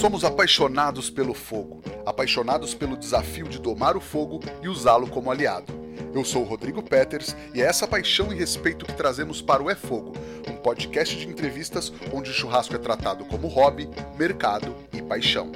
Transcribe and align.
Somos 0.00 0.24
apaixonados 0.24 1.08
pelo 1.08 1.32
fogo, 1.32 1.82
apaixonados 2.04 2.74
pelo 2.74 2.96
desafio 2.96 3.48
de 3.48 3.58
domar 3.58 3.96
o 3.96 4.00
fogo 4.00 4.40
e 4.62 4.68
usá-lo 4.68 5.06
como 5.06 5.30
aliado. 5.30 5.72
Eu 6.12 6.24
sou 6.24 6.42
o 6.42 6.44
Rodrigo 6.44 6.82
Peters 6.82 7.34
e 7.54 7.62
é 7.62 7.64
essa 7.64 7.86
paixão 7.86 8.32
e 8.32 8.36
respeito 8.36 8.84
que 8.84 8.92
trazemos 8.92 9.40
para 9.40 9.62
o 9.62 9.70
É 9.70 9.74
Fogo, 9.74 10.12
um 10.48 10.56
podcast 10.56 11.16
de 11.16 11.26
entrevistas 11.28 11.92
onde 12.12 12.30
o 12.30 12.34
churrasco 12.34 12.74
é 12.74 12.78
tratado 12.78 13.24
como 13.24 13.48
hobby, 13.48 13.88
mercado 14.18 14.74
e 14.92 15.00
paixão. 15.00 15.50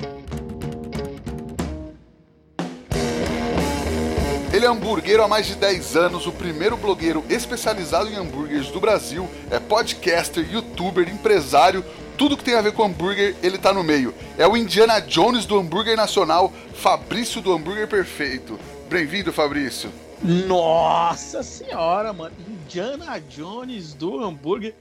Ele 4.53 4.65
é 4.65 4.69
hambúrguer 4.69 5.21
há 5.21 5.29
mais 5.29 5.47
de 5.47 5.57
10 5.57 5.95
anos, 5.95 6.27
o 6.27 6.33
primeiro 6.33 6.77
blogueiro 6.77 7.23
especializado 7.29 8.09
em 8.09 8.17
hambúrgueres 8.17 8.69
do 8.69 8.81
Brasil, 8.81 9.29
é 9.51 9.61
podcaster, 9.61 10.51
youtuber, 10.51 11.09
empresário, 11.09 11.85
tudo 12.19 12.37
que 12.37 12.43
tem 12.43 12.55
a 12.55 12.61
ver 12.61 12.73
com 12.73 12.83
hambúrguer, 12.83 13.37
ele 13.45 13.57
tá 13.57 13.73
no 13.73 13.85
meio. 13.85 14.13
É 14.37 14.47
o 14.47 14.57
Indiana 14.57 14.99
Jones 14.99 15.47
do 15.47 15.57
hambúrguer 15.57 15.97
nacional, 15.97 16.53
Fabrício 16.75 17.41
do 17.41 17.53
hambúrguer 17.53 17.87
perfeito. 17.87 18.59
Bem-vindo, 18.91 19.33
Fabrício. 19.33 19.93
Nossa 20.21 21.45
senhora, 21.45 22.13
mano. 22.13 22.35
Indiana 22.41 23.21
Jones 23.21 23.95
do 23.95 24.23
hambúrguer. 24.23 24.75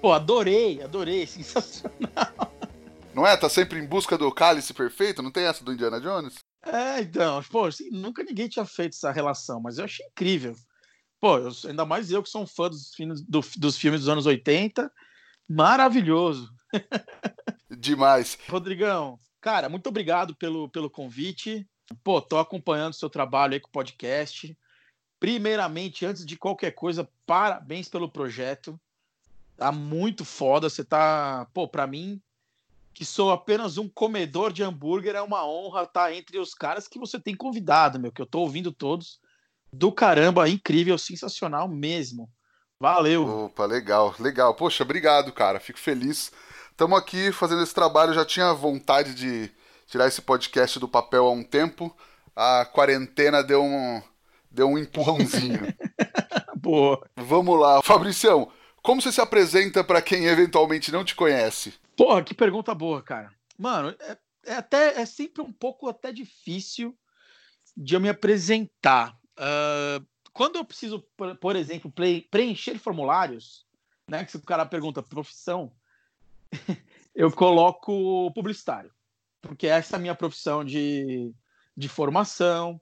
Pô, 0.00 0.12
adorei, 0.12 0.82
adorei, 0.82 1.24
sensacional. 1.28 2.52
Não 3.14 3.24
é? 3.24 3.36
Tá 3.36 3.48
sempre 3.48 3.78
em 3.78 3.86
busca 3.86 4.18
do 4.18 4.32
cálice 4.32 4.74
perfeito? 4.74 5.22
Não 5.22 5.30
tem 5.30 5.44
essa 5.44 5.62
do 5.62 5.72
Indiana 5.72 6.00
Jones? 6.00 6.34
É, 6.64 7.00
então, 7.00 7.40
pô, 7.44 7.66
assim, 7.66 7.90
nunca 7.90 8.24
ninguém 8.24 8.48
tinha 8.48 8.64
feito 8.64 8.94
essa 8.94 9.12
relação, 9.12 9.60
mas 9.60 9.78
eu 9.78 9.84
achei 9.84 10.04
incrível. 10.06 10.56
Pô, 11.20 11.38
eu, 11.38 11.52
ainda 11.68 11.84
mais 11.84 12.10
eu 12.10 12.24
que 12.24 12.28
sou 12.28 12.42
um 12.42 12.46
fã 12.46 12.68
dos, 12.68 12.90
do, 13.28 13.40
dos 13.56 13.76
filmes 13.76 14.00
dos 14.00 14.08
anos 14.08 14.26
80, 14.26 14.90
maravilhoso. 15.48 16.51
Demais. 17.70 18.38
Rodrigão, 18.48 19.18
cara, 19.40 19.68
muito 19.68 19.88
obrigado 19.88 20.34
pelo, 20.34 20.68
pelo 20.68 20.90
convite. 20.90 21.66
Pô, 22.02 22.20
tô 22.20 22.38
acompanhando 22.38 22.92
o 22.92 22.96
seu 22.96 23.10
trabalho 23.10 23.54
aí 23.54 23.60
com 23.60 23.68
o 23.68 23.72
podcast. 23.72 24.56
Primeiramente, 25.18 26.04
antes 26.04 26.26
de 26.26 26.36
qualquer 26.36 26.72
coisa, 26.72 27.08
parabéns 27.26 27.88
pelo 27.88 28.08
projeto. 28.08 28.78
Tá 29.56 29.70
muito 29.70 30.24
foda. 30.24 30.68
Você 30.68 30.84
tá, 30.84 31.46
pô, 31.52 31.68
pra 31.68 31.86
mim, 31.86 32.20
que 32.92 33.04
sou 33.04 33.30
apenas 33.30 33.78
um 33.78 33.88
comedor 33.88 34.52
de 34.52 34.62
hambúrguer, 34.62 35.14
é 35.14 35.22
uma 35.22 35.46
honra 35.46 35.84
estar 35.84 36.12
entre 36.12 36.38
os 36.38 36.54
caras 36.54 36.88
que 36.88 36.98
você 36.98 37.18
tem 37.18 37.34
convidado, 37.34 37.98
meu, 37.98 38.12
que 38.12 38.20
eu 38.20 38.26
tô 38.26 38.40
ouvindo 38.40 38.72
todos. 38.72 39.20
Do 39.72 39.90
caramba, 39.90 40.48
incrível, 40.48 40.98
sensacional 40.98 41.66
mesmo. 41.68 42.28
Valeu. 42.78 43.44
Opa, 43.44 43.64
legal, 43.64 44.14
legal. 44.18 44.54
Poxa, 44.54 44.82
obrigado, 44.82 45.32
cara. 45.32 45.60
Fico 45.60 45.78
feliz. 45.78 46.32
Estamos 46.72 46.98
aqui 46.98 47.30
fazendo 47.32 47.62
esse 47.62 47.74
trabalho. 47.74 48.14
Já 48.14 48.24
tinha 48.24 48.52
vontade 48.54 49.14
de 49.14 49.50
tirar 49.86 50.08
esse 50.08 50.22
podcast 50.22 50.78
do 50.80 50.88
papel 50.88 51.26
há 51.26 51.30
um 51.30 51.44
tempo. 51.44 51.94
A 52.34 52.64
quarentena 52.64 53.42
deu 53.44 53.62
um, 53.62 54.02
deu 54.50 54.68
um 54.68 54.78
empurrãozinho. 54.78 55.60
Boa. 56.56 57.06
Vamos 57.14 57.60
lá. 57.60 57.82
Fabricião, 57.82 58.50
como 58.82 59.02
você 59.02 59.12
se 59.12 59.20
apresenta 59.20 59.84
para 59.84 60.00
quem 60.00 60.24
eventualmente 60.24 60.90
não 60.90 61.04
te 61.04 61.14
conhece? 61.14 61.74
Porra, 61.94 62.22
que 62.22 62.32
pergunta 62.32 62.74
boa, 62.74 63.02
cara. 63.02 63.30
Mano, 63.58 63.94
é, 64.00 64.16
é, 64.46 64.54
até 64.54 64.98
é 64.98 65.04
sempre 65.04 65.42
um 65.42 65.52
pouco 65.52 65.88
até 65.88 66.10
difícil 66.10 66.96
de 67.76 67.94
eu 67.94 68.00
me 68.00 68.08
apresentar. 68.08 69.14
Uh, 69.38 70.04
quando 70.32 70.56
eu 70.56 70.64
preciso, 70.64 71.04
por, 71.16 71.36
por 71.36 71.54
exemplo, 71.54 71.92
preencher 72.30 72.78
formulários, 72.78 73.66
né? 74.08 74.24
Que 74.24 74.30
se 74.30 74.38
o 74.38 74.42
cara 74.42 74.64
pergunta 74.64 75.02
profissão, 75.02 75.70
eu 77.14 77.30
coloco 77.30 78.30
publicitário, 78.32 78.90
porque 79.40 79.66
essa 79.66 79.96
é 79.96 79.98
a 79.98 80.00
minha 80.00 80.14
profissão 80.14 80.64
de, 80.64 81.32
de 81.76 81.88
formação. 81.88 82.80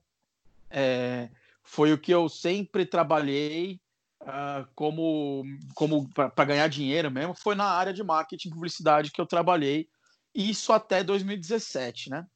É, 0.70 1.28
foi 1.62 1.92
o 1.92 1.98
que 1.98 2.12
eu 2.12 2.28
sempre 2.28 2.86
trabalhei 2.86 3.80
uh, 4.22 4.66
como, 4.74 5.44
como 5.74 6.08
para 6.08 6.44
ganhar 6.44 6.68
dinheiro 6.68 7.10
mesmo, 7.10 7.34
foi 7.34 7.54
na 7.54 7.64
área 7.64 7.92
de 7.92 8.02
marketing 8.02 8.48
e 8.48 8.52
publicidade 8.52 9.10
que 9.10 9.20
eu 9.20 9.26
trabalhei, 9.26 9.88
isso 10.34 10.72
até 10.72 11.02
2017, 11.02 12.10
né? 12.10 12.26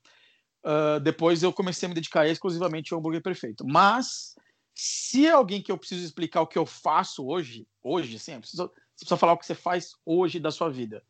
Uh, 0.64 0.98
depois 1.00 1.42
eu 1.42 1.52
comecei 1.52 1.86
a 1.86 1.88
me 1.88 1.94
dedicar 1.94 2.26
exclusivamente 2.26 2.92
ao 2.92 2.98
hambúrguer 2.98 3.22
perfeito. 3.22 3.66
Mas 3.66 4.34
se 4.74 5.26
é 5.26 5.30
alguém 5.30 5.62
que 5.62 5.70
eu 5.70 5.78
preciso 5.78 6.04
explicar 6.04 6.40
o 6.40 6.46
que 6.46 6.58
eu 6.58 6.64
faço 6.64 7.26
hoje, 7.26 7.66
hoje, 7.82 8.18
sim, 8.18 8.40
você 8.40 8.68
precisa 8.96 9.16
falar 9.16 9.34
o 9.34 9.38
que 9.38 9.46
você 9.46 9.54
faz 9.54 9.92
hoje 10.04 10.40
da 10.40 10.50
sua 10.50 10.70
vida. 10.70 11.02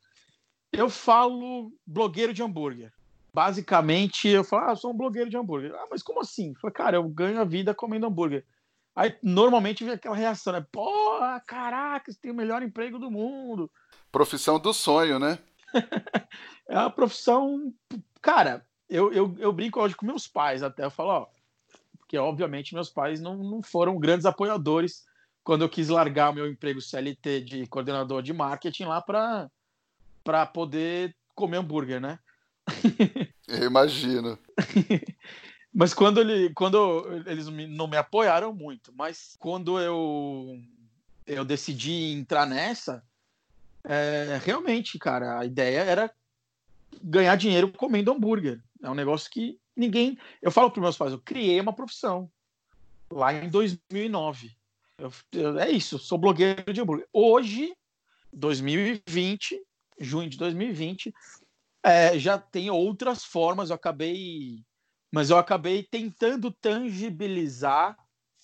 Eu 0.77 0.91
falo 0.91 1.73
blogueiro 1.87 2.35
de 2.35 2.43
hambúrguer. 2.43 2.93
Basicamente, 3.33 4.29
eu 4.29 4.45
falo, 4.45 4.69
ah, 4.69 4.71
eu 4.73 4.77
sou 4.77 4.93
um 4.93 4.97
blogueiro 4.97 5.31
de 5.31 5.37
hambúrguer. 5.37 5.75
Ah, 5.75 5.87
mas 5.91 6.03
como 6.03 6.21
assim? 6.21 6.51
Eu 6.51 6.61
falei, 6.61 6.75
cara, 6.75 6.97
eu 6.97 7.09
ganho 7.09 7.41
a 7.41 7.45
vida 7.45 7.75
comendo 7.75 8.07
hambúrguer. 8.07 8.45
Aí 8.95 9.17
normalmente 9.23 9.83
vem 9.85 9.95
aquela 9.95 10.15
reação, 10.15 10.53
né? 10.53 10.65
Porra, 10.71 11.41
caraca, 11.41 12.13
você 12.13 12.19
tem 12.21 12.31
o 12.31 12.35
melhor 12.35 12.63
emprego 12.63 12.99
do 12.99 13.11
mundo. 13.11 13.71
Profissão 14.13 14.59
do 14.59 14.73
sonho, 14.73 15.19
né? 15.19 15.39
é 16.69 16.79
uma 16.79 16.91
profissão. 16.91 17.73
Cara, 18.23 18.65
eu, 18.89 19.13
eu, 19.13 19.35
eu 19.39 19.53
brinco 19.53 19.81
hoje 19.81 19.97
com 19.97 20.07
meus 20.07 20.29
pais 20.29 20.63
até. 20.63 20.85
Eu 20.85 20.91
falo, 20.91 21.11
ó, 21.11 21.27
porque 21.99 22.17
obviamente 22.17 22.75
meus 22.75 22.91
pais 22.91 23.21
não, 23.21 23.37
não 23.37 23.63
foram 23.63 23.99
grandes 23.99 24.27
apoiadores 24.27 25.05
quando 25.43 25.63
eu 25.63 25.69
quis 25.69 25.89
largar 25.89 26.31
o 26.31 26.35
meu 26.35 26.47
emprego 26.47 26.81
CLT 26.81 27.41
de 27.41 27.67
coordenador 27.67 28.23
de 28.23 28.33
marketing 28.33 28.85
lá 28.85 29.03
para 29.03 29.51
poder 30.53 31.15
comer 31.35 31.59
hambúrguer, 31.59 32.01
né? 32.01 32.19
Eu 33.47 33.67
imagino. 33.67 34.39
Mas 35.73 35.93
quando, 35.93 36.21
ele, 36.21 36.55
quando 36.55 37.05
eles 37.27 37.49
não 37.49 37.89
me 37.89 37.97
apoiaram 37.97 38.55
muito, 38.55 38.93
mas 38.97 39.35
quando 39.41 39.81
eu, 39.81 40.57
eu 41.27 41.45
decidi 41.45 42.13
entrar 42.13 42.47
nessa, 42.47 43.03
é, 43.83 44.41
realmente, 44.45 44.97
cara, 45.01 45.41
a 45.41 45.45
ideia 45.45 45.81
era 45.81 46.15
ganhar 47.03 47.35
dinheiro 47.35 47.73
comendo 47.73 48.13
hambúrguer. 48.13 48.63
É 48.85 48.89
um 48.89 48.95
negócio 48.95 49.29
que 49.29 49.59
ninguém. 49.77 50.17
Eu 50.41 50.53
falo 50.53 50.71
para 50.71 50.81
meus 50.81 50.97
pais, 50.97 51.13
eu 51.13 51.19
criei 51.19 51.61
uma 51.61 51.73
profissão 51.73 52.31
lá 53.11 53.33
em 53.33 53.49
2009. 53.49 54.57
Eu, 54.97 55.13
eu, 55.33 55.59
é 55.59 55.71
isso, 55.71 55.99
sou 55.99 56.17
blogueiro 56.17 56.73
de 56.73 56.81
hambúrguer. 56.81 57.09
Hoje, 57.13 57.75
2020, 58.33 59.61
junho 59.99 60.29
de 60.29 60.37
2020, 60.37 61.13
é, 61.85 62.19
já 62.19 62.39
tem 62.39 62.71
outras 62.71 63.25
formas. 63.25 63.71
Eu 63.71 63.77
acabei 63.77 64.65
mas 65.15 65.31
eu 65.31 65.39
acabei 65.39 65.85
tentando 65.85 66.51
tangibilizar 66.51 67.97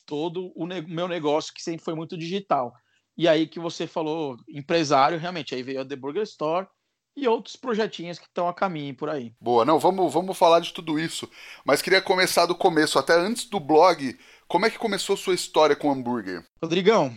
todo 0.07 0.53
o 0.55 0.69
ne 0.69 0.81
meu 0.83 1.09
negócio 1.09 1.53
que 1.53 1.61
sempre 1.61 1.85
foi 1.85 1.97
muito 1.97 2.17
digital. 2.17 2.73
E 3.19 3.27
aí 3.27 3.49
que 3.49 3.59
você 3.59 3.89
falou 3.89 4.37
empresário, 4.49 5.19
realmente, 5.19 5.53
aí 5.53 5.65
veio 5.65 5.81
a 5.81 5.85
The 5.85 5.97
Burger 5.97 6.23
Store 6.23 6.69
e 7.17 7.27
outros 7.27 7.57
projetinhos 7.57 8.21
que 8.21 8.27
estão 8.27 8.47
a 8.47 8.55
caminho 8.55 8.95
por 8.95 9.09
aí. 9.09 9.35
Boa, 9.41 9.65
não, 9.65 9.81
vamos, 9.81 10.13
vamos 10.13 10.39
falar 10.39 10.61
de 10.61 10.73
tudo 10.73 10.97
isso. 10.97 11.29
Mas 11.65 11.83
queria 11.83 12.01
começar 12.01 12.47
do 12.47 12.55
começo, 12.55 13.01
até 13.01 13.15
antes 13.15 13.47
do 13.47 13.59
blog. 13.59 14.17
Como 14.47 14.65
é 14.65 14.71
que 14.71 14.79
começou 14.79 15.17
sua 15.17 15.35
história 15.35 15.75
com 15.75 15.91
hambúrguer? 15.91 16.47
Rodrigão, 16.63 17.13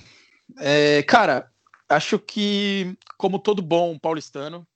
é, 0.57 1.03
cara, 1.03 1.52
acho 1.89 2.19
que, 2.19 2.97
como 3.17 3.39
todo 3.39 3.61
bom 3.61 3.97
paulistano, 3.97 4.67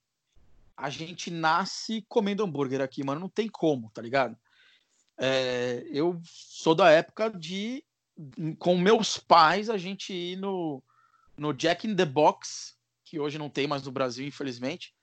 a 0.75 0.89
gente 0.89 1.31
nasce 1.31 2.05
comendo 2.07 2.43
hambúrguer 2.43 2.81
aqui, 2.81 3.03
mano. 3.03 3.21
Não 3.21 3.29
tem 3.29 3.47
como, 3.47 3.89
tá 3.91 4.01
ligado? 4.01 4.37
É, 5.17 5.83
eu 5.89 6.21
sou 6.23 6.75
da 6.75 6.91
época 6.91 7.31
de, 7.31 7.83
com 8.59 8.77
meus 8.77 9.17
pais, 9.17 9.69
a 9.69 9.77
gente 9.77 10.13
ir 10.13 10.37
no, 10.37 10.83
no 11.35 11.53
Jack 11.53 11.87
in 11.87 11.95
the 11.95 12.05
Box, 12.05 12.75
que 13.03 13.19
hoje 13.19 13.39
não 13.39 13.49
tem 13.49 13.65
mais 13.65 13.83
no 13.83 13.91
Brasil, 13.91 14.27
infelizmente, 14.27 14.93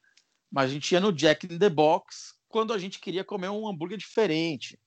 mas 0.51 0.71
a 0.71 0.73
gente 0.73 0.93
ia 0.93 1.01
no 1.01 1.13
Jack 1.13 1.47
in 1.47 1.59
the 1.59 1.69
Box 1.69 2.35
quando 2.49 2.73
a 2.73 2.79
gente 2.79 3.01
queria 3.01 3.25
comer 3.25 3.49
um 3.49 3.67
hambúrguer 3.67 3.99
diferente, 3.99 4.79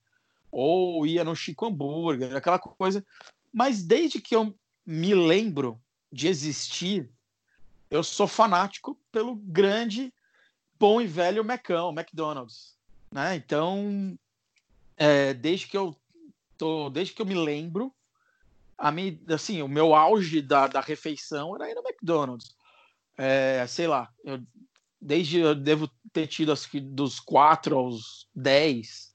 ou 0.50 1.06
ia 1.06 1.22
no 1.22 1.36
Chico 1.36 1.66
Hambúrguer, 1.66 2.34
aquela 2.34 2.58
coisa. 2.58 3.04
Mas 3.52 3.82
desde 3.82 4.22
que 4.22 4.34
eu 4.34 4.58
me 4.86 5.14
lembro 5.14 5.78
de 6.10 6.28
existir, 6.28 7.10
eu 7.90 8.02
sou 8.02 8.26
fanático 8.26 8.98
pelo 9.10 9.34
grande, 9.36 10.12
bom 10.78 11.00
e 11.00 11.06
velho 11.06 11.44
Macão, 11.44 11.90
McDonald's. 11.90 12.76
Né? 13.10 13.36
Então, 13.36 14.18
é, 14.96 15.32
desde 15.34 15.66
que 15.66 15.76
eu 15.76 15.96
tô, 16.56 16.90
desde 16.90 17.14
que 17.14 17.22
eu 17.22 17.26
me 17.26 17.34
lembro, 17.34 17.92
a 18.76 18.92
mim, 18.92 19.20
assim, 19.28 19.62
o 19.62 19.68
meu 19.68 19.94
auge 19.94 20.40
da, 20.40 20.66
da 20.66 20.80
refeição 20.80 21.54
era 21.54 21.70
ir 21.70 21.74
no 21.74 21.82
McDonald's. 21.82 22.54
É, 23.16 23.66
sei 23.66 23.88
lá, 23.88 24.08
eu, 24.22 24.40
desde 25.00 25.38
eu 25.38 25.54
devo 25.54 25.90
ter 26.12 26.26
tido 26.26 26.52
acho 26.52 26.70
que 26.70 26.80
dos 26.80 27.18
4 27.18 27.76
aos 27.76 28.28
10, 28.34 29.14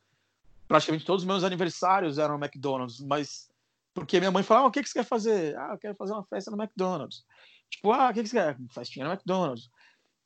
praticamente 0.68 1.06
todos 1.06 1.24
os 1.24 1.28
meus 1.28 1.44
aniversários 1.44 2.18
eram 2.18 2.36
McDonald's, 2.36 3.00
mas 3.00 3.50
porque 3.94 4.20
minha 4.20 4.32
mãe 4.32 4.44
falava, 4.44 4.66
ah, 4.66 4.70
o 4.70 4.72
que, 4.72 4.82
que 4.82 4.90
você 4.90 5.00
quer 5.00 5.06
fazer? 5.06 5.56
Ah, 5.58 5.70
eu 5.74 5.78
quero 5.78 5.96
fazer 5.96 6.14
uma 6.14 6.24
festa 6.24 6.50
no 6.50 6.62
McDonald's. 6.62 7.24
Tipo, 7.70 7.92
ah, 7.92 8.10
o 8.10 8.14
que, 8.14 8.24
que 8.24 8.30
você 8.30 8.38
quer? 8.38 8.58
Festinha 8.74 9.06
no 9.06 9.12
McDonald's. 9.12 9.70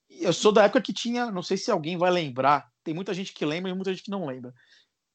Eu 0.09 0.31
sou 0.31 0.51
da 0.51 0.63
época 0.63 0.81
que 0.81 0.93
tinha, 0.93 1.29
não 1.31 1.43
sei 1.43 1.57
se 1.57 1.69
alguém 1.69 1.97
vai 1.97 2.09
lembrar, 2.09 2.69
tem 2.83 2.93
muita 2.93 3.13
gente 3.13 3.33
que 3.33 3.45
lembra 3.45 3.69
e 3.69 3.73
muita 3.73 3.93
gente 3.93 4.03
que 4.03 4.11
não 4.11 4.25
lembra, 4.25 4.53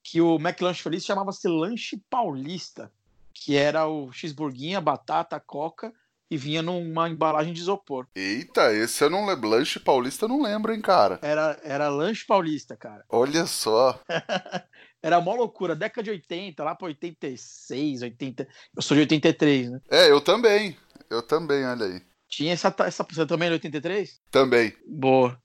que 0.03 0.21
o 0.21 0.37
McLanche 0.37 0.83
Feliz 0.83 1.05
chamava-se 1.05 1.49
Lanche 1.49 2.03
Paulista, 2.11 2.93
que 3.33 3.57
era 3.57 3.87
o 3.87 4.13
cheeseburguinha, 4.13 4.81
batata, 4.81 5.41
coca 5.41 5.93
e 6.33 6.37
vinha 6.37 6.63
numa 6.63 7.11
embalagem 7.11 7.53
de 7.53 7.61
isopor. 7.61 8.07
Eita, 8.15 8.73
esse 8.73 9.05
eu 9.05 9.11
não 9.11 9.27
lembro. 9.27 9.51
Lanche 9.51 9.79
paulista 9.79 10.25
eu 10.25 10.31
não 10.31 10.41
lembro, 10.41 10.73
hein, 10.73 10.81
cara. 10.81 11.19
Era, 11.21 11.61
era 11.63 11.91
lanche 11.91 12.25
paulista, 12.25 12.75
cara. 12.75 13.05
Olha 13.11 13.45
só. 13.45 14.01
era 15.03 15.21
mó 15.21 15.35
loucura. 15.35 15.75
Década 15.75 16.05
de 16.05 16.11
80, 16.11 16.63
lá 16.63 16.75
pra 16.75 16.87
86, 16.87 18.03
80. 18.03 18.49
Eu 18.77 18.83
sou 18.83 18.95
de 18.95 19.01
83, 19.03 19.71
né? 19.71 19.81
É, 19.91 20.11
eu 20.11 20.21
também. 20.21 20.77
Eu 21.11 21.23
também, 21.23 21.67
olha 21.67 21.87
aí. 21.87 22.03
Tinha 22.29 22.53
essa. 22.53 22.75
essa 22.79 23.05
você 23.05 23.27
também 23.27 23.49
de 23.49 23.55
83? 23.55 24.21
Também. 24.31 24.75
Boa. 24.87 25.39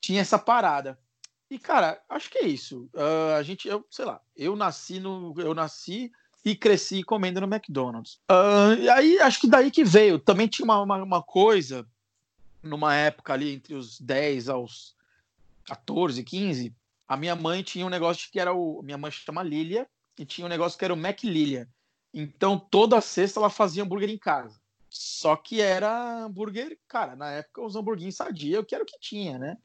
Tinha 0.00 0.20
essa 0.20 0.38
parada. 0.38 0.98
E, 1.50 1.58
cara, 1.58 2.00
acho 2.08 2.30
que 2.30 2.38
é 2.38 2.46
isso. 2.46 2.88
Uh, 2.94 3.34
a 3.36 3.42
gente, 3.42 3.66
eu, 3.66 3.84
sei 3.90 4.04
lá, 4.04 4.20
eu 4.36 4.54
nasci 4.54 5.00
no. 5.00 5.34
Eu 5.36 5.52
nasci 5.52 6.12
e 6.44 6.54
cresci 6.54 7.02
comendo 7.02 7.40
no 7.40 7.52
McDonald's. 7.52 8.20
Uh, 8.30 8.80
e 8.80 8.88
aí 8.88 9.18
acho 9.20 9.40
que 9.40 9.48
daí 9.48 9.70
que 9.70 9.84
veio. 9.84 10.18
Também 10.18 10.46
tinha 10.46 10.64
uma, 10.64 10.80
uma, 10.80 11.02
uma, 11.02 11.22
coisa, 11.22 11.86
numa 12.62 12.94
época 12.94 13.32
ali 13.32 13.52
entre 13.52 13.74
os 13.74 14.00
10 14.00 14.48
aos 14.48 14.94
14, 15.66 16.22
15, 16.22 16.74
a 17.10 17.16
minha 17.16 17.34
mãe 17.34 17.60
tinha 17.60 17.84
um 17.84 17.90
negócio 17.90 18.30
que 18.30 18.38
era 18.38 18.52
o. 18.52 18.80
Minha 18.84 18.96
mãe 18.96 19.10
chama 19.10 19.42
Lilia, 19.42 19.84
e 20.16 20.24
tinha 20.24 20.46
um 20.46 20.48
negócio 20.48 20.78
que 20.78 20.84
era 20.84 20.94
o 20.94 20.96
Mac 20.96 21.24
Lilia. 21.24 21.68
Então 22.14 22.56
toda 22.56 23.00
sexta 23.00 23.40
ela 23.40 23.50
fazia 23.50 23.82
hambúrguer 23.82 24.08
em 24.08 24.16
casa. 24.16 24.60
Só 24.88 25.34
que 25.34 25.60
era 25.60 26.24
hambúrguer, 26.24 26.78
cara, 26.86 27.16
na 27.16 27.32
época 27.32 27.62
os 27.62 27.74
hambúrgueres 27.74 28.14
sadia, 28.14 28.58
eu 28.58 28.64
quero 28.64 28.84
que 28.84 28.96
tinha, 29.00 29.40
né? 29.40 29.58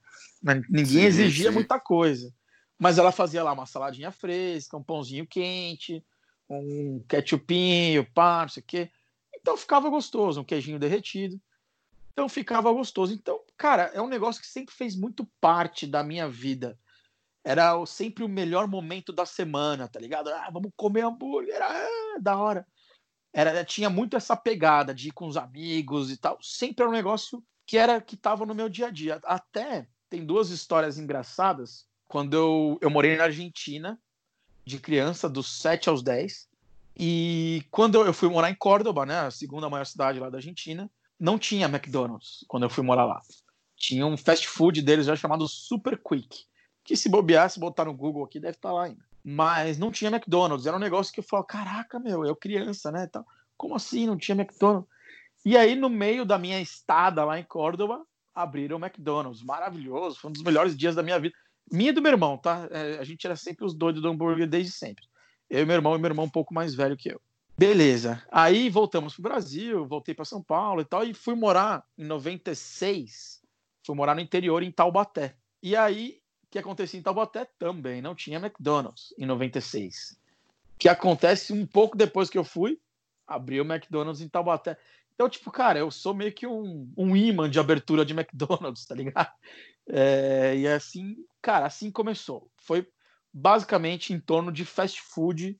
Ninguém 0.68 0.86
sim, 0.88 1.02
exigia 1.02 1.50
sim. 1.50 1.54
muita 1.54 1.80
coisa. 1.80 2.34
Mas 2.80 2.98
ela 2.98 3.12
fazia 3.12 3.44
lá 3.44 3.54
uma 3.54 3.68
saladinha 3.68 4.12
fresca, 4.12 4.76
um 4.76 4.84
pãozinho 4.84 5.28
quente, 5.28 6.04
um 6.50 7.04
ketchupinho, 7.08 8.12
pá, 8.12 8.42
não 8.42 8.50
sei 8.50 8.64
o 8.64 8.66
quê. 8.66 8.90
Então 9.36 9.56
ficava 9.56 9.88
gostoso, 9.88 10.42
um 10.42 10.44
queijinho 10.44 10.80
derretido. 10.80 11.40
Então 12.12 12.28
ficava 12.28 12.72
gostoso. 12.72 13.14
Então, 13.14 13.40
cara, 13.56 13.92
é 13.94 14.02
um 14.02 14.10
negócio 14.10 14.42
que 14.42 14.48
sempre 14.48 14.74
fez 14.74 14.96
muito 14.96 15.30
parte 15.40 15.86
da 15.86 16.04
minha 16.04 16.28
vida. 16.28 16.76
Era 17.46 17.86
sempre 17.86 18.24
o 18.24 18.28
melhor 18.28 18.68
momento 18.68 19.14
da 19.14 19.24
semana, 19.24 19.88
tá 19.88 20.00
ligado? 20.00 20.30
Ah, 20.30 20.50
vamos 20.52 20.72
comer 20.76 21.06
hambúrguer, 21.06 21.62
ah, 21.62 22.18
da 22.20 22.36
hora. 22.36 22.66
Era, 23.32 23.64
tinha 23.64 23.88
muito 23.88 24.18
essa 24.18 24.36
pegada 24.36 24.96
de 24.96 25.10
ir 25.10 25.12
com 25.12 25.28
os 25.28 25.38
amigos 25.38 26.10
e 26.10 26.18
tal. 26.18 26.40
Sempre 26.42 26.82
era 26.84 26.90
um 26.90 26.96
negócio 26.96 27.44
que 27.64 27.78
era 27.78 28.02
que 28.02 28.18
tava 28.18 28.48
no 28.48 28.56
meu 28.56 28.68
dia 28.68 28.88
a 28.88 28.90
dia. 28.90 29.20
Até 29.26 29.88
tem 30.10 30.26
duas 30.26 30.50
histórias 30.50 30.98
engraçadas. 30.98 31.86
Quando 32.08 32.34
eu, 32.34 32.80
eu 32.82 32.90
morei 32.90 33.16
na 33.16 33.26
Argentina, 33.26 34.00
de 34.66 34.80
criança, 34.80 35.30
dos 35.30 35.62
7 35.62 35.88
aos 35.90 36.02
10. 36.02 36.48
E 36.98 37.64
quando 37.70 38.04
eu 38.04 38.14
fui 38.14 38.28
morar 38.28 38.50
em 38.50 38.56
Córdoba, 38.56 39.06
né, 39.06 39.20
a 39.20 39.32
segunda 39.32 39.70
maior 39.70 39.86
cidade 39.86 40.20
lá 40.20 40.32
da 40.32 40.40
Argentina, 40.40 40.90
não 41.20 41.38
tinha 41.38 41.68
McDonald's 41.68 42.44
quando 42.48 42.64
eu 42.64 42.70
fui 42.70 42.84
morar 42.84 43.06
lá. 43.06 43.22
Tinha 43.78 44.06
um 44.06 44.18
fast 44.18 44.48
food 44.48 44.82
deles 44.82 45.06
já 45.06 45.16
chamado 45.16 45.48
Super 45.48 46.02
Quick, 46.02 46.46
que 46.86 46.96
se 46.96 47.10
bobear, 47.10 47.50
se 47.50 47.60
botar 47.60 47.86
no 47.86 47.94
Google 47.94 48.24
aqui, 48.24 48.40
deve 48.40 48.56
estar 48.56 48.70
tá 48.70 48.76
lá 48.76 48.86
ainda. 48.86 49.04
Mas 49.24 49.80
não 49.80 49.92
tinha 49.92 50.12
McDonald's, 50.12 50.68
era 50.68 50.78
um 50.78 50.80
negócio 50.80 51.12
que 51.12 51.20
eu 51.20 51.24
falava, 51.24 51.48
caraca, 51.48 52.00
meu, 52.00 52.24
eu 52.24 52.36
criança, 52.36 52.92
né, 52.92 53.06
então, 53.10 53.26
como 53.58 53.76
assim 53.76 54.06
não 54.06 54.16
tinha 54.16 54.36
McDonald's? 54.36 54.88
E 55.44 55.58
aí, 55.58 55.76
no 55.76 55.90
meio 55.90 56.24
da 56.26 56.38
minha 56.38 56.62
estada 56.62 57.26
lá 57.26 57.40
em 57.40 57.44
Córdoba, 57.44 58.06
abriram 58.34 58.78
o 58.78 58.84
McDonald's, 58.84 59.42
maravilhoso, 59.42 60.20
foi 60.20 60.30
um 60.30 60.34
dos 60.34 60.44
melhores 60.44 60.78
dias 60.78 60.96
da 60.96 61.04
minha 61.04 61.20
vida. 61.20 61.36
Minha 61.72 61.90
e 61.90 61.94
do 61.94 62.02
meu 62.02 62.12
irmão, 62.12 62.38
tá? 62.38 62.68
É, 62.70 63.00
a 63.00 63.04
gente 63.04 63.26
era 63.26 63.36
sempre 63.36 63.66
os 63.66 63.74
doidos 63.74 64.02
do 64.02 64.08
hambúrguer 64.08 64.48
desde 64.48 64.72
sempre. 64.72 65.06
Eu 65.50 65.64
e 65.64 65.66
meu 65.66 65.76
irmão, 65.76 65.96
e 65.96 66.00
meu 66.00 66.10
irmão 66.10 66.26
um 66.26 66.30
pouco 66.30 66.54
mais 66.54 66.76
velho 66.76 66.96
que 66.96 67.10
eu. 67.10 67.20
Beleza. 67.58 68.22
Aí 68.32 68.70
voltamos 68.70 69.14
pro 69.14 69.24
Brasil, 69.24 69.88
voltei 69.88 70.14
para 70.14 70.26
São 70.26 70.44
Paulo 70.44 70.82
e 70.82 70.86
tal, 70.86 71.04
e 71.04 71.14
fui 71.14 71.36
morar 71.36 71.84
em 71.98 72.04
96. 72.04 73.42
Fui 73.86 73.96
morar 73.96 74.14
no 74.14 74.22
interior, 74.22 74.62
em 74.62 74.72
Taubaté. 74.72 75.36
E 75.64 75.76
aí, 75.76 76.20
que 76.56 76.60
acontecia 76.60 76.98
em 76.98 77.04
Taubaté 77.04 77.46
também 77.60 78.02
não 78.02 78.16
tinha 78.16 78.40
McDonald's 78.40 79.14
em 79.18 79.26
96. 79.26 80.18
O 80.74 80.78
que 80.80 80.88
acontece 80.88 81.52
um 81.52 81.66
pouco 81.66 81.98
depois 81.98 82.30
que 82.30 82.38
eu 82.38 82.46
fui, 82.46 82.80
abriu 83.28 83.62
o 83.62 83.68
McDonald's 83.68 84.22
em 84.22 84.30
Taubaté. 84.30 84.78
Então, 85.14 85.28
tipo, 85.28 85.52
cara, 85.52 85.80
eu 85.80 85.92
sou 85.92 86.14
meio 86.14 86.32
que 86.32 86.48
um, 86.48 86.90
um 86.96 87.14
imã 87.14 87.50
de 87.50 87.60
abertura 87.60 88.06
de 88.06 88.14
McDonald's, 88.14 88.86
tá 88.86 88.96
ligado? 88.96 89.34
É, 89.86 90.56
e 90.56 90.66
assim, 90.66 91.18
cara, 91.42 91.66
assim 91.66 91.92
começou. 91.92 92.50
Foi 92.56 92.88
basicamente 93.34 94.14
em 94.14 94.20
torno 94.20 94.50
de 94.50 94.64
fast 94.64 95.02
food 95.02 95.60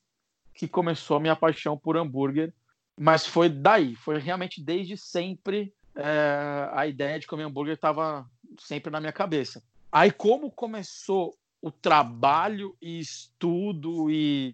que 0.54 0.66
começou 0.66 1.18
a 1.18 1.20
minha 1.20 1.36
paixão 1.36 1.78
por 1.78 1.98
hambúrguer. 1.98 2.54
Mas 2.98 3.28
foi 3.28 3.50
daí, 3.50 3.98
foi 3.98 4.18
realmente 4.18 4.64
desde 4.64 4.96
sempre 4.96 5.74
é, 5.94 6.70
a 6.72 6.88
ideia 6.88 7.20
de 7.20 7.28
comer 7.28 7.44
hambúrguer 7.44 7.76
estava 7.76 8.26
sempre 8.58 8.90
na 8.90 9.02
minha 9.02 9.12
cabeça. 9.12 9.62
Aí, 9.96 10.12
como 10.12 10.52
começou 10.52 11.34
o 11.62 11.72
trabalho 11.72 12.76
e 12.82 13.00
estudo 13.00 14.12
e, 14.12 14.54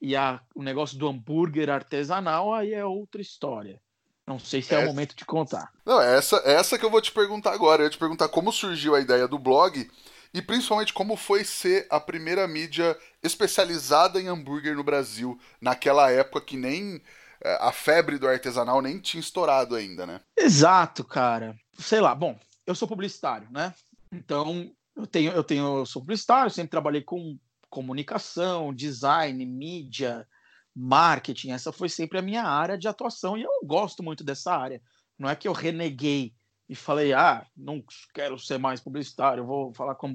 e 0.00 0.14
a, 0.14 0.40
o 0.54 0.62
negócio 0.62 0.96
do 0.96 1.08
hambúrguer 1.08 1.68
artesanal, 1.68 2.54
aí 2.54 2.72
é 2.72 2.84
outra 2.84 3.20
história. 3.20 3.82
Não 4.24 4.38
sei 4.38 4.62
se 4.62 4.76
é, 4.76 4.80
é, 4.80 4.84
o 4.84 4.86
momento 4.86 5.16
de 5.16 5.24
contar. 5.24 5.72
Não, 5.84 6.00
é 6.00 6.16
essa, 6.16 6.36
é 6.44 6.52
essa 6.52 6.78
que 6.78 6.84
eu 6.84 6.90
vou 6.90 7.02
te 7.02 7.10
perguntar 7.10 7.52
agora. 7.52 7.82
Eu 7.82 7.86
ia 7.86 7.90
te 7.90 7.98
perguntar 7.98 8.28
como 8.28 8.52
surgiu 8.52 8.94
a 8.94 9.00
ideia 9.00 9.26
do 9.26 9.40
blog 9.40 9.90
e 10.32 10.40
principalmente 10.40 10.92
como 10.92 11.16
foi 11.16 11.42
ser 11.42 11.88
a 11.90 11.98
primeira 11.98 12.46
mídia 12.46 12.96
especializada 13.20 14.20
em 14.20 14.28
hambúrguer 14.28 14.76
no 14.76 14.84
Brasil, 14.84 15.36
naquela 15.60 16.12
época 16.12 16.42
que 16.42 16.56
nem 16.56 17.02
é, 17.42 17.58
a 17.60 17.72
febre 17.72 18.20
do 18.20 18.28
artesanal 18.28 18.80
nem 18.80 19.00
tinha 19.00 19.20
estourado 19.20 19.74
ainda, 19.74 20.06
né? 20.06 20.20
Exato, 20.38 21.02
cara. 21.02 21.56
Sei 21.76 22.00
lá, 22.00 22.14
bom, 22.14 22.38
eu 22.64 22.74
sou 22.76 22.86
publicitário, 22.86 23.48
né? 23.50 23.74
Então, 24.12 24.70
eu 24.96 25.06
tenho, 25.06 25.32
eu 25.32 25.44
tenho, 25.44 25.78
eu 25.78 25.86
sou 25.86 26.02
publicitário, 26.02 26.50
sempre 26.50 26.70
trabalhei 26.70 27.02
com 27.02 27.38
comunicação, 27.68 28.74
design, 28.74 29.44
mídia, 29.44 30.26
marketing, 30.74 31.50
essa 31.50 31.70
foi 31.70 31.88
sempre 31.88 32.18
a 32.18 32.22
minha 32.22 32.44
área 32.44 32.78
de 32.78 32.88
atuação 32.88 33.36
e 33.36 33.42
eu 33.42 33.50
gosto 33.64 34.02
muito 34.02 34.24
dessa 34.24 34.56
área. 34.56 34.80
Não 35.18 35.28
é 35.28 35.36
que 35.36 35.46
eu 35.46 35.52
reneguei 35.52 36.34
e 36.68 36.74
falei, 36.74 37.12
ah, 37.12 37.46
não 37.56 37.82
quero 38.14 38.38
ser 38.38 38.58
mais 38.58 38.80
publicitário, 38.80 39.46
vou 39.46 39.72
falar 39.74 39.94
com 39.94 40.12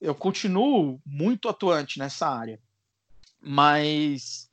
Eu 0.00 0.14
continuo 0.14 1.00
muito 1.04 1.48
atuante 1.48 1.98
nessa 1.98 2.28
área, 2.28 2.60
mas 3.40 4.50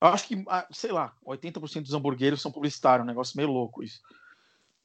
eu 0.00 0.08
acho 0.08 0.28
que, 0.28 0.44
ah, 0.48 0.66
sei 0.70 0.92
lá, 0.92 1.14
80% 1.24 1.82
dos 1.82 1.94
hamburgueiros 1.94 2.40
são 2.40 2.52
publicitários, 2.52 3.04
um 3.04 3.08
negócio 3.08 3.36
meio 3.36 3.50
louco 3.50 3.82
isso. 3.82 4.00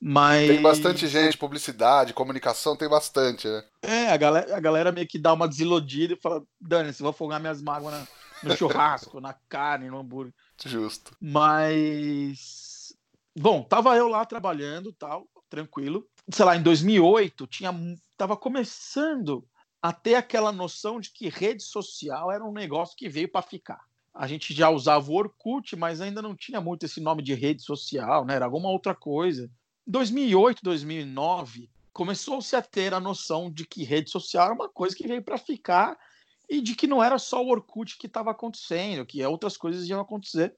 Mas... 0.01 0.47
Tem 0.47 0.61
bastante 0.61 1.07
gente, 1.07 1.37
publicidade, 1.37 2.11
comunicação, 2.11 2.75
tem 2.75 2.89
bastante, 2.89 3.47
né? 3.47 3.63
É, 3.83 4.07
a 4.07 4.17
galera, 4.17 4.57
a 4.57 4.59
galera 4.59 4.91
meio 4.91 5.07
que 5.07 5.19
dá 5.19 5.31
uma 5.31 5.47
desiludida 5.47 6.15
e 6.15 6.19
fala, 6.19 6.43
dane-se, 6.59 7.03
vou 7.03 7.11
afogar 7.11 7.39
minhas 7.39 7.61
mágoas 7.61 7.93
na, 7.93 8.07
no 8.43 8.57
churrasco, 8.57 9.21
na 9.21 9.33
carne, 9.47 9.91
no 9.91 9.99
hambúrguer. 9.99 10.33
Justo. 10.65 11.15
Mas. 11.21 12.95
Bom, 13.37 13.61
tava 13.61 13.95
eu 13.95 14.07
lá 14.07 14.25
trabalhando 14.25 14.91
tal, 14.91 15.27
tranquilo. 15.47 16.07
Sei 16.31 16.45
lá, 16.45 16.55
em 16.55 16.63
2008, 16.63 17.45
tinha, 17.45 17.71
tava 18.17 18.35
começando 18.35 19.45
a 19.81 19.93
ter 19.93 20.15
aquela 20.15 20.51
noção 20.51 20.99
de 20.99 21.11
que 21.11 21.29
rede 21.29 21.61
social 21.61 22.31
era 22.31 22.43
um 22.43 22.51
negócio 22.51 22.95
que 22.97 23.07
veio 23.07 23.31
para 23.31 23.41
ficar. 23.41 23.81
A 24.13 24.27
gente 24.27 24.53
já 24.53 24.69
usava 24.69 25.09
o 25.09 25.15
Orkut, 25.15 25.75
mas 25.75 26.01
ainda 26.01 26.21
não 26.21 26.35
tinha 26.35 26.59
muito 26.59 26.85
esse 26.85 26.99
nome 26.99 27.21
de 27.21 27.33
rede 27.33 27.61
social, 27.61 28.25
né? 28.25 28.35
Era 28.35 28.45
alguma 28.45 28.69
outra 28.69 28.93
coisa. 28.93 29.49
2008, 29.87 30.61
2009, 30.63 31.69
começou-se 31.91 32.55
a 32.55 32.61
ter 32.61 32.93
a 32.93 32.99
noção 32.99 33.51
de 33.51 33.65
que 33.65 33.83
rede 33.83 34.09
social 34.09 34.45
era 34.45 34.53
uma 34.53 34.69
coisa 34.69 34.95
que 34.95 35.07
veio 35.07 35.21
para 35.21 35.37
ficar 35.37 35.97
e 36.49 36.61
de 36.61 36.75
que 36.75 36.87
não 36.87 37.03
era 37.03 37.17
só 37.17 37.43
o 37.43 37.49
Orkut 37.49 37.97
que 37.97 38.07
estava 38.07 38.31
acontecendo, 38.31 39.05
que 39.05 39.23
outras 39.25 39.57
coisas 39.57 39.87
iam 39.87 40.01
acontecer. 40.01 40.55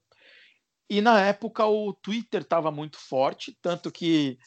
E 0.88 1.00
na 1.00 1.20
época 1.20 1.66
o 1.66 1.92
Twitter 1.92 2.42
estava 2.42 2.70
muito 2.70 2.98
forte, 2.98 3.56
tanto 3.62 3.90
que 3.90 4.38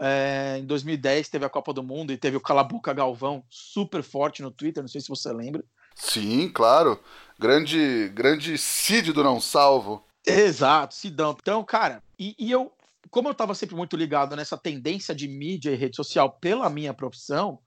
é, 0.00 0.56
em 0.58 0.66
2010 0.66 1.28
teve 1.28 1.44
a 1.44 1.50
Copa 1.50 1.72
do 1.72 1.82
Mundo 1.82 2.12
e 2.12 2.16
teve 2.16 2.36
o 2.36 2.40
Calabuca 2.40 2.92
Galvão 2.92 3.44
super 3.48 4.02
forte 4.02 4.42
no 4.42 4.50
Twitter, 4.50 4.82
não 4.82 4.88
sei 4.88 5.00
se 5.00 5.08
você 5.08 5.32
lembra. 5.32 5.64
Sim, 5.94 6.50
claro. 6.50 7.00
Grande, 7.38 8.10
grande 8.14 8.58
Cid 8.58 9.12
do 9.12 9.24
Não 9.24 9.40
Salvo. 9.40 10.04
Exato, 10.26 10.94
Sidão. 10.94 11.36
Então, 11.40 11.64
cara, 11.64 12.02
e, 12.18 12.34
e 12.38 12.50
eu, 12.50 12.72
como 13.10 13.28
eu 13.28 13.32
estava 13.32 13.54
sempre 13.54 13.76
muito 13.76 13.96
ligado 13.96 14.36
nessa 14.36 14.56
tendência 14.56 15.14
de 15.14 15.28
mídia 15.28 15.70
e 15.70 15.76
rede 15.76 15.96
social 15.96 16.30
pela 16.30 16.70
minha 16.70 16.94
profissão, 16.94 17.60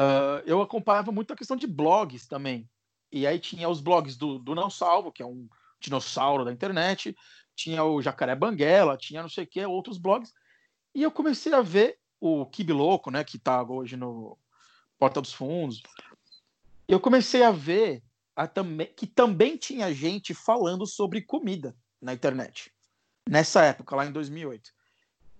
Uh, 0.00 0.40
eu 0.46 0.62
acompanhava 0.62 1.12
muito 1.12 1.30
a 1.30 1.36
questão 1.36 1.58
de 1.58 1.66
blogs 1.66 2.26
também. 2.26 2.66
E 3.12 3.26
aí 3.26 3.38
tinha 3.38 3.68
os 3.68 3.82
blogs 3.82 4.16
do, 4.16 4.38
do 4.38 4.54
Não 4.54 4.70
Salvo, 4.70 5.12
que 5.12 5.22
é 5.22 5.26
um 5.26 5.46
dinossauro 5.78 6.42
da 6.42 6.50
internet, 6.50 7.14
tinha 7.54 7.84
o 7.84 8.00
Jacaré 8.00 8.34
Banguela, 8.34 8.96
tinha 8.96 9.20
não 9.20 9.28
sei 9.28 9.44
o 9.44 9.46
que, 9.46 9.62
outros 9.66 9.98
blogs. 9.98 10.32
E 10.94 11.02
eu 11.02 11.10
comecei 11.10 11.52
a 11.52 11.60
ver 11.60 11.98
o 12.18 12.46
Kibi 12.46 12.72
Louco, 12.72 13.10
né, 13.10 13.22
que 13.22 13.38
tá 13.38 13.62
hoje 13.62 13.94
no 13.94 14.38
Porta 14.98 15.20
dos 15.20 15.34
Fundos, 15.34 15.82
eu 16.88 16.98
comecei 16.98 17.42
a 17.42 17.50
ver 17.50 18.02
a 18.34 18.48
que 18.96 19.06
também 19.06 19.58
tinha 19.58 19.92
gente 19.92 20.32
falando 20.32 20.86
sobre 20.86 21.20
comida 21.20 21.76
na 22.00 22.14
internet. 22.14 22.72
Nessa 23.30 23.62
época, 23.62 23.94
lá 23.94 24.04
em 24.04 24.10
2008. 24.10 24.72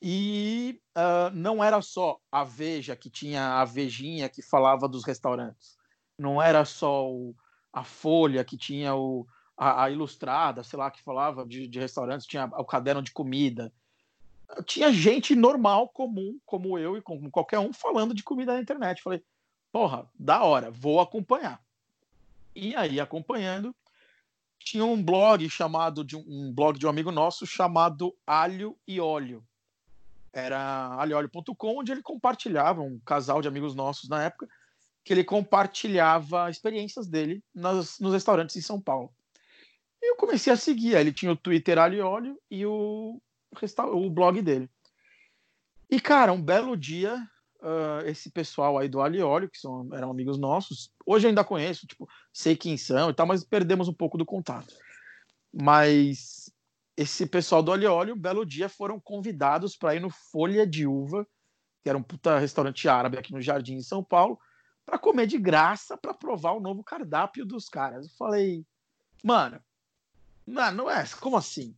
E 0.00 0.80
uh, 0.96 1.34
não 1.34 1.62
era 1.62 1.82
só 1.82 2.20
a 2.30 2.44
Veja, 2.44 2.94
que 2.94 3.10
tinha 3.10 3.60
a 3.60 3.64
Vejinha 3.64 4.28
que 4.28 4.40
falava 4.40 4.88
dos 4.88 5.04
restaurantes. 5.04 5.76
Não 6.16 6.40
era 6.40 6.64
só 6.64 7.10
o, 7.10 7.34
a 7.72 7.82
Folha, 7.82 8.44
que 8.44 8.56
tinha 8.56 8.94
o, 8.94 9.26
a, 9.56 9.82
a, 9.82 9.90
Ilustrada, 9.90 10.62
sei 10.62 10.78
lá, 10.78 10.88
que 10.88 11.02
falava 11.02 11.44
de, 11.44 11.66
de 11.66 11.80
restaurantes, 11.80 12.28
tinha 12.28 12.44
o 12.58 12.64
caderno 12.64 13.02
de 13.02 13.10
comida. 13.10 13.72
Tinha 14.64 14.92
gente 14.92 15.34
normal, 15.34 15.88
comum, 15.88 16.38
como 16.46 16.78
eu 16.78 16.96
e 16.96 17.02
como 17.02 17.28
qualquer 17.28 17.58
um, 17.58 17.72
falando 17.72 18.14
de 18.14 18.22
comida 18.22 18.54
na 18.54 18.60
internet. 18.60 19.02
Falei, 19.02 19.20
porra, 19.72 20.08
da 20.14 20.44
hora, 20.44 20.70
vou 20.70 21.00
acompanhar. 21.00 21.60
E 22.54 22.76
aí, 22.76 23.00
acompanhando, 23.00 23.74
tinha 24.60 24.84
um 24.84 25.02
blog 25.02 25.48
chamado 25.48 26.04
de 26.04 26.16
um, 26.16 26.52
blog 26.52 26.78
de 26.78 26.86
um 26.86 26.90
amigo 26.90 27.10
nosso 27.10 27.46
chamado 27.46 28.14
Alho 28.26 28.76
e 28.86 29.00
Óleo. 29.00 29.44
Era 30.32 30.94
alhoolho.com, 30.94 31.78
onde 31.78 31.90
ele 31.90 32.02
compartilhava, 32.02 32.80
um 32.80 32.98
casal 33.00 33.42
de 33.42 33.48
amigos 33.48 33.74
nossos 33.74 34.08
na 34.08 34.22
época, 34.22 34.48
que 35.02 35.12
ele 35.12 35.24
compartilhava 35.24 36.50
experiências 36.50 37.08
dele 37.08 37.42
nas, 37.54 37.98
nos 37.98 38.12
restaurantes 38.12 38.54
em 38.54 38.60
São 38.60 38.80
Paulo. 38.80 39.12
E 40.00 40.12
eu 40.12 40.16
comecei 40.16 40.52
a 40.52 40.56
seguir. 40.56 40.94
Ele 40.94 41.12
tinha 41.12 41.32
o 41.32 41.36
Twitter 41.36 41.78
Alho 41.78 41.96
e 41.96 42.00
Óleo 42.00 42.40
e 42.50 42.64
o, 42.64 43.20
o 43.76 44.10
blog 44.10 44.40
dele. 44.40 44.70
E, 45.90 46.00
cara, 46.00 46.32
um 46.32 46.40
belo 46.40 46.76
dia, 46.76 47.20
uh, 47.62 48.06
esse 48.06 48.30
pessoal 48.30 48.78
aí 48.78 48.88
do 48.88 49.00
Alióleo, 49.00 49.50
que 49.50 49.58
são, 49.58 49.88
eram 49.92 50.10
amigos 50.10 50.38
nossos, 50.38 50.90
hoje 51.06 51.28
ainda 51.28 51.44
conheço, 51.44 51.86
tipo, 51.86 52.08
sei 52.32 52.56
quem 52.56 52.76
são 52.76 53.10
e 53.10 53.14
tal, 53.14 53.26
mas 53.26 53.44
perdemos 53.44 53.88
um 53.88 53.92
pouco 53.92 54.18
do 54.18 54.26
contato. 54.26 54.74
Mas 55.52 56.52
esse 56.96 57.26
pessoal 57.26 57.62
do 57.62 57.72
Alióleo, 57.72 58.16
belo 58.16 58.44
dia, 58.44 58.68
foram 58.68 59.00
convidados 59.00 59.76
para 59.76 59.94
ir 59.94 60.00
no 60.00 60.10
Folha 60.10 60.66
de 60.66 60.86
Uva, 60.86 61.26
que 61.82 61.88
era 61.88 61.96
um 61.96 62.02
puta 62.02 62.38
restaurante 62.38 62.88
árabe 62.88 63.18
aqui 63.18 63.32
no 63.32 63.40
Jardim 63.40 63.76
de 63.76 63.84
São 63.84 64.04
Paulo, 64.04 64.38
para 64.84 64.98
comer 64.98 65.26
de 65.26 65.38
graça, 65.38 65.96
para 65.96 66.12
provar 66.12 66.52
o 66.52 66.60
novo 66.60 66.82
cardápio 66.84 67.46
dos 67.46 67.68
caras. 67.68 68.06
Eu 68.06 68.12
falei, 68.18 68.66
mano, 69.24 69.60
não, 70.46 70.72
não 70.72 70.90
é, 70.90 71.04
como 71.20 71.36
assim? 71.36 71.74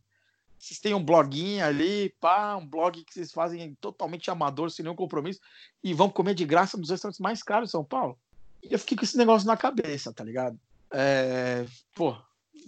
Vocês 0.63 0.79
têm 0.79 0.93
um 0.93 1.03
bloguinho 1.03 1.65
ali, 1.65 2.15
pá, 2.21 2.55
um 2.55 2.65
blog 2.65 3.03
que 3.03 3.13
vocês 3.13 3.33
fazem 3.33 3.75
totalmente 3.81 4.31
amador, 4.31 4.71
sem 4.71 4.81
nenhum 4.81 4.95
compromisso, 4.95 5.41
e 5.83 5.93
vão 5.93 6.09
comer 6.09 6.33
de 6.33 6.45
graça 6.45 6.77
nos 6.77 6.89
restaurantes 6.89 7.19
mais 7.19 7.43
caros 7.43 7.67
de 7.67 7.71
São 7.71 7.83
Paulo. 7.83 8.17
E 8.63 8.71
eu 8.71 8.79
fiquei 8.79 8.95
com 8.95 9.03
esse 9.03 9.17
negócio 9.17 9.45
na 9.45 9.57
cabeça, 9.57 10.13
tá 10.13 10.23
ligado? 10.23 10.57
É, 10.89 11.65
pô, 11.93 12.15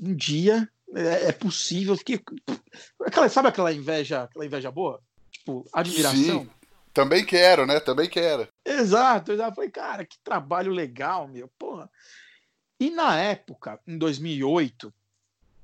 um 0.01 0.13
dia 0.13 0.69
é, 0.93 1.29
é 1.29 1.31
possível. 1.31 1.95
Fiquei, 1.95 2.21
aquela, 2.99 3.29
sabe 3.29 3.47
aquela 3.47 3.71
inveja, 3.71 4.23
aquela 4.23 4.45
inveja 4.45 4.69
boa? 4.69 5.01
Tipo, 5.31 5.65
admiração. 5.71 6.43
Sim. 6.43 6.49
Também 6.93 7.25
quero, 7.25 7.65
né? 7.65 7.79
Também 7.79 8.09
quero. 8.09 8.45
Exato, 8.65 9.31
eu 9.31 9.37
já 9.37 9.53
falei, 9.53 9.69
cara, 9.69 10.03
que 10.03 10.19
trabalho 10.19 10.73
legal, 10.73 11.29
meu, 11.29 11.49
porra. 11.57 11.89
E 12.77 12.89
na 12.89 13.17
época, 13.17 13.79
em 13.87 13.97
2008, 13.97 14.93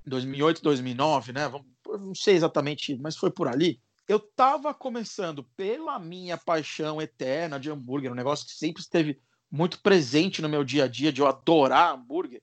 2008, 0.05 0.61
2009, 0.61 1.33
né? 1.33 1.49
Vamos 1.49 1.67
não 1.97 2.15
sei 2.15 2.35
exatamente, 2.35 2.95
mas 2.97 3.15
foi 3.15 3.31
por 3.31 3.47
ali. 3.47 3.79
Eu 4.07 4.17
estava 4.17 4.73
começando 4.73 5.43
pela 5.55 5.97
minha 5.99 6.37
paixão 6.37 7.01
eterna 7.01 7.59
de 7.59 7.69
hambúrguer, 7.69 8.11
um 8.11 8.15
negócio 8.15 8.45
que 8.45 8.53
sempre 8.53 8.81
esteve 8.81 9.19
muito 9.49 9.81
presente 9.81 10.41
no 10.41 10.49
meu 10.49 10.63
dia 10.63 10.85
a 10.85 10.87
dia, 10.87 11.11
de 11.11 11.21
eu 11.21 11.27
adorar 11.27 11.93
hambúrguer. 11.93 12.41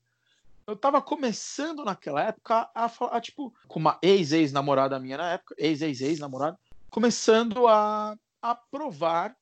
Eu 0.67 0.75
estava 0.75 1.01
começando 1.01 1.85
naquela 1.85 2.23
época 2.23 2.71
a 2.75 2.89
falar, 2.89 3.21
tipo, 3.21 3.55
com 3.67 3.79
uma 3.79 3.99
ex-ex-namorada 4.03 4.99
minha 4.99 5.17
na 5.17 5.33
época, 5.33 5.55
ex-ex-ex-namorada, 5.59 6.59
começando 6.91 7.67
a, 7.67 8.17
a 8.43 8.55
provar 8.55 9.37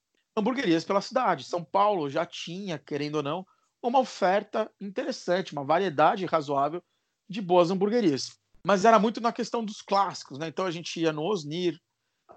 pela 0.87 1.01
cidade. 1.01 1.45
São 1.45 1.65
Paulo 1.65 2.09
já 2.09 2.25
tinha, 2.25 2.79
querendo 2.79 3.17
ou 3.17 3.23
não, 3.23 3.47
uma 3.83 3.99
oferta 3.99 4.71
interessante, 4.81 5.53
uma 5.53 5.65
variedade 5.65 6.27
razoável 6.27 6.83
de 7.29 7.41
boas 7.41 7.71
hamburguerias 7.71 8.39
mas 8.67 8.85
era 8.85 8.99
muito 8.99 9.21
na 9.21 9.33
questão 9.33 9.65
dos 9.65 9.81
clássicos, 9.81 10.39
né? 10.39 10.49
Então 10.49 10.67
a 10.67 10.73
gente 10.73 10.99
ia 10.99 11.13
no 11.13 11.23
Osnir, 11.23 11.81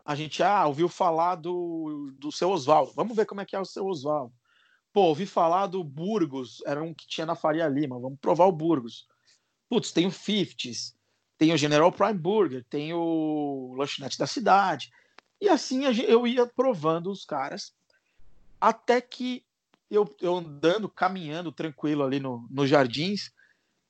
a 0.05 0.13
gente 0.13 0.43
ah, 0.43 0.67
ouviu 0.67 0.88
falar 0.88 1.33
do, 1.33 2.13
do 2.19 2.31
seu 2.31 2.51
Oswaldo, 2.51 2.93
vamos 2.95 3.15
ver 3.15 3.25
como 3.25 3.41
é 3.41 3.45
que 3.45 3.55
é 3.55 3.59
o 3.59 3.65
seu 3.65 3.83
Oswaldo. 3.88 4.31
Pô, 4.93 5.05
ouvi 5.05 5.25
falar 5.25 5.65
do 5.65 5.83
Burgos, 5.83 6.62
era 6.67 6.83
um 6.83 6.93
que 6.93 7.07
tinha 7.07 7.25
na 7.25 7.33
Faria 7.33 7.67
Lima, 7.67 8.00
vamos 8.00 8.19
provar 8.19 8.45
o 8.45 8.51
Burgos. 8.51 9.07
Putz, 9.67 9.91
tem 9.91 10.05
o 10.05 10.12
Fifties, 10.12 10.95
tem 11.36 11.51
o 11.51 11.57
General 11.57 11.91
Prime 11.91 12.19
Burger, 12.19 12.63
tem 12.69 12.93
o 12.93 13.74
Lanchonete 13.75 14.19
da 14.19 14.27
Cidade. 14.27 14.91
E 15.41 15.50
assim 15.50 15.86
eu 15.86 16.27
ia 16.27 16.45
provando 16.45 17.09
os 17.09 17.25
caras, 17.25 17.74
até 18.62 19.01
que 19.01 19.43
eu, 19.89 20.15
eu 20.21 20.36
andando, 20.36 20.88
caminhando 20.88 21.51
tranquilo 21.51 22.03
ali 22.03 22.19
no, 22.19 22.48
nos 22.51 22.69
jardins, 22.69 23.31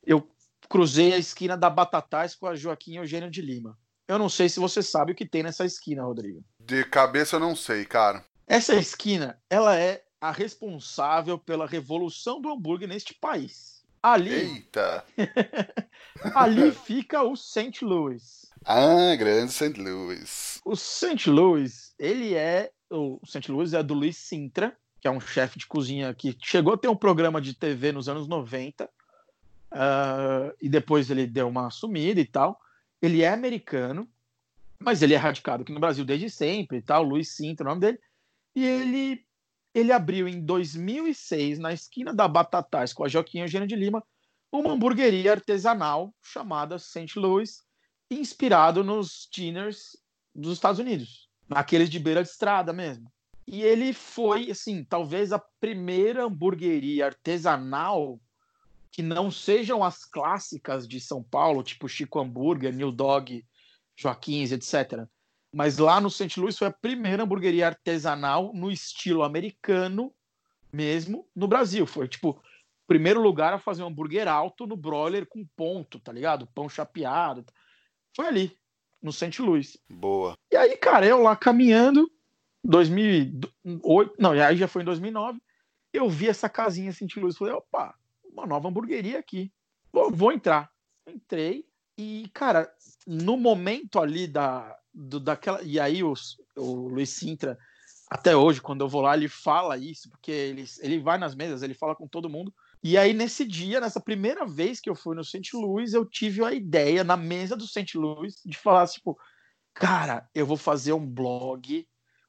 eu 0.05 0.25
cruzei 0.67 1.13
a 1.13 1.17
esquina 1.17 1.55
da 1.55 1.69
Batatais 1.69 2.35
com 2.35 2.47
a 2.47 2.55
Joaquim 2.55 2.97
Eugênio 2.97 3.29
de 3.29 3.41
Lima. 3.41 3.77
Eu 4.07 4.17
não 4.17 4.27
sei 4.27 4.49
se 4.49 4.59
você 4.59 4.81
sabe 4.81 5.11
o 5.11 5.15
que 5.15 5.25
tem 5.25 5.43
nessa 5.43 5.65
esquina, 5.65 6.03
Rodrigo. 6.03 6.43
De 6.59 6.83
cabeça 6.83 7.35
eu 7.35 7.39
não 7.39 7.55
sei, 7.55 7.85
cara. 7.85 8.25
Essa 8.47 8.75
esquina, 8.75 9.39
ela 9.49 9.77
é 9.77 10.03
a 10.19 10.31
responsável 10.31 11.37
pela 11.37 11.67
revolução 11.67 12.41
do 12.41 12.49
hambúrguer 12.49 12.87
neste 12.89 13.13
país. 13.13 13.83
Ali. 14.01 14.33
Eita! 14.33 15.05
ali 16.33 16.71
fica 16.85 17.21
o 17.21 17.35
St. 17.35 17.83
Louis. 17.83 18.49
Ah, 18.65 19.15
grande 19.15 19.51
St. 19.51 19.79
Louis. 19.79 20.59
O 20.65 20.75
St. 20.75 21.29
Louis, 21.29 21.93
ele 21.99 22.33
é. 22.33 22.71
O 22.89 23.19
St. 23.25 23.51
Louis 23.51 23.73
é 23.73 23.83
do 23.83 23.93
Luiz 23.93 24.17
Sintra, 24.17 24.75
que 24.99 25.07
é 25.07 25.11
um 25.11 25.19
chefe 25.19 25.59
de 25.59 25.67
cozinha 25.67 26.13
que 26.13 26.35
chegou 26.43 26.73
a 26.73 26.77
ter 26.77 26.87
um 26.87 26.95
programa 26.95 27.39
de 27.39 27.53
TV 27.53 27.91
nos 27.91 28.09
anos 28.09 28.27
90 28.27 28.89
uh, 29.71 30.55
e 30.61 30.69
depois 30.69 31.09
ele 31.09 31.27
deu 31.27 31.47
uma 31.47 31.69
sumida 31.69 32.19
e 32.19 32.25
tal. 32.25 32.59
Ele 33.01 33.21
é 33.21 33.29
americano, 33.29 34.07
mas 34.79 35.01
ele 35.01 35.13
é 35.13 35.17
radicado 35.17 35.63
aqui 35.63 35.71
no 35.71 35.79
Brasil 35.79 36.05
desde 36.05 36.29
sempre 36.29 36.77
e 36.77 36.81
tal. 36.81 37.03
Luiz 37.03 37.29
Sintra, 37.29 37.65
o 37.65 37.69
nome 37.69 37.81
dele. 37.81 37.99
E 38.55 38.65
ele, 38.65 39.25
ele 39.73 39.91
abriu 39.91 40.27
em 40.27 40.41
2006, 40.41 41.59
na 41.59 41.73
esquina 41.73 42.13
da 42.13 42.27
Batatais, 42.27 42.93
com 42.93 43.03
a 43.03 43.07
Joaquim 43.07 43.39
Eugênio 43.39 43.67
de 43.67 43.75
Lima, 43.75 44.03
uma 44.51 44.71
hamburgueria 44.71 45.31
artesanal 45.31 46.13
chamada 46.21 46.79
St. 46.79 47.17
Louis, 47.19 47.61
inspirado 48.09 48.83
nos 48.83 49.29
dinners 49.31 49.95
dos 50.33 50.53
Estados 50.53 50.79
Unidos, 50.79 51.29
naqueles 51.47 51.89
de 51.89 51.99
beira 51.99 52.23
de 52.23 52.29
estrada 52.29 52.73
mesmo. 52.73 53.11
E 53.45 53.61
ele 53.61 53.93
foi, 53.93 54.51
assim, 54.51 54.83
talvez 54.83 55.31
a 55.31 55.39
primeira 55.59 56.25
hamburgueria 56.25 57.07
artesanal 57.07 58.19
que 58.91 59.01
não 59.01 59.29
sejam 59.29 59.83
as 59.83 60.05
clássicas 60.05 60.87
de 60.87 60.99
São 60.99 61.23
Paulo, 61.23 61.63
tipo 61.63 61.87
Chico 61.87 62.19
Hambúrguer, 62.19 62.73
New 62.73 62.91
Dog, 62.91 63.45
Joaquins, 63.97 64.51
etc. 64.51 65.07
Mas 65.53 65.77
lá 65.77 65.99
no 65.99 66.09
St. 66.09 66.39
Louis 66.39 66.57
foi 66.57 66.67
a 66.67 66.73
primeira 66.73 67.23
hamburgueria 67.23 67.67
artesanal 67.67 68.53
no 68.53 68.71
estilo 68.71 69.23
americano 69.23 70.13
mesmo 70.71 71.27
no 71.35 71.47
Brasil. 71.47 71.85
Foi 71.85 72.07
tipo 72.07 72.41
primeiro 72.87 73.21
lugar 73.21 73.53
a 73.53 73.59
fazer 73.59 73.83
um 73.83 73.87
hambúrguer 73.87 74.27
alto 74.27 74.65
no 74.65 74.75
broiler 74.75 75.27
com 75.27 75.45
ponto, 75.55 75.99
tá 75.99 76.11
ligado? 76.11 76.47
Pão 76.55 76.67
chapeado. 76.67 77.45
Foi 78.15 78.25
ali, 78.25 78.57
no 79.01 79.13
St. 79.13 79.41
Louis. 79.41 79.77
Boa. 79.87 80.35
E 80.51 80.55
aí, 80.55 80.75
cara, 80.75 81.05
eu 81.05 81.21
lá 81.21 81.35
caminhando, 81.35 82.11
2008, 82.63 84.15
não, 84.17 84.31
aí 84.31 84.57
já 84.57 84.67
foi 84.67 84.81
em 84.81 84.85
2009, 84.85 85.39
eu 85.93 86.09
vi 86.09 86.27
essa 86.27 86.49
casinha 86.49 86.91
St. 86.91 87.19
Louis, 87.19 87.37
falei, 87.37 87.53
opa, 87.53 87.95
uma 88.39 88.47
nova 88.47 88.67
hamburgueria 88.67 89.19
aqui. 89.19 89.51
Vou, 89.91 90.11
vou 90.11 90.31
entrar. 90.31 90.69
Entrei 91.07 91.65
e, 91.97 92.29
cara, 92.33 92.71
no 93.05 93.35
momento 93.35 93.99
ali 93.99 94.25
da, 94.25 94.77
do, 94.93 95.19
daquela. 95.19 95.61
E 95.61 95.79
aí 95.79 96.01
o, 96.01 96.13
o 96.55 96.87
Luiz 96.87 97.09
Sintra, 97.09 97.57
até 98.09 98.35
hoje, 98.35 98.61
quando 98.61 98.81
eu 98.81 98.87
vou 98.87 99.01
lá, 99.01 99.15
ele 99.15 99.27
fala 99.27 99.77
isso, 99.77 100.09
porque 100.09 100.31
ele, 100.31 100.65
ele 100.79 100.99
vai 100.99 101.17
nas 101.17 101.35
mesas, 101.35 101.61
ele 101.61 101.73
fala 101.73 101.95
com 101.95 102.07
todo 102.07 102.29
mundo. 102.29 102.53
E 102.81 102.97
aí, 102.97 103.13
nesse 103.13 103.45
dia, 103.45 103.81
nessa 103.81 103.99
primeira 103.99 104.45
vez 104.45 104.79
que 104.79 104.89
eu 104.89 104.95
fui 104.95 105.13
no 105.13 105.25
St. 105.25 105.49
Louis, 105.53 105.93
eu 105.93 106.05
tive 106.05 106.43
a 106.43 106.53
ideia, 106.53 107.03
na 107.03 107.17
mesa 107.17 107.57
do 107.57 107.67
St. 107.67 107.97
Louis, 107.97 108.41
de 108.45 108.57
falar, 108.57 108.87
tipo, 108.87 109.19
cara, 109.73 110.29
eu 110.33 110.45
vou 110.45 110.55
fazer 110.55 110.93
um 110.93 111.05
blog 111.05 111.85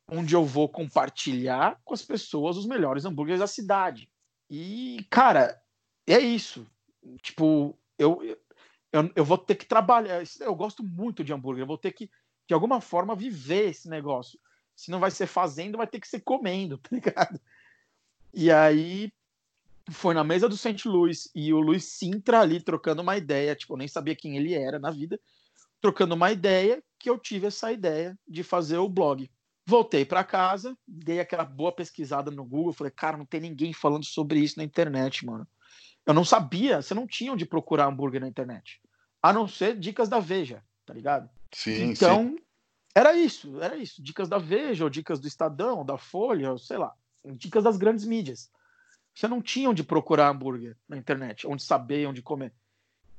onde 0.08 0.34
eu 0.34 0.44
vou 0.44 0.68
compartilhar 0.68 1.80
com 1.84 1.94
as 1.94 2.02
pessoas 2.02 2.56
os 2.56 2.66
melhores 2.66 3.04
hambúrgueres 3.04 3.38
da 3.38 3.46
cidade. 3.46 4.10
E, 4.50 5.06
cara, 5.08 5.56
é 6.14 6.20
isso. 6.20 6.66
Tipo, 7.22 7.78
eu, 7.98 8.36
eu, 8.92 9.12
eu 9.14 9.24
vou 9.24 9.38
ter 9.38 9.54
que 9.54 9.66
trabalhar. 9.66 10.22
Eu 10.40 10.54
gosto 10.54 10.82
muito 10.82 11.22
de 11.22 11.32
hambúrguer, 11.32 11.62
eu 11.62 11.66
vou 11.66 11.78
ter 11.78 11.92
que, 11.92 12.10
de 12.46 12.54
alguma 12.54 12.80
forma, 12.80 13.14
viver 13.14 13.70
esse 13.70 13.88
negócio. 13.88 14.38
Se 14.74 14.90
não 14.90 15.00
vai 15.00 15.10
ser 15.10 15.26
fazendo, 15.26 15.78
vai 15.78 15.86
ter 15.86 16.00
que 16.00 16.08
ser 16.08 16.20
comendo, 16.20 16.78
tá 16.78 16.88
ligado? 16.92 17.40
E 18.32 18.50
aí 18.50 19.12
foi 19.90 20.14
na 20.14 20.22
mesa 20.22 20.48
do 20.48 20.56
St. 20.56 20.86
Louis 20.88 21.30
e 21.34 21.52
o 21.52 21.60
Luiz 21.60 21.84
Sintra 21.84 22.40
ali 22.40 22.60
trocando 22.60 23.02
uma 23.02 23.16
ideia, 23.16 23.56
tipo, 23.56 23.74
eu 23.74 23.78
nem 23.78 23.88
sabia 23.88 24.14
quem 24.14 24.36
ele 24.36 24.54
era 24.54 24.78
na 24.78 24.90
vida, 24.90 25.18
trocando 25.80 26.14
uma 26.14 26.30
ideia 26.30 26.82
que 26.98 27.10
eu 27.10 27.18
tive 27.18 27.46
essa 27.46 27.72
ideia 27.72 28.18
de 28.28 28.42
fazer 28.42 28.78
o 28.78 28.88
blog. 28.88 29.28
Voltei 29.66 30.04
para 30.04 30.24
casa, 30.24 30.76
dei 30.86 31.20
aquela 31.20 31.44
boa 31.44 31.72
pesquisada 31.72 32.30
no 32.30 32.44
Google, 32.44 32.72
falei, 32.72 32.90
cara, 32.90 33.16
não 33.16 33.24
tem 33.24 33.40
ninguém 33.40 33.72
falando 33.72 34.04
sobre 34.04 34.40
isso 34.40 34.58
na 34.58 34.64
internet, 34.64 35.24
mano. 35.24 35.46
Eu 36.10 36.14
não 36.14 36.24
sabia, 36.24 36.82
você 36.82 36.92
não 36.92 37.06
tinha 37.06 37.32
onde 37.32 37.46
procurar 37.46 37.86
hambúrguer 37.86 38.20
na 38.20 38.26
internet. 38.26 38.80
A 39.22 39.32
não 39.32 39.46
ser 39.46 39.78
dicas 39.78 40.08
da 40.08 40.18
Veja, 40.18 40.60
tá 40.84 40.92
ligado? 40.92 41.30
Sim, 41.52 41.84
então, 41.84 42.30
sim. 42.30 42.38
era 42.92 43.14
isso, 43.14 43.62
era 43.62 43.76
isso. 43.76 44.02
Dicas 44.02 44.28
da 44.28 44.36
Veja, 44.36 44.82
ou 44.82 44.90
dicas 44.90 45.20
do 45.20 45.28
Estadão, 45.28 45.84
da 45.84 45.96
Folha, 45.96 46.50
ou 46.50 46.58
sei 46.58 46.78
lá. 46.78 46.92
Dicas 47.24 47.62
das 47.62 47.76
grandes 47.76 48.04
mídias. 48.04 48.50
Você 49.14 49.28
não 49.28 49.40
tinha 49.40 49.70
onde 49.70 49.84
procurar 49.84 50.30
hambúrguer 50.30 50.76
na 50.88 50.96
internet, 50.96 51.46
onde 51.46 51.62
saber, 51.62 52.08
onde 52.08 52.22
comer. 52.22 52.52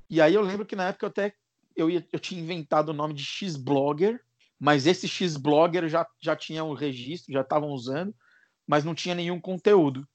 E 0.09 0.19
aí 0.19 0.33
eu 0.33 0.41
lembro 0.41 0.65
que 0.65 0.75
na 0.75 0.89
época 0.89 1.05
eu 1.05 1.09
até 1.09 1.33
eu, 1.73 1.89
ia, 1.89 2.05
eu 2.11 2.19
tinha 2.19 2.41
inventado 2.41 2.89
o 2.89 2.93
nome 2.93 3.13
de 3.13 3.23
X-Blogger, 3.23 4.21
mas 4.59 4.85
esse 4.85 5.07
X-Blogger 5.07 5.87
já, 5.87 6.05
já 6.19 6.35
tinha 6.35 6.61
um 6.61 6.73
registro, 6.73 7.31
já 7.31 7.39
estavam 7.39 7.69
usando, 7.69 8.13
mas 8.67 8.83
não 8.83 8.93
tinha 8.93 9.15
nenhum 9.15 9.39
conteúdo. 9.39 10.05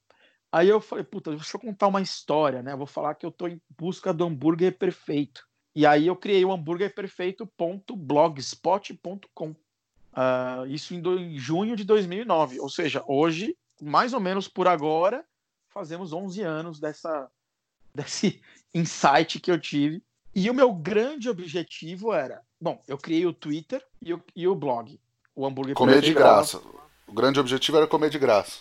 Aí 0.51 0.67
eu 0.69 0.79
falei, 0.79 1.03
puta, 1.03 1.31
deixa 1.31 1.57
eu 1.57 1.61
contar 1.61 1.87
uma 1.87 2.01
história, 2.01 2.63
né? 2.63 2.75
vou 2.75 2.87
falar 2.87 3.15
que 3.15 3.25
eu 3.25 3.31
tô 3.31 3.47
em 3.47 3.59
busca 3.77 4.13
do 4.13 4.25
hambúrguer 4.25 4.77
perfeito. 4.77 5.45
E 5.75 5.85
aí 5.85 6.07
eu 6.07 6.15
criei 6.15 6.43
o 6.43 6.51
hambúrguer 6.51 6.95
perfeito.blogspot.com. 6.95 9.49
Uh, 9.49 9.55
ah, 10.13 10.63
isso 10.67 10.95
em, 10.95 11.01
do, 11.01 11.19
em 11.19 11.37
junho 11.37 11.75
de 11.75 11.83
2009. 11.83 12.59
Ou 12.59 12.69
seja, 12.69 13.03
hoje, 13.07 13.55
mais 13.79 14.13
ou 14.13 14.19
menos 14.19 14.47
por 14.47 14.67
agora, 14.67 15.23
fazemos 15.69 16.11
11 16.13 16.41
anos 16.41 16.79
dessa, 16.79 17.29
desse 17.93 18.41
insight 18.73 19.39
que 19.39 19.51
eu 19.51 19.59
tive. 19.59 20.01
E 20.33 20.49
o 20.49 20.53
meu 20.53 20.73
grande 20.73 21.29
objetivo 21.29 22.11
era, 22.13 22.41
bom, 22.59 22.81
eu 22.87 22.97
criei 22.97 23.25
o 23.25 23.33
Twitter 23.33 23.83
e 24.01 24.13
o, 24.13 24.23
e 24.35 24.47
o 24.47 24.55
blog, 24.55 24.99
o 25.35 25.45
hambúrguer 25.45 25.75
Comer 25.75 26.01
de 26.01 26.13
graça. 26.13 26.61
O 27.07 27.13
grande 27.13 27.39
objetivo 27.39 27.77
era 27.77 27.87
comer 27.87 28.09
de 28.09 28.19
graça. 28.19 28.59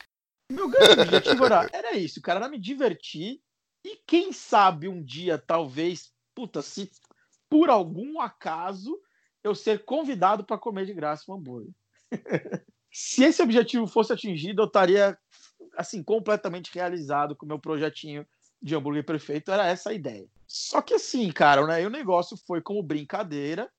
Meu 0.50 0.68
grande 0.68 1.00
objetivo 1.00 1.44
era, 1.44 1.68
era 1.72 1.96
isso, 1.96 2.20
cara, 2.20 2.40
era 2.40 2.48
me 2.48 2.58
divertir 2.58 3.40
e 3.84 4.00
quem 4.06 4.32
sabe 4.32 4.88
um 4.88 5.02
dia, 5.02 5.38
talvez, 5.38 6.12
puta, 6.34 6.62
se 6.62 6.90
por 7.48 7.70
algum 7.70 8.20
acaso 8.20 8.98
eu 9.42 9.54
ser 9.54 9.84
convidado 9.84 10.44
para 10.44 10.58
comer 10.58 10.86
de 10.86 10.94
graça 10.94 11.24
um 11.28 11.34
hambúrguer. 11.34 11.72
se 12.92 13.24
esse 13.24 13.42
objetivo 13.42 13.86
fosse 13.86 14.12
atingido, 14.12 14.62
eu 14.62 14.66
estaria 14.66 15.16
assim 15.76 16.02
completamente 16.02 16.70
realizado 16.74 17.36
com 17.36 17.44
o 17.44 17.48
meu 17.48 17.58
projetinho 17.58 18.26
de 18.60 18.74
hambúrguer 18.74 19.04
perfeito, 19.04 19.52
era 19.52 19.66
essa 19.66 19.90
a 19.90 19.94
ideia. 19.94 20.26
Só 20.46 20.80
que 20.82 20.94
assim, 20.94 21.30
cara, 21.30 21.66
né, 21.66 21.86
o 21.86 21.90
negócio 21.90 22.36
foi 22.46 22.60
como 22.60 22.82
brincadeira, 22.82 23.70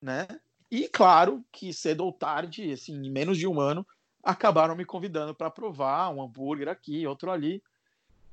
né? 0.00 0.26
E 0.70 0.88
claro 0.88 1.44
que 1.52 1.72
cedo 1.72 2.04
ou 2.04 2.12
tarde, 2.12 2.72
assim, 2.72 2.94
em 2.94 3.10
menos 3.10 3.38
de 3.38 3.46
um 3.46 3.60
ano, 3.60 3.86
acabaram 4.22 4.76
me 4.76 4.84
convidando 4.84 5.34
para 5.34 5.50
provar 5.50 6.10
um 6.10 6.22
hambúrguer 6.22 6.68
aqui, 6.68 7.06
outro 7.06 7.30
ali. 7.30 7.62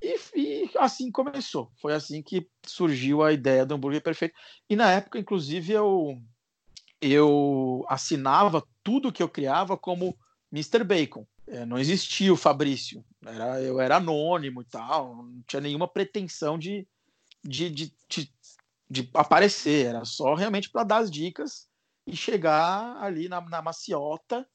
E, 0.02 0.16
e, 0.36 0.72
assim 0.78 1.12
começou. 1.12 1.72
Foi 1.82 1.94
assim 1.94 2.22
que 2.22 2.48
surgiu 2.66 3.24
a 3.24 3.34
ideia 3.34 3.66
do 3.66 3.74
hambúrguer 3.74 4.02
perfeito. 4.02 4.36
E 4.70 4.76
na 4.76 4.92
época, 4.92 5.20
inclusive, 5.20 5.74
eu, 5.74 6.22
eu 7.02 7.86
assinava 7.90 8.64
tudo 8.84 9.12
que 9.12 9.24
eu 9.24 9.28
criava 9.28 9.76
como 9.76 10.18
Mr. 10.52 10.84
Bacon. 10.84 11.26
É, 11.48 11.66
não 11.66 11.80
existia 11.80 12.32
o 12.32 12.38
Fabrício. 12.38 13.04
Era, 13.26 13.62
eu 13.62 13.82
era 13.82 13.98
anônimo 13.98 14.62
e 14.62 14.66
tal. 14.66 15.16
Não 15.16 15.42
tinha 15.48 15.62
nenhuma 15.62 15.88
pretensão 15.88 16.58
de, 16.58 16.88
de, 17.44 17.70
de, 17.70 17.94
de, 18.08 18.34
de 18.90 19.10
aparecer. 19.14 19.88
Era 19.88 20.06
só 20.06 20.36
realmente 20.36 20.70
para 20.70 20.84
dar 20.84 20.98
as 21.00 21.10
dicas 21.12 21.68
e 22.06 22.16
chegar 22.16 22.98
ali 23.04 23.28
na, 23.28 23.42
na 23.42 23.62
maciota 23.62 24.48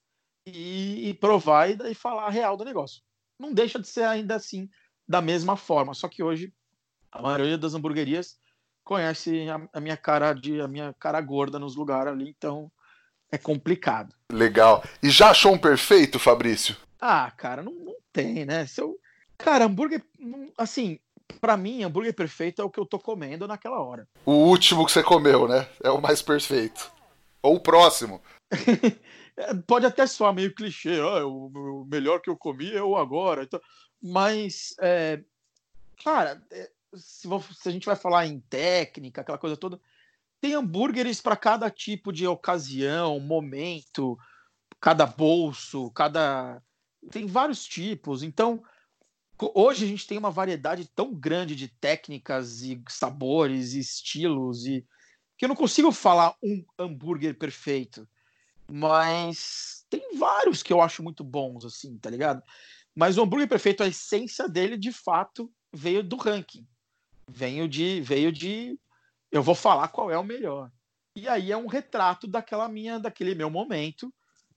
e, 0.47 1.09
e 1.09 1.15
provar 1.15 1.71
e, 1.71 1.77
e 1.91 1.95
falar 1.95 2.27
a 2.27 2.31
real 2.31 2.57
do 2.57 2.65
negócio. 2.65 3.03
Não 3.39 3.53
deixa 3.53 3.79
de 3.79 3.89
ser 3.89 4.05
ainda 4.05 4.37
assim 4.37 4.69
da 5.07 5.21
mesma 5.21 5.57
forma, 5.57 5.95
só 5.95 6.09
que 6.09 6.23
hoje 6.23 6.53
a 7.13 7.21
maioria 7.21 7.59
das 7.59 7.75
hamburguerias 7.75 8.39
conhece 8.83 9.49
a, 9.49 9.61
a 9.79 9.81
minha 9.81 9.97
cara 9.97 10.33
de 10.33 10.61
a 10.61 10.69
minha 10.69 10.95
cara 10.95 11.21
gorda 11.21 11.59
nos 11.59 11.77
lugares 11.77 12.13
ali, 12.13 12.29
então 12.29 12.71
é 13.31 13.39
complicado. 13.39 14.15
Legal. 14.31 14.85
E 15.03 15.11
já 15.11 15.31
achou 15.31 15.53
um 15.53 15.59
perfeito, 15.59 16.19
Fabrício? 16.19 16.77
Ah, 17.01 17.31
cara, 17.31 17.63
não, 17.63 17.73
não 17.73 17.97
tem, 18.13 18.45
né? 18.45 18.67
Se 18.67 18.81
eu... 18.81 18.97
Cara, 19.37 19.65
hambúrguer, 19.65 20.03
assim, 20.57 20.99
para 21.41 21.57
mim, 21.57 21.83
hambúrguer 21.83 22.15
perfeito 22.15 22.63
é 22.63 22.65
o 22.65 22.71
que 22.71 22.79
eu 22.79 22.87
tô 22.87 22.99
comendo 22.99 23.49
naquela 23.49 23.81
hora. 23.81 24.07
O 24.25 24.33
último 24.33 24.87
que 24.87 24.93
você 24.93 25.03
comeu, 25.03 25.49
né? 25.49 25.67
É 25.83 25.91
o 25.91 26.01
mais 26.01 26.23
perfeito. 26.23 26.91
Ou 27.43 27.57
o 27.57 27.61
próximo. 27.61 28.23
É, 29.37 29.53
pode 29.55 29.85
até 29.85 30.07
soar 30.07 30.33
meio 30.33 30.55
clichê, 30.55 31.01
ah, 31.01 31.27
o, 31.27 31.47
o, 31.47 31.85
melhor 31.87 32.21
que 32.21 32.31
eu 32.31 32.37
comi 32.37 32.73
é 32.73 32.83
o 32.83 32.97
agora. 32.97 33.43
Então, 33.43 33.61
mas, 34.01 34.75
é, 34.81 35.23
cara, 36.05 36.41
é, 36.53 36.71
se, 36.95 37.29
se, 37.53 37.69
a 37.69 37.73
gente 37.73 37.87
vai 37.87 37.97
falar 37.97 38.27
em 38.27 38.39
técnica, 38.41 39.21
aquela 39.21 39.39
coisa 39.39 39.57
toda, 39.57 39.81
tem 40.41 40.55
hambúrgueres 40.55 41.21
para 41.21 41.37
cada 41.37 41.71
tipo 41.71 42.13
de 42.13 42.27
ocasião, 42.27 43.19
momento, 43.19 44.17
cada 44.81 45.07
bolso, 45.07 45.91
cada. 45.91 46.63
Tem 47.11 47.27
vários 47.27 47.65
tipos. 47.65 48.23
Então, 48.23 48.63
hoje 49.55 49.85
a 49.85 49.89
gente 49.89 50.07
tem 50.07 50.17
uma 50.17 50.31
variedade 50.31 50.89
tão 50.95 51.13
grande 51.13 51.57
de 51.57 51.69
técnicas 51.69 52.63
e 52.63 52.81
sabores 52.89 53.73
e 53.73 53.81
estilos 53.81 54.67
e 54.67 54.87
que 55.37 55.45
eu 55.45 55.49
não 55.49 55.57
consigo 55.57 55.91
falar 55.91 56.37
um 56.43 56.65
hambúrguer 56.79 57.37
perfeito 57.37 58.09
mas 58.69 59.85
tem 59.89 60.17
vários 60.17 60.63
que 60.63 60.73
eu 60.73 60.81
acho 60.81 61.03
muito 61.03 61.23
bons, 61.23 61.65
assim, 61.65 61.99
tá 61.99 62.11
ligado? 62.11 62.43
Mas 62.95 63.19
o 63.19 63.23
hambúrguer 63.23 63.49
perfeito, 63.49 63.83
a 63.83 63.89
essência 63.89 64.49
dele, 64.49 64.77
de 64.77 64.93
fato, 64.93 65.51
veio 65.73 66.03
do 66.03 66.17
ranking. 66.17 66.67
Veio 67.29 67.69
de. 67.69 68.01
Veio 68.01 68.31
de. 68.31 68.79
Eu 69.31 69.43
vou 69.43 69.55
falar 69.55 69.89
qual 69.89 70.11
é 70.11 70.19
o 70.19 70.25
melhor. 70.25 70.71
E 71.17 71.29
aí 71.29 71.51
é 71.51 71.57
um 71.57 71.67
retrato 71.67 72.27
daquela 72.27 72.69
minha, 72.69 72.99
daquele 72.99 73.35
meu 73.35 73.51
momento, 73.51 74.13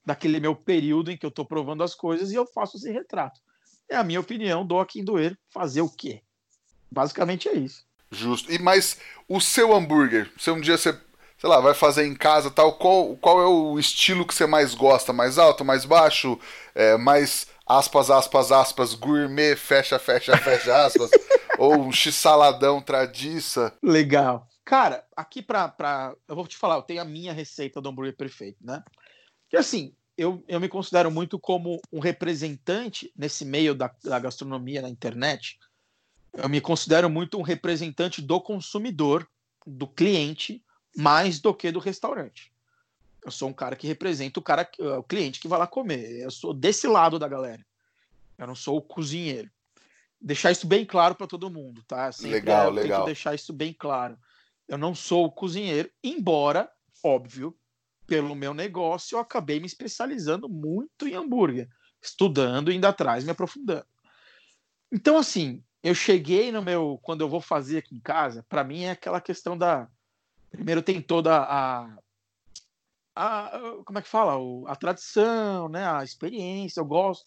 daquele 0.06 0.39
meu 0.39 0.56
período 0.56 1.12
em 1.12 1.17
que 1.17 1.26
eu 1.26 1.32
tô 1.32 1.46
provando 1.46 1.84
as 1.84 1.93
coisas 1.93 2.32
e 2.32 2.36
eu 2.36 2.46
faço 2.46 2.78
esse 2.78 2.91
retrato. 2.91 3.41
É 3.89 3.96
a 3.96 4.04
minha 4.04 4.20
opinião, 4.20 4.65
dou 4.65 4.80
a 4.80 4.86
quem 4.86 5.04
doer, 5.04 5.38
fazer 5.50 5.82
o 5.82 5.89
quê? 5.89 6.22
Basicamente 6.91 7.48
é 7.48 7.54
isso. 7.54 7.86
Justo. 8.12 8.52
E 8.52 8.60
mas 8.60 9.00
o 9.28 9.39
seu 9.39 9.74
hambúrguer, 9.74 10.32
se 10.38 10.50
um 10.50 10.62
dia 10.62 10.78
você 10.78 11.00
sei 11.38 11.50
lá, 11.50 11.60
vai 11.60 11.73
fazer 11.73 12.06
em 12.06 12.15
casa 12.15 12.50
tal, 12.50 12.73
qual, 12.73 13.15
qual 13.17 13.41
é 13.41 13.45
o 13.45 13.80
estilo 13.80 14.26
que 14.26 14.34
você 14.34 14.47
mais 14.47 14.73
gosta? 14.73 15.13
Mais 15.13 15.38
alto, 15.38 15.63
mais 15.63 15.86
baixo? 15.86 16.39
É, 16.73 16.97
mais 16.97 17.47
aspas, 17.65 18.10
aspas, 18.10 18.52
aspas, 18.52 18.93
gourmet, 18.93 19.56
fecha, 19.56 20.00
fecha, 20.00 20.36
fecha 20.38 20.86
aspas? 20.86 21.12
ou 21.58 21.76
um 21.76 21.91
x-saladão 21.91 22.82
tradiça? 22.82 23.73
Legal. 23.84 24.47
Cara, 24.63 25.06
aqui 25.15 25.41
pra, 25.41 25.67
pra. 25.67 26.15
Eu 26.28 26.36
vou 26.36 26.47
te 26.47 26.58
falar, 26.58 26.76
eu 26.76 26.82
tenho 26.82 27.02
a 27.02 27.06
minha 27.06 27.34
receita 27.34 27.82
do 27.82 27.89
hambúrguer 27.89 28.15
perfeito, 28.15 28.58
né? 28.62 28.84
Que 29.50 29.58
assim, 29.58 29.95
eu, 30.17 30.43
eu 30.47 30.60
me 30.60 30.67
considero 30.67 31.10
muito 31.10 31.39
como 31.39 31.80
um 31.91 32.00
representante 32.00 33.12
nesse 33.15 33.45
meio 33.45 33.73
da, 33.73 33.89
da 34.04 34.19
gastronomia 34.19 34.82
na 34.82 34.89
internet. 34.89 35.58
Eu 36.34 36.50
me 36.50 36.60
considero 36.60 37.10
muito 37.10 37.38
um 37.38 37.41
representante 37.41 38.21
do 38.21 38.41
consumidor, 38.41 39.28
do 39.65 39.88
cliente, 39.88 40.63
mais 40.97 41.39
do 41.39 41.53
que 41.53 41.71
do 41.71 41.79
restaurante. 41.79 42.51
Eu 43.23 43.29
sou 43.29 43.49
um 43.49 43.53
cara 43.53 43.75
que 43.75 43.86
representa 43.86 44.39
o 44.39 44.43
cara, 44.43 44.67
o 44.97 45.03
cliente 45.03 45.39
que 45.39 45.47
vai 45.47 45.60
lá 45.60 45.67
comer. 45.67 46.21
Eu 46.21 46.31
sou 46.31 46.53
desse 46.53 46.88
lado 46.88 47.19
da 47.19 47.27
galera. 47.27 47.63
Eu 48.38 48.47
não 48.47 48.55
sou 48.55 48.77
o 48.77 48.81
cozinheiro. 48.81 49.49
Deixar 50.19 50.51
isso 50.51 50.65
bem 50.65 50.86
claro 50.86 51.13
para 51.13 51.27
todo 51.27 51.51
mundo, 51.51 51.83
tá? 51.88 52.12
Sempre 52.12 52.31
legal, 52.31 52.65
eu 52.65 52.71
legal. 52.71 53.05
deixar 53.05 53.36
isso 53.36 53.53
bem 53.53 53.73
claro. 53.73 54.17
Eu 54.67 54.77
não 54.77 54.95
sou 54.95 55.25
o 55.25 55.31
cozinheiro, 55.31 55.89
embora, 56.03 56.69
óbvio, 57.03 57.55
pelo 58.07 58.33
meu 58.33 58.53
negócio, 58.53 59.15
eu 59.15 59.19
acabei 59.19 59.60
me 59.60 59.67
especializando 59.67 60.49
muito 60.49 61.07
em 61.07 61.13
hambúrguer, 61.13 61.69
estudando, 62.01 62.71
indo 62.71 62.86
atrás, 62.86 63.23
me 63.23 63.31
aprofundando. 63.31 63.86
Então, 64.91 65.17
assim, 65.17 65.63
eu 65.83 65.93
cheguei 65.93 66.51
no 66.51 66.63
meu. 66.63 66.99
Quando 67.03 67.21
eu 67.21 67.29
vou 67.29 67.41
fazer 67.41 67.77
aqui 67.77 67.95
em 67.95 67.99
casa, 67.99 68.43
para 68.49 68.63
mim 68.63 68.83
é 68.83 68.91
aquela 68.91 69.21
questão 69.21 69.57
da 69.57 69.88
primeiro 70.49 70.81
tem 70.81 71.01
toda 71.01 71.38
a, 71.38 71.97
a 73.15 73.81
como 73.86 73.99
é 73.99 74.01
que 74.01 74.07
fala? 74.07 74.33
a 74.69 74.75
tradição, 74.75 75.69
né? 75.69 75.86
A 75.86 76.03
experiência. 76.03 76.79
Eu 76.79 76.86
gosto 76.86 77.25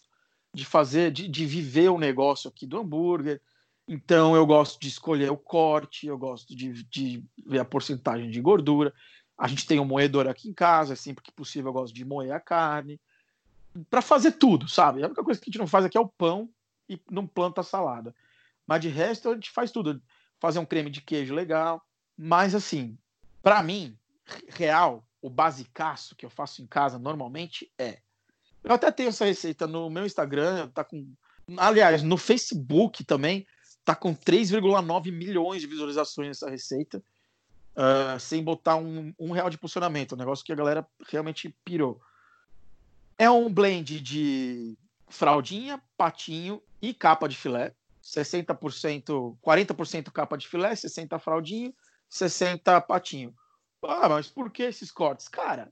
de 0.53 0.65
fazer, 0.65 1.11
de, 1.11 1.27
de 1.27 1.45
viver 1.45 1.89
o 1.89 1.97
negócio 1.97 2.49
aqui 2.49 2.65
do 2.65 2.79
hambúrguer. 2.79 3.41
Então 3.87 4.35
eu 4.35 4.45
gosto 4.45 4.79
de 4.79 4.87
escolher 4.87 5.31
o 5.31 5.37
corte, 5.37 6.07
eu 6.07 6.17
gosto 6.17 6.55
de, 6.55 6.83
de 6.83 7.23
ver 7.45 7.59
a 7.59 7.65
porcentagem 7.65 8.29
de 8.29 8.41
gordura. 8.41 8.93
A 9.37 9.47
gente 9.47 9.65
tem 9.65 9.79
um 9.79 9.85
moedor 9.85 10.27
aqui 10.27 10.49
em 10.49 10.53
casa, 10.53 10.95
sempre 10.95 11.23
que 11.23 11.31
possível 11.31 11.69
eu 11.69 11.73
gosto 11.73 11.93
de 11.93 12.05
moer 12.05 12.31
a 12.31 12.39
carne. 12.39 12.99
para 13.89 14.01
fazer 14.01 14.33
tudo, 14.33 14.67
sabe? 14.67 15.03
A 15.03 15.07
única 15.07 15.23
coisa 15.23 15.39
que 15.39 15.49
a 15.49 15.51
gente 15.51 15.59
não 15.59 15.67
faz 15.67 15.85
aqui 15.85 15.97
é 15.97 16.01
o 16.01 16.07
pão 16.07 16.49
e 16.87 16.99
não 17.09 17.25
planta 17.25 17.63
salada. 17.63 18.15
Mas 18.67 18.81
de 18.81 18.89
resto 18.89 19.29
a 19.29 19.33
gente 19.33 19.49
faz 19.49 19.71
tudo. 19.71 20.01
Fazer 20.39 20.59
um 20.59 20.65
creme 20.65 20.89
de 20.89 21.01
queijo 21.01 21.33
legal. 21.33 21.81
Mas 22.17 22.53
assim, 22.53 22.97
para 23.41 23.61
mim, 23.63 23.97
real, 24.49 25.05
o 25.21 25.29
basicaço 25.29 26.15
que 26.15 26.25
eu 26.25 26.29
faço 26.29 26.61
em 26.61 26.67
casa 26.67 26.97
normalmente 26.97 27.71
é. 27.77 27.99
Eu 28.63 28.73
até 28.73 28.91
tenho 28.91 29.09
essa 29.09 29.25
receita 29.25 29.65
no 29.67 29.89
meu 29.89 30.05
Instagram, 30.05 30.69
tá 30.69 30.83
com. 30.83 31.13
Aliás, 31.57 32.03
no 32.03 32.17
Facebook 32.17 33.03
também, 33.03 33.45
tá 33.83 33.95
com 33.95 34.15
3,9 34.15 35.11
milhões 35.11 35.61
de 35.61 35.67
visualizações 35.67 36.37
essa 36.37 36.49
receita. 36.49 37.03
Uh, 37.71 38.19
sem 38.19 38.43
botar 38.43 38.75
um, 38.75 39.13
um 39.17 39.31
real 39.31 39.49
de 39.49 39.57
posicionamento, 39.57 40.13
um 40.13 40.17
negócio 40.17 40.43
que 40.43 40.51
a 40.51 40.55
galera 40.55 40.85
realmente 41.07 41.55
pirou. 41.63 42.01
É 43.17 43.29
um 43.29 43.51
blend 43.51 44.01
de 44.01 44.77
fraldinha, 45.07 45.81
patinho 45.97 46.61
e 46.81 46.93
capa 46.93 47.29
de 47.29 47.37
filé. 47.37 47.73
60%, 48.03 49.37
40% 49.41 50.11
capa 50.11 50.37
de 50.37 50.47
filé, 50.47 50.73
60% 50.73 51.19
fraldinho, 51.19 51.73
60% 52.11 52.85
patinho. 52.85 53.33
Ah, 53.83 54.09
mas 54.09 54.27
por 54.27 54.51
que 54.51 54.63
esses 54.63 54.91
cortes? 54.91 55.27
Cara, 55.27 55.71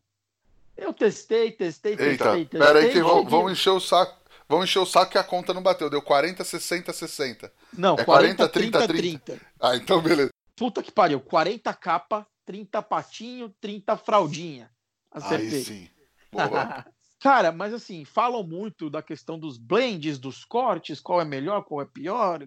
eu 0.75 0.93
testei, 0.93 1.51
testei, 1.51 1.95
testei, 1.95 2.11
Eita, 2.11 2.35
testei. 2.35 2.59
Pera 2.59 2.79
aí 2.79 2.91
que 2.91 3.01
vão, 3.01 3.49
encher 3.49 3.71
o 3.71 3.79
saco. 3.79 4.17
Vão 4.47 4.63
encher 4.63 4.79
o 4.79 4.85
saco 4.85 5.11
que 5.11 5.17
a 5.17 5.23
conta 5.23 5.53
não 5.53 5.61
bateu. 5.61 5.89
Deu 5.89 6.01
40, 6.01 6.43
60, 6.43 6.91
60. 6.91 7.53
Não, 7.77 7.95
é 7.95 8.03
40, 8.03 8.49
30, 8.49 8.79
30, 8.79 8.87
30. 8.87 9.19
30. 9.19 9.45
Ah, 9.59 9.75
então 9.75 10.01
beleza. 10.01 10.31
Puta 10.55 10.81
que 10.81 10.91
pariu. 10.91 11.19
40 11.19 11.71
capa, 11.75 12.25
30 12.45 12.81
patinho, 12.81 13.53
30 13.61 13.97
fraldinha. 13.97 14.71
Acertei. 15.11 15.59
Aí 15.59 15.63
sim. 15.63 15.89
Cara, 17.19 17.51
mas 17.51 17.73
assim, 17.73 18.05
falam 18.05 18.43
muito 18.43 18.89
da 18.89 19.01
questão 19.01 19.37
dos 19.37 19.57
blends, 19.57 20.17
dos 20.17 20.45
cortes, 20.45 21.01
qual 21.01 21.19
é 21.19 21.25
melhor, 21.25 21.63
qual 21.63 21.81
é 21.81 21.85
pior. 21.85 22.39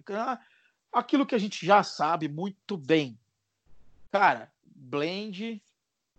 Aquilo 0.91 1.25
que 1.25 1.35
a 1.35 1.37
gente 1.39 1.63
já 1.63 1.83
sabe 1.83 2.27
muito 2.27 2.75
bem. 2.75 3.19
Cara, 4.13 4.53
blend, 4.63 5.59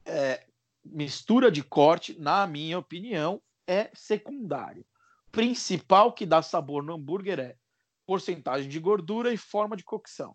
é, 0.05 0.45
mistura 0.85 1.49
de 1.49 1.63
corte, 1.63 2.19
na 2.19 2.45
minha 2.45 2.77
opinião, 2.77 3.41
é 3.69 3.89
secundário. 3.95 4.85
Principal 5.31 6.13
que 6.13 6.27
dá 6.27 6.43
sabor 6.43 6.83
no 6.83 6.95
hambúrguer 6.95 7.39
é 7.39 7.57
porcentagem 8.05 8.69
de 8.69 8.81
gordura 8.81 9.33
e 9.33 9.37
forma 9.37 9.77
de 9.77 9.85
cocção. 9.85 10.35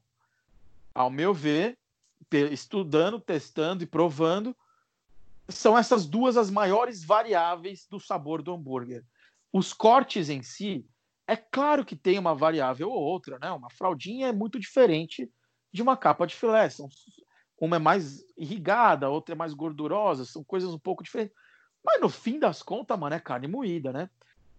Ao 0.95 1.10
meu 1.10 1.34
ver, 1.34 1.78
estudando, 2.50 3.19
testando 3.19 3.84
e 3.84 3.88
provando, 3.88 4.56
são 5.50 5.78
essas 5.78 6.06
duas 6.06 6.38
as 6.38 6.50
maiores 6.50 7.04
variáveis 7.04 7.86
do 7.89 8.00
sabor 8.00 8.41
do 8.41 8.54
hambúrguer. 8.54 9.04
Os 9.52 9.74
cortes 9.74 10.30
em 10.30 10.41
si, 10.41 10.88
é 11.28 11.36
claro 11.36 11.84
que 11.84 11.98
tem 11.98 12.17
uma 12.17 12.34
variável 12.34 12.89
ou 12.89 13.02
outra, 13.02 13.38
né? 13.38 13.52
Uma 13.52 13.69
fraldinha 13.69 14.28
é 14.28 14.32
muito 14.32 14.58
diferente 14.58 15.30
de 15.74 15.82
uma 15.82 15.98
capa 15.98 16.26
de 16.26 16.38
filé. 16.38 16.69
São, 16.69 16.88
uma 17.60 17.76
é 17.76 17.80
mais 17.80 18.24
irrigada, 18.38 19.06
a 19.06 19.10
outra 19.10 19.36
é 19.36 19.38
mais 19.38 19.54
gordurosa, 19.54 20.26
são 20.26 20.43
coisas 20.43 20.74
um 20.74 20.80
pouco 20.80 21.04
diferentes. 21.04 21.36
Mas 21.84 22.02
no 22.02 22.10
fim 22.10 22.39
das 22.39 22.62
contas, 22.62 22.98
mano, 22.98 23.15
é 23.15 23.19
carne 23.19 23.48
moída, 23.48 23.91
né? 23.91 24.10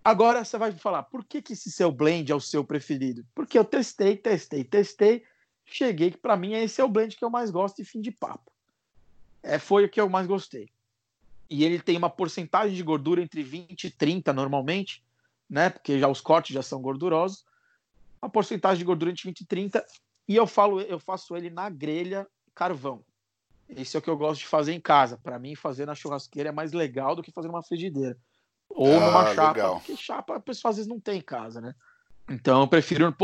Agora 0.03 0.45
você 0.45 0.57
vai 0.57 0.73
falar, 0.73 1.03
por 1.05 1.25
que, 1.25 1.43
que 1.43 1.53
esse 1.53 1.71
seu 1.71 1.93
blend 1.93 2.33
é 2.33 2.35
o 2.35 2.41
seu 2.41 2.65
preferido? 2.65 3.25
Porque 3.35 3.59
eu 3.59 3.65
testei, 3.65 4.17
testei, 4.17 4.65
testei, 4.65 5.23
cheguei 5.65 6.11
que 6.11 6.19
para 6.19 6.37
mim 6.37 6.55
esse 6.55 6.81
é 6.81 6.85
o 6.85 6.89
blend 6.89 7.17
que 7.17 7.25
eu 7.25 7.31
mais 7.31 7.51
gosto 7.51 7.81
e 7.81 7.85
fim 7.85 8.01
de 8.01 8.11
papo. 8.11 8.51
É, 9.43 9.59
foi 9.59 9.85
o 9.85 9.89
que 9.89 10.01
eu 10.01 10.09
mais 10.09 10.27
gostei 10.27 10.71
e 11.51 11.65
ele 11.65 11.81
tem 11.81 11.97
uma 11.97 12.09
porcentagem 12.09 12.77
de 12.77 12.83
gordura 12.83 13.21
entre 13.21 13.43
20 13.43 13.85
e 13.85 13.91
30 13.91 14.33
normalmente, 14.33 15.03
né? 15.49 15.69
Porque 15.69 15.99
já 15.99 16.07
os 16.07 16.21
cortes 16.21 16.55
já 16.55 16.63
são 16.63 16.81
gordurosos. 16.81 17.45
Uma 18.23 18.31
porcentagem 18.31 18.79
de 18.79 18.85
gordura 18.85 19.11
entre 19.11 19.25
20 19.25 19.41
e 19.41 19.47
30 19.47 19.85
e 20.29 20.37
eu 20.37 20.47
falo, 20.47 20.81
eu 20.81 21.01
faço 21.01 21.37
ele 21.37 21.51
na 21.51 21.69
grelha 21.69 22.25
carvão. 22.55 23.05
Esse 23.69 23.97
é 23.97 23.99
o 23.99 24.03
que 24.03 24.11
eu 24.11 24.17
gosto 24.17 24.41
de 24.41 24.47
fazer 24.47 24.73
em 24.73 24.81
casa. 24.81 25.17
Para 25.17 25.39
mim, 25.39 25.55
fazer 25.55 25.87
na 25.87 25.95
churrasqueira 25.95 26.49
é 26.49 26.53
mais 26.53 26.73
legal 26.73 27.15
do 27.15 27.23
que 27.23 27.31
fazer 27.31 27.49
numa 27.49 27.63
frigideira 27.63 28.19
ou 28.71 28.97
ah, 28.97 29.01
numa 29.01 29.35
chapa, 29.35 29.53
legal. 29.53 29.75
porque 29.75 29.97
chapa 29.97 30.37
a 30.37 30.41
pessoa 30.41 30.71
às 30.71 30.77
vezes 30.77 30.89
não 30.89 31.01
tem 31.01 31.19
em 31.19 31.23
casa, 31.23 31.61
né? 31.61 31.75
Então 32.29 32.61
eu 32.61 32.69
prefiro, 32.69 33.15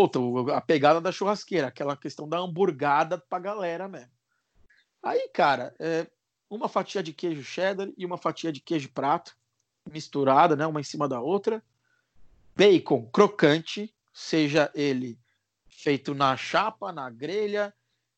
a 0.53 0.61
pegada 0.61 1.01
da 1.01 1.13
churrasqueira, 1.13 1.69
aquela 1.69 1.97
questão 1.97 2.29
da 2.29 2.39
hamburgada 2.39 3.17
pra 3.17 3.39
galera 3.39 3.87
mesmo. 3.87 4.11
Aí, 5.01 5.29
cara, 5.33 5.73
é, 5.79 6.09
uma 6.51 6.69
fatia 6.69 7.03
de 7.03 7.13
queijo 7.13 7.45
cheddar 7.45 7.89
e 7.97 8.05
uma 8.05 8.19
fatia 8.19 8.51
de 8.51 8.61
queijo 8.61 8.91
prato, 8.93 9.37
misturada, 9.89 10.57
né, 10.57 10.67
uma 10.67 10.81
em 10.81 10.85
cima 10.85 11.09
da 11.09 11.21
outra. 11.21 11.63
Bacon 12.57 13.09
crocante, 13.13 13.95
seja 14.13 14.71
ele 14.75 15.17
feito 15.69 16.13
na 16.13 16.37
chapa, 16.37 16.93
na 16.93 17.09
grelha. 17.09 17.73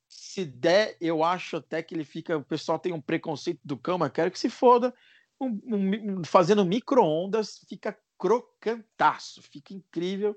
Se 0.08 0.44
der, 0.44 0.96
eu 1.00 1.22
acho 1.22 1.58
até 1.58 1.82
que 1.82 1.94
ele 1.94 2.04
fica. 2.04 2.38
O 2.38 2.44
pessoal 2.44 2.78
tem 2.78 2.92
um 2.92 3.00
preconceito 3.00 3.60
do 3.62 3.76
cão, 3.76 3.98
mas 3.98 4.12
quero 4.12 4.30
que 4.30 4.38
se 4.38 4.48
foda. 4.48 4.94
Um, 5.40 5.60
um, 5.64 6.24
fazendo 6.24 6.64
micro-ondas, 6.64 7.64
fica 7.68 7.96
crocantaço, 8.18 9.42
fica 9.42 9.74
incrível. 9.74 10.36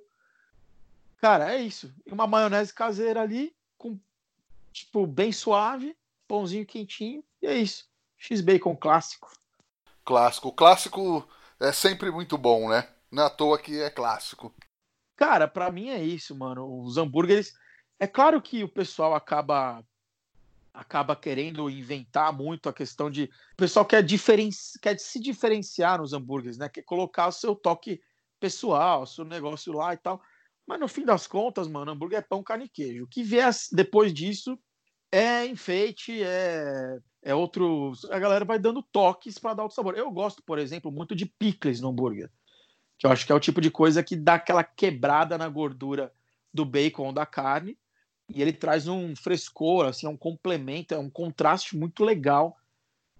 Cara, 1.17 1.53
é 1.53 1.61
isso. 1.61 1.93
Uma 2.05 2.27
maionese 2.27 2.73
caseira 2.73 3.21
ali, 3.21 3.55
com 3.77 3.99
tipo, 4.71 5.07
bem 5.07 5.31
suave, 5.31 5.95
pãozinho 6.27 6.65
quentinho, 6.65 7.23
e 7.41 7.47
é 7.47 7.55
isso. 7.55 7.89
X-Bacon 8.17 8.75
clássico. 8.75 9.31
Clássico. 10.03 10.49
O 10.49 10.53
clássico 10.53 11.27
é 11.59 11.71
sempre 11.71 12.11
muito 12.11 12.37
bom, 12.37 12.69
né? 12.69 12.87
Não 13.11 13.23
é 13.23 13.25
à 13.25 13.29
toa 13.29 13.59
que 13.59 13.81
é 13.81 13.89
clássico. 13.89 14.53
Cara, 15.15 15.47
para 15.47 15.71
mim 15.71 15.89
é 15.89 16.01
isso, 16.01 16.35
mano. 16.35 16.83
Os 16.83 16.97
hambúrgueres. 16.97 17.53
É 18.01 18.07
claro 18.07 18.41
que 18.41 18.63
o 18.63 18.67
pessoal 18.67 19.13
acaba 19.13 19.85
acaba 20.73 21.15
querendo 21.15 21.69
inventar 21.69 22.33
muito 22.33 22.67
a 22.67 22.73
questão 22.73 23.11
de. 23.11 23.25
O 23.53 23.57
pessoal 23.57 23.85
quer, 23.85 24.01
diferenci... 24.01 24.79
quer 24.79 24.97
se 24.99 25.19
diferenciar 25.19 25.99
nos 25.99 26.11
hambúrgueres, 26.11 26.57
né? 26.57 26.67
Quer 26.67 26.81
colocar 26.81 27.27
o 27.27 27.31
seu 27.31 27.55
toque 27.55 28.01
pessoal, 28.39 29.05
seu 29.05 29.23
negócio 29.23 29.71
lá 29.71 29.93
e 29.93 29.97
tal. 29.97 30.19
Mas 30.65 30.79
no 30.79 30.87
fim 30.87 31.05
das 31.05 31.27
contas, 31.27 31.67
mano, 31.67 31.91
hambúrguer 31.91 32.17
é 32.17 32.21
pão, 32.23 32.41
carne 32.41 32.65
e 32.65 32.69
queijo. 32.69 33.03
O 33.03 33.07
que 33.07 33.21
vier 33.21 33.51
depois 33.71 34.11
disso 34.11 34.57
é 35.11 35.45
enfeite, 35.45 36.23
é, 36.23 36.97
é 37.21 37.35
outro. 37.35 37.91
A 38.09 38.17
galera 38.17 38.43
vai 38.43 38.57
dando 38.57 38.81
toques 38.81 39.37
para 39.37 39.53
dar 39.53 39.61
outro 39.61 39.75
sabor. 39.75 39.95
Eu 39.95 40.09
gosto, 40.09 40.41
por 40.41 40.57
exemplo, 40.57 40.91
muito 40.91 41.15
de 41.15 41.27
picles 41.27 41.79
no 41.79 41.89
hambúrguer, 41.89 42.31
que 42.97 43.05
eu 43.05 43.11
acho 43.11 43.27
que 43.27 43.31
é 43.31 43.35
o 43.35 43.39
tipo 43.39 43.61
de 43.61 43.69
coisa 43.69 44.01
que 44.01 44.15
dá 44.15 44.33
aquela 44.33 44.63
quebrada 44.63 45.37
na 45.37 45.47
gordura 45.47 46.11
do 46.51 46.65
bacon 46.65 47.07
ou 47.07 47.13
da 47.13 47.27
carne, 47.27 47.77
e 48.33 48.41
ele 48.41 48.53
traz 48.53 48.87
um 48.87 49.15
frescor, 49.15 49.85
assim, 49.85 50.05
é 50.05 50.09
um 50.09 50.17
complemento, 50.17 50.93
é 50.93 50.97
um 50.97 51.09
contraste 51.09 51.75
muito 51.75 52.03
legal, 52.03 52.57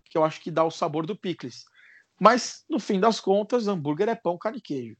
que 0.09 0.17
eu 0.17 0.23
acho 0.23 0.41
que 0.41 0.51
dá 0.51 0.63
o 0.63 0.71
sabor 0.71 1.05
do 1.05 1.15
picles. 1.15 1.65
Mas, 2.19 2.63
no 2.69 2.79
fim 2.79 2.99
das 2.99 3.19
contas, 3.19 3.67
hambúrguer 3.67 4.09
é 4.09 4.15
pão, 4.15 4.37
carne 4.37 4.59
e 4.59 4.61
queijo. 4.61 4.97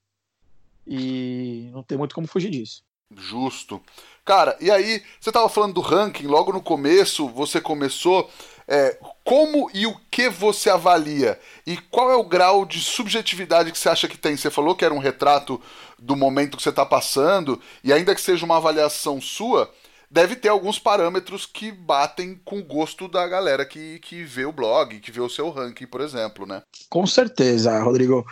E 0.87 1.69
não 1.71 1.83
tem 1.83 1.97
muito 1.97 2.15
como 2.15 2.27
fugir 2.27 2.49
disso. 2.49 2.83
Justo. 3.15 3.81
Cara, 4.23 4.57
e 4.59 4.71
aí, 4.71 5.03
você 5.19 5.29
estava 5.29 5.49
falando 5.49 5.73
do 5.73 5.81
ranking, 5.81 6.27
logo 6.27 6.53
no 6.53 6.61
começo, 6.61 7.27
você 7.27 7.59
começou. 7.59 8.29
É, 8.67 8.97
como 9.23 9.69
e 9.73 9.85
o 9.85 9.99
que 10.09 10.29
você 10.29 10.69
avalia? 10.69 11.39
E 11.67 11.75
qual 11.77 12.09
é 12.09 12.15
o 12.15 12.23
grau 12.23 12.65
de 12.65 12.79
subjetividade 12.79 13.71
que 13.71 13.77
você 13.77 13.89
acha 13.89 14.07
que 14.07 14.17
tem? 14.17 14.37
Você 14.37 14.49
falou 14.49 14.75
que 14.75 14.85
era 14.85 14.93
um 14.93 14.99
retrato 14.99 15.61
do 15.99 16.15
momento 16.15 16.55
que 16.55 16.63
você 16.63 16.69
está 16.69 16.85
passando, 16.85 17.61
e 17.83 17.91
ainda 17.91 18.15
que 18.15 18.21
seja 18.21 18.45
uma 18.45 18.57
avaliação 18.57 19.19
sua, 19.19 19.71
deve 20.11 20.35
ter 20.35 20.49
alguns 20.49 20.77
parâmetros 20.77 21.45
que 21.45 21.71
batem 21.71 22.35
com 22.43 22.59
o 22.59 22.63
gosto 22.63 23.07
da 23.07 23.25
galera 23.25 23.65
que, 23.65 23.97
que 23.99 24.23
vê 24.23 24.43
o 24.43 24.51
blog, 24.51 24.99
que 24.99 25.11
vê 25.11 25.21
o 25.21 25.29
seu 25.29 25.49
ranking, 25.49 25.87
por 25.87 26.01
exemplo, 26.01 26.45
né? 26.45 26.61
Com 26.89 27.07
certeza, 27.07 27.81
Rodrigo. 27.81 28.25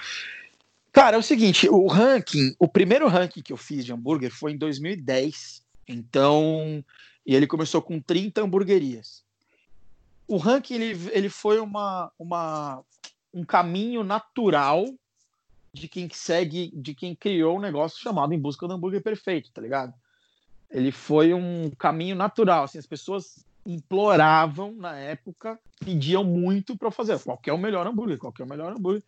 Cara, 0.92 1.16
é 1.16 1.20
o 1.20 1.24
seguinte, 1.24 1.70
o 1.70 1.88
ranking, 1.88 2.54
o 2.60 2.68
primeiro 2.68 3.08
ranking 3.08 3.42
que 3.42 3.54
eu 3.54 3.58
fiz 3.58 3.86
de 3.86 3.94
hambúrguer 3.94 4.30
foi 4.30 4.52
em 4.52 4.58
2010. 4.58 5.64
Então, 5.88 6.84
e 7.26 7.34
ele 7.34 7.48
começou 7.48 7.82
com 7.82 8.02
30 8.02 8.42
hamburguerias. 8.42 9.24
O 10.28 10.36
ranking 10.38 10.76
ele, 10.76 11.10
ele 11.12 11.30
foi 11.30 11.60
uma, 11.60 12.12
uma, 12.20 12.84
um 13.34 13.46
caminho 13.46 14.04
natural 14.04 14.86
de 15.74 15.88
quem 15.88 16.10
segue, 16.12 16.72
de 16.76 16.94
quem 16.94 17.16
criou 17.16 17.58
um 17.58 17.62
negócio 17.62 18.02
chamado 18.02 18.34
Em 18.34 18.40
Busca 18.40 18.68
do 18.68 18.74
Hambúrguer 18.74 19.02
Perfeito, 19.02 19.52
tá 19.52 19.62
ligado? 19.62 19.94
Ele 20.72 20.92
foi 20.92 21.34
um 21.34 21.72
caminho 21.72 22.16
natural, 22.16 22.66
assim, 22.66 22.78
as 22.78 22.86
pessoas 22.86 23.44
imploravam 23.66 24.74
na 24.74 24.96
época, 24.96 25.60
pediam 25.80 26.24
muito 26.24 26.78
para 26.78 26.92
fazer 26.92 27.20
qual 27.20 27.40
é 27.46 27.54
o 27.54 27.58
melhor 27.58 27.86
hambúrguer, 27.86 28.18
qual 28.18 28.34
é 28.40 28.44
o 28.44 28.48
melhor 28.48 28.72
hambúrguer. 28.72 29.04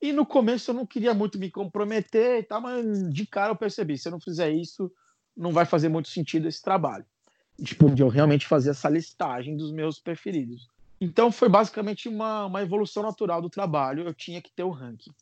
E 0.00 0.12
no 0.12 0.26
começo 0.26 0.70
eu 0.70 0.74
não 0.74 0.86
queria 0.86 1.14
muito 1.14 1.38
me 1.38 1.50
comprometer 1.50 2.40
e 2.40 2.42
tal, 2.42 2.60
mas 2.60 3.12
de 3.12 3.26
cara 3.26 3.52
eu 3.52 3.56
percebi, 3.56 3.96
se 3.96 4.08
eu 4.08 4.12
não 4.12 4.20
fizer 4.20 4.50
isso, 4.50 4.92
não 5.36 5.52
vai 5.52 5.64
fazer 5.64 5.88
muito 5.88 6.08
sentido 6.08 6.48
esse 6.48 6.62
trabalho. 6.62 7.04
Tipo, 7.62 7.88
de 7.90 8.02
eu 8.02 8.08
realmente 8.08 8.46
fazer 8.46 8.70
essa 8.70 8.88
listagem 8.88 9.56
dos 9.56 9.72
meus 9.72 9.98
preferidos. 9.98 10.68
Então 11.00 11.32
foi 11.32 11.48
basicamente 11.48 12.08
uma, 12.08 12.46
uma 12.46 12.62
evolução 12.62 13.02
natural 13.02 13.40
do 13.40 13.50
trabalho, 13.50 14.04
eu 14.04 14.14
tinha 14.14 14.42
que 14.42 14.50
ter 14.50 14.62
o 14.62 14.70
ranking. 14.70 15.12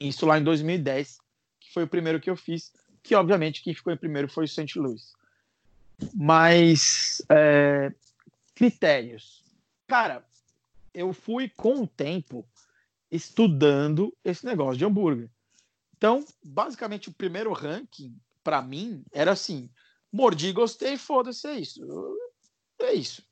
Isso 0.00 0.26
lá 0.26 0.38
em 0.38 0.44
2010, 0.44 1.18
que 1.60 1.72
foi 1.72 1.84
o 1.84 1.88
primeiro 1.88 2.20
que 2.20 2.28
eu 2.28 2.36
fiz, 2.36 2.72
que 3.04 3.14
obviamente 3.14 3.62
quem 3.62 3.74
ficou 3.74 3.92
em 3.92 3.96
primeiro 3.96 4.28
foi 4.28 4.46
o 4.46 4.48
St. 4.48 4.78
Louis. 4.78 5.12
Mas 6.14 7.22
é, 7.28 7.92
critérios. 8.54 9.44
Cara, 9.86 10.24
eu 10.92 11.12
fui 11.12 11.48
com 11.50 11.82
o 11.82 11.86
tempo 11.86 12.44
estudando 13.12 14.12
esse 14.24 14.44
negócio 14.46 14.78
de 14.78 14.84
hambúrguer. 14.84 15.30
Então, 15.96 16.24
basicamente, 16.42 17.10
o 17.10 17.14
primeiro 17.14 17.52
ranking, 17.52 18.18
para 18.42 18.62
mim, 18.62 19.04
era 19.12 19.32
assim: 19.32 19.70
mordi, 20.10 20.50
gostei, 20.50 20.96
foda-se, 20.96 21.46
é 21.46 21.60
isso. 21.60 21.80
É 22.80 22.94
isso. 22.94 23.22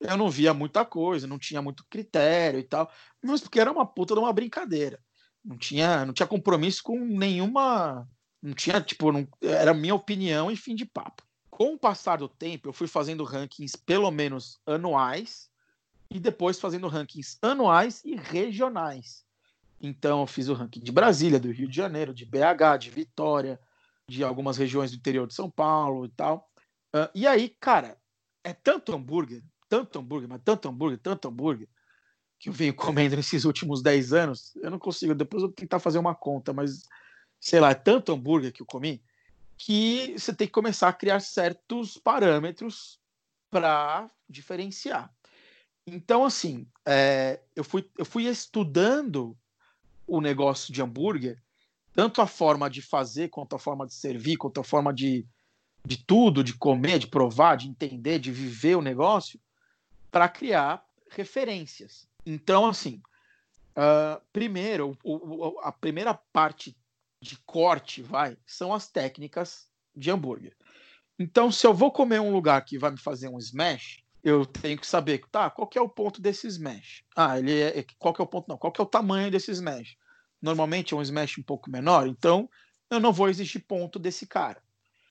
Eu 0.00 0.16
não 0.16 0.30
via 0.30 0.54
muita 0.54 0.84
coisa, 0.84 1.26
não 1.26 1.38
tinha 1.38 1.60
muito 1.60 1.84
critério 1.90 2.58
e 2.58 2.62
tal, 2.64 2.90
mas 3.22 3.40
porque 3.40 3.60
era 3.60 3.70
uma 3.70 3.84
puta 3.84 4.14
de 4.14 4.20
uma 4.20 4.32
brincadeira. 4.32 4.98
Não 5.44 5.56
tinha, 5.56 6.06
não 6.06 6.14
tinha 6.14 6.26
compromisso 6.26 6.82
com 6.82 6.98
nenhuma. 6.98 8.08
Não 8.42 8.54
tinha, 8.54 8.80
tipo, 8.80 9.10
não, 9.10 9.26
era 9.42 9.74
minha 9.74 9.94
opinião 9.94 10.50
e 10.50 10.56
fim 10.56 10.74
de 10.74 10.84
papo. 10.84 11.22
Com 11.50 11.74
o 11.74 11.78
passar 11.78 12.18
do 12.18 12.28
tempo, 12.28 12.68
eu 12.68 12.72
fui 12.72 12.86
fazendo 12.86 13.24
rankings 13.24 13.76
pelo 13.76 14.10
menos 14.10 14.60
anuais 14.64 15.50
e 16.10 16.20
depois 16.20 16.60
fazendo 16.60 16.88
rankings 16.88 17.36
anuais 17.42 18.02
e 18.04 18.14
regionais. 18.14 19.24
Então, 19.80 20.20
eu 20.20 20.26
fiz 20.26 20.48
o 20.48 20.54
ranking 20.54 20.80
de 20.80 20.90
Brasília, 20.90 21.38
do 21.38 21.50
Rio 21.50 21.68
de 21.68 21.76
Janeiro, 21.76 22.12
de 22.12 22.24
BH, 22.24 22.78
de 22.80 22.90
Vitória, 22.90 23.60
de 24.08 24.24
algumas 24.24 24.56
regiões 24.56 24.90
do 24.90 24.96
interior 24.96 25.26
de 25.26 25.34
São 25.34 25.50
Paulo 25.50 26.06
e 26.06 26.08
tal. 26.10 26.50
Uh, 26.94 27.08
e 27.14 27.26
aí, 27.26 27.48
cara, 27.60 27.96
é 28.42 28.52
tanto 28.52 28.94
hambúrguer, 28.94 29.42
tanto 29.68 29.98
hambúrguer, 29.98 30.28
mas 30.28 30.40
tanto 30.44 30.68
hambúrguer, 30.68 30.98
tanto 30.98 31.28
hambúrguer, 31.28 31.68
que 32.38 32.48
eu 32.48 32.52
venho 32.52 32.74
comendo 32.74 33.14
nesses 33.16 33.44
últimos 33.44 33.82
10 33.82 34.12
anos. 34.12 34.56
Eu 34.56 34.70
não 34.70 34.78
consigo, 34.78 35.14
depois 35.14 35.42
eu 35.42 35.48
vou 35.48 35.54
tentar 35.54 35.78
fazer 35.78 35.98
uma 35.98 36.14
conta, 36.14 36.52
mas 36.52 36.82
sei 37.40 37.60
lá, 37.60 37.70
é 37.70 37.74
tanto 37.74 38.12
hambúrguer 38.12 38.52
que 38.52 38.62
eu 38.62 38.66
comi 38.66 39.02
que 39.58 40.14
você 40.16 40.32
tem 40.32 40.46
que 40.46 40.52
começar 40.52 40.88
a 40.88 40.92
criar 40.92 41.18
certos 41.20 41.98
parâmetros 41.98 43.00
para 43.50 44.08
diferenciar. 44.28 45.12
Então, 45.84 46.24
assim, 46.24 46.66
é, 46.86 47.40
eu, 47.56 47.64
fui, 47.64 47.90
eu 47.98 48.04
fui 48.04 48.26
estudando 48.26 49.36
o 50.06 50.20
negócio 50.20 50.72
de 50.72 50.80
hambúrguer, 50.80 51.42
tanto 51.92 52.22
a 52.22 52.26
forma 52.26 52.70
de 52.70 52.80
fazer, 52.80 53.28
quanto 53.28 53.56
a 53.56 53.58
forma 53.58 53.86
de 53.86 53.94
servir, 53.94 54.36
quanto 54.36 54.60
a 54.60 54.64
forma 54.64 54.94
de, 54.94 55.26
de 55.84 55.96
tudo, 55.96 56.44
de 56.44 56.54
comer, 56.54 57.00
de 57.00 57.08
provar, 57.08 57.56
de 57.56 57.68
entender, 57.68 58.20
de 58.20 58.30
viver 58.30 58.76
o 58.76 58.82
negócio, 58.82 59.40
para 60.10 60.28
criar 60.28 60.84
referências. 61.10 62.06
Então, 62.24 62.66
assim, 62.66 63.02
uh, 63.70 64.22
primeiro, 64.32 64.96
o, 65.02 65.48
o, 65.48 65.60
a 65.60 65.72
primeira 65.72 66.14
parte 66.14 66.76
de 67.20 67.36
corte, 67.44 68.02
vai, 68.02 68.36
são 68.46 68.72
as 68.72 68.88
técnicas 68.88 69.66
de 69.94 70.10
hambúrguer. 70.10 70.56
Então, 71.18 71.50
se 71.50 71.66
eu 71.66 71.74
vou 71.74 71.90
comer 71.90 72.20
um 72.20 72.32
lugar 72.32 72.64
que 72.64 72.78
vai 72.78 72.90
me 72.90 72.98
fazer 72.98 73.28
um 73.28 73.38
smash, 73.38 74.04
eu 74.22 74.46
tenho 74.46 74.78
que 74.78 74.86
saber, 74.86 75.22
tá, 75.30 75.50
qual 75.50 75.66
que 75.66 75.78
é 75.78 75.80
o 75.80 75.88
ponto 75.88 76.20
desse 76.20 76.46
smash? 76.46 77.04
Ah, 77.16 77.38
ele 77.38 77.58
é, 77.58 77.80
é 77.80 77.84
qual 77.98 78.14
que 78.14 78.20
é 78.20 78.24
o 78.24 78.28
ponto 78.28 78.48
não, 78.48 78.58
qual 78.58 78.72
que 78.72 78.80
é 78.80 78.84
o 78.84 78.86
tamanho 78.86 79.30
desse 79.30 79.50
smash? 79.50 79.96
Normalmente 80.40 80.94
é 80.94 80.96
um 80.96 81.02
smash 81.02 81.38
um 81.38 81.42
pouco 81.42 81.70
menor, 81.70 82.06
então 82.06 82.48
eu 82.90 83.00
não 83.00 83.12
vou 83.12 83.28
exigir 83.28 83.64
ponto 83.66 83.98
desse 83.98 84.26
cara. 84.26 84.62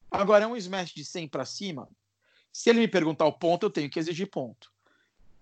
Agora 0.09 0.45
é 0.45 0.47
um 0.47 0.55
smash 0.55 0.93
de 0.93 1.03
100 1.03 1.27
para 1.27 1.45
cima, 1.45 1.89
se 2.57 2.71
ele 2.71 2.79
me 2.79 2.87
perguntar 2.87 3.25
o 3.25 3.33
ponto, 3.33 3.67
eu 3.67 3.69
tenho 3.69 3.87
que 3.87 3.99
exigir 3.99 4.31
ponto. 4.31 4.71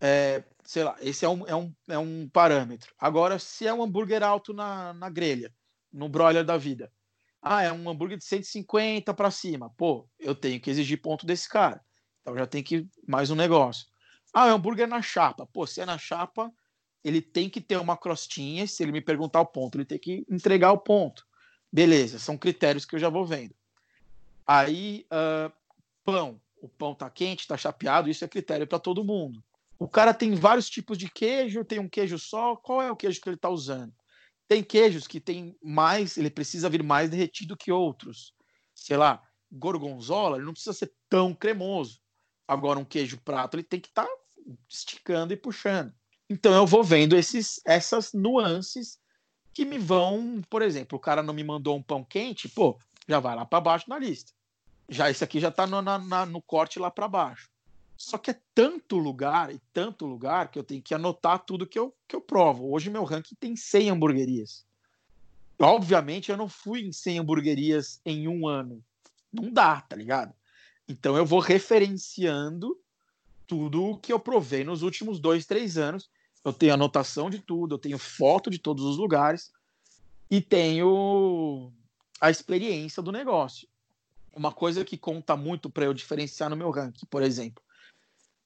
É, 0.01 0.43
sei 0.65 0.83
lá, 0.83 0.97
esse 0.99 1.23
é 1.23 1.29
um, 1.29 1.47
é, 1.47 1.55
um, 1.55 1.73
é 1.87 1.97
um 1.97 2.27
parâmetro. 2.27 2.93
Agora, 2.99 3.39
se 3.39 3.65
é 3.65 3.73
um 3.73 3.81
hambúrguer 3.81 4.21
alto 4.21 4.53
na, 4.53 4.93
na 4.93 5.09
grelha, 5.09 5.49
no 5.95 6.09
broiler 6.09 6.43
da 6.43 6.57
vida, 6.57 6.91
ah, 7.41 7.61
é 7.61 7.71
um 7.71 7.89
hambúrguer 7.89 8.17
de 8.17 8.25
150 8.25 9.13
para 9.13 9.31
cima, 9.31 9.69
pô, 9.77 10.07
eu 10.19 10.33
tenho 10.33 10.59
que 10.59 10.69
exigir 10.69 11.01
ponto 11.01 11.25
desse 11.25 11.47
cara. 11.47 11.79
Então 12.21 12.35
já 12.35 12.47
tem 12.47 12.63
que 12.63 12.87
mais 13.07 13.29
um 13.29 13.35
negócio. 13.35 13.85
Ah, 14.33 14.47
é 14.47 14.51
um 14.51 14.55
hambúrguer 14.55 14.87
na 14.87 14.99
chapa. 15.01 15.45
Pô, 15.45 15.67
se 15.67 15.79
é 15.79 15.85
na 15.85 15.97
chapa, 15.97 16.51
ele 17.03 17.21
tem 17.21 17.47
que 17.47 17.61
ter 17.61 17.77
uma 17.77 17.95
crostinha. 17.95 18.65
Se 18.65 18.81
ele 18.81 18.91
me 18.91 18.99
perguntar 18.99 19.41
o 19.41 19.45
ponto, 19.45 19.77
ele 19.77 19.85
tem 19.85 19.99
que 19.99 20.25
entregar 20.27 20.71
o 20.71 20.79
ponto. 20.79 21.25
Beleza, 21.71 22.17
são 22.17 22.35
critérios 22.35 22.83
que 22.83 22.95
eu 22.95 22.99
já 22.99 23.09
vou 23.09 23.25
vendo. 23.25 23.53
Aí, 24.45 25.05
uh, 25.11 25.53
pão. 26.03 26.41
O 26.59 26.67
pão 26.67 26.95
tá 26.95 27.07
quente, 27.11 27.47
tá 27.47 27.55
chapeado, 27.55 28.09
isso 28.09 28.25
é 28.25 28.27
critério 28.27 28.65
para 28.65 28.79
todo 28.79 29.03
mundo. 29.03 29.43
O 29.77 29.87
cara 29.87 30.15
tem 30.15 30.33
vários 30.33 30.67
tipos 30.67 30.97
de 30.97 31.07
queijo, 31.07 31.63
tem 31.63 31.77
um 31.77 31.87
queijo 31.87 32.17
só. 32.17 32.55
Qual 32.55 32.81
é 32.81 32.91
o 32.91 32.95
queijo 32.95 33.21
que 33.21 33.29
ele 33.29 33.35
está 33.35 33.49
usando? 33.49 33.93
Tem 34.47 34.63
queijos 34.63 35.07
que 35.07 35.19
tem 35.19 35.57
mais, 35.63 36.17
ele 36.17 36.29
precisa 36.29 36.69
vir 36.69 36.83
mais 36.83 37.09
derretido 37.09 37.57
que 37.57 37.71
outros. 37.71 38.33
Sei 38.73 38.95
lá, 38.95 39.21
gorgonzola, 39.51 40.37
ele 40.37 40.45
não 40.45 40.53
precisa 40.53 40.73
ser 40.73 40.93
tão 41.09 41.33
cremoso. 41.33 41.99
Agora, 42.47 42.79
um 42.79 42.85
queijo 42.85 43.17
prato, 43.21 43.55
ele 43.55 43.63
tem 43.63 43.79
que 43.79 43.87
estar 43.87 44.05
tá 44.05 44.11
esticando 44.69 45.33
e 45.33 45.37
puxando. 45.37 45.93
Então, 46.29 46.53
eu 46.53 46.65
vou 46.65 46.83
vendo 46.83 47.15
esses, 47.15 47.59
essas 47.65 48.13
nuances 48.13 48.99
que 49.53 49.65
me 49.65 49.77
vão, 49.77 50.41
por 50.49 50.61
exemplo, 50.61 50.97
o 50.97 51.01
cara 51.01 51.23
não 51.23 51.33
me 51.33 51.43
mandou 51.43 51.75
um 51.75 51.81
pão 51.81 52.03
quente, 52.03 52.49
pô, 52.49 52.77
já 53.07 53.19
vai 53.19 53.35
lá 53.35 53.45
para 53.45 53.61
baixo 53.61 53.89
na 53.89 53.97
lista. 53.97 54.31
Já 54.89 55.09
esse 55.09 55.23
aqui 55.23 55.39
já 55.39 55.49
está 55.49 55.65
no, 55.65 55.81
no 55.81 56.41
corte 56.41 56.77
lá 56.77 56.91
para 56.91 57.07
baixo. 57.07 57.49
Só 57.97 58.17
que 58.17 58.31
é 58.31 58.39
tanto 58.53 58.97
lugar 58.97 59.53
e 59.53 59.59
tanto 59.71 60.05
lugar 60.05 60.51
que 60.51 60.59
eu 60.59 60.63
tenho 60.63 60.81
que 60.81 60.93
anotar 60.93 61.39
tudo 61.39 61.65
que 61.65 61.79
eu, 61.79 61.95
que 62.07 62.15
eu 62.15 62.21
provo. 62.21 62.71
Hoje 62.71 62.89
meu 62.89 63.03
ranking 63.03 63.35
tem 63.35 63.55
100 63.55 63.91
hamburguerias. 63.91 64.65
Obviamente 65.57 66.29
eu 66.29 66.37
não 66.37 66.49
fui 66.49 66.81
em 66.81 66.91
100 66.91 67.19
hamburguerias 67.19 68.01
em 68.05 68.27
um 68.27 68.47
ano. 68.47 68.83
Não 69.31 69.51
dá, 69.51 69.81
tá 69.81 69.95
ligado? 69.95 70.33
Então 70.87 71.15
eu 71.15 71.25
vou 71.25 71.39
referenciando 71.39 72.77
tudo 73.47 73.97
que 73.99 74.11
eu 74.11 74.19
provei 74.19 74.63
nos 74.63 74.81
últimos 74.81 75.19
dois, 75.19 75.45
três 75.45 75.77
anos. 75.77 76.09
Eu 76.43 76.53
tenho 76.53 76.73
anotação 76.73 77.29
de 77.29 77.39
tudo, 77.39 77.75
eu 77.75 77.79
tenho 77.79 77.97
foto 77.97 78.49
de 78.49 78.59
todos 78.59 78.83
os 78.83 78.97
lugares 78.97 79.51
e 80.29 80.41
tenho 80.41 81.71
a 82.19 82.29
experiência 82.29 83.01
do 83.01 83.11
negócio. 83.11 83.67
Uma 84.33 84.51
coisa 84.51 84.83
que 84.83 84.97
conta 84.97 85.35
muito 85.37 85.69
para 85.69 85.85
eu 85.85 85.93
diferenciar 85.93 86.49
no 86.49 86.57
meu 86.57 86.69
ranking, 86.69 87.05
por 87.05 87.23
exemplo, 87.23 87.63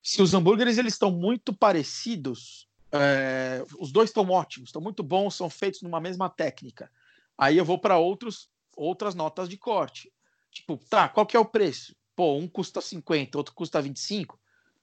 se 0.09 0.23
os 0.23 0.33
hambúrgueres 0.33 0.79
eles 0.79 0.93
estão 0.93 1.11
muito 1.11 1.53
parecidos, 1.53 2.67
é, 2.91 3.63
os 3.77 3.91
dois 3.91 4.09
estão 4.09 4.27
ótimos, 4.27 4.69
estão 4.69 4.81
muito 4.81 5.03
bons, 5.03 5.35
são 5.35 5.51
feitos 5.51 5.83
numa 5.83 6.01
mesma 6.01 6.27
técnica. 6.27 6.91
Aí 7.37 7.55
eu 7.55 7.63
vou 7.63 7.77
para 7.77 7.99
outros 7.99 8.49
outras 8.75 9.13
notas 9.13 9.47
de 9.47 9.55
corte. 9.55 10.11
Tipo, 10.51 10.77
tá, 10.89 11.07
qual 11.07 11.27
que 11.27 11.37
é 11.37 11.39
o 11.39 11.45
preço? 11.45 11.95
Pô, 12.15 12.35
um 12.35 12.47
custa 12.47 12.81
50, 12.81 13.37
outro 13.37 13.53
custa 13.53 13.79
25. 13.79 14.39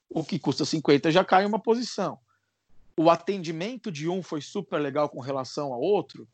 O 0.08 0.22
que 0.22 0.38
custa 0.38 0.64
50 0.64 1.10
já 1.10 1.24
cai 1.24 1.44
uma 1.44 1.58
posição. 1.58 2.20
O 2.96 3.10
atendimento 3.10 3.90
de 3.90 4.08
um 4.08 4.22
foi 4.22 4.40
super 4.40 4.78
legal 4.78 5.08
com 5.08 5.18
relação 5.18 5.72
ao 5.72 5.80
outro, 5.80 6.28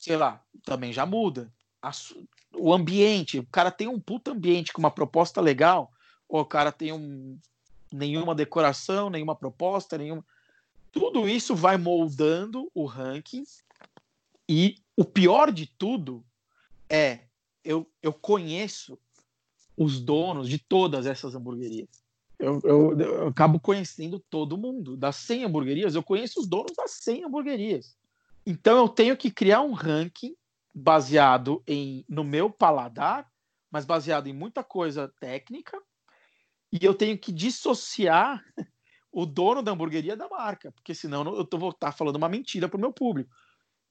sei 0.00 0.16
lá, 0.16 0.42
também 0.64 0.92
já 0.92 1.06
muda. 1.06 1.52
o 2.52 2.74
ambiente, 2.74 3.38
o 3.38 3.46
cara 3.46 3.70
tem 3.70 3.86
um 3.86 4.00
puta 4.00 4.32
ambiente 4.32 4.72
com 4.72 4.80
uma 4.80 4.90
proposta 4.90 5.40
legal, 5.40 5.92
ou 6.28 6.40
o 6.40 6.44
cara 6.44 6.72
tem 6.72 6.92
um 6.92 7.38
nenhuma 7.96 8.34
decoração, 8.34 9.10
nenhuma 9.10 9.34
proposta, 9.34 9.98
nenhuma. 9.98 10.24
Tudo 10.92 11.28
isso 11.28 11.54
vai 11.54 11.76
moldando 11.76 12.70
o 12.74 12.84
ranking. 12.84 13.44
E 14.48 14.76
o 14.96 15.04
pior 15.04 15.50
de 15.50 15.66
tudo 15.66 16.24
é 16.88 17.20
eu, 17.64 17.86
eu 18.02 18.12
conheço 18.12 18.98
os 19.76 20.00
donos 20.00 20.48
de 20.48 20.58
todas 20.58 21.06
essas 21.06 21.34
hamburguerias. 21.34 21.88
Eu, 22.38 22.60
eu, 22.64 22.98
eu, 22.98 23.28
acabo 23.28 23.58
conhecendo 23.58 24.18
todo 24.30 24.58
mundo. 24.58 24.96
Das 24.96 25.16
100 25.16 25.44
hamburguerias, 25.46 25.94
eu 25.94 26.02
conheço 26.02 26.40
os 26.40 26.46
donos 26.46 26.72
das 26.76 26.92
100 26.92 27.24
hamburguerias. 27.24 27.96
Então 28.46 28.76
eu 28.76 28.88
tenho 28.88 29.16
que 29.16 29.30
criar 29.30 29.62
um 29.62 29.72
ranking 29.72 30.36
baseado 30.72 31.62
em 31.66 32.04
no 32.08 32.22
meu 32.22 32.50
paladar, 32.50 33.28
mas 33.70 33.84
baseado 33.84 34.28
em 34.28 34.32
muita 34.32 34.62
coisa 34.62 35.12
técnica 35.18 35.82
e 36.80 36.84
eu 36.84 36.94
tenho 36.94 37.18
que 37.18 37.32
dissociar 37.32 38.42
o 39.12 39.24
dono 39.24 39.62
da 39.62 39.72
hamburgueria 39.72 40.16
da 40.16 40.28
marca, 40.28 40.70
porque 40.72 40.94
senão 40.94 41.24
eu 41.36 41.44
tô, 41.44 41.58
vou 41.58 41.70
estar 41.70 41.92
falando 41.92 42.16
uma 42.16 42.28
mentira 42.28 42.68
pro 42.68 42.78
meu 42.78 42.92
público. 42.92 43.34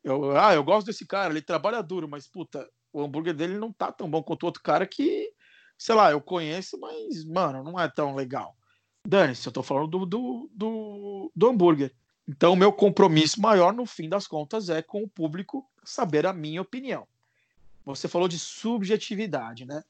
Eu, 0.04 0.38
ah, 0.38 0.54
eu 0.54 0.64
gosto 0.64 0.86
desse 0.86 1.06
cara, 1.06 1.34
ele 1.34 1.42
trabalha 1.42 1.82
duro, 1.82 2.08
mas 2.08 2.28
puta, 2.28 2.70
o 2.94 3.04
hambúrguer 3.04 3.34
dele 3.34 3.58
não 3.58 3.74
tá 3.74 3.92
tão 3.92 4.10
bom 4.10 4.22
quanto 4.22 4.44
o 4.44 4.46
outro 4.46 4.62
cara 4.62 4.86
que, 4.86 5.32
sei 5.78 5.96
lá, 5.96 6.12
eu 6.12 6.22
conheço, 6.22 6.80
mas, 6.80 7.26
mano, 7.26 7.64
não 7.64 7.80
é 7.80 7.90
tão 7.90 8.14
legal. 8.14 8.56
Dane-se, 9.06 9.48
eu 9.48 9.52
tô 9.52 9.64
falando 9.64 9.88
do, 9.88 10.06
do, 10.06 10.50
do, 10.54 11.32
do 11.36 11.50
hambúrguer. 11.50 11.94
Então, 12.28 12.54
o 12.54 12.56
meu 12.56 12.72
compromisso 12.72 13.42
maior, 13.42 13.74
no 13.74 13.86
fim 13.86 14.08
das 14.08 14.28
contas, 14.28 14.70
é 14.70 14.82
com 14.82 15.04
o 15.04 15.10
público 15.10 15.68
saber 15.84 16.26
a 16.26 16.34
minha 16.34 16.62
opinião. 16.62 17.08
Você 17.86 18.08
falou 18.08 18.28
de 18.28 18.40
subjetividade, 18.40 19.66
né? 19.66 19.84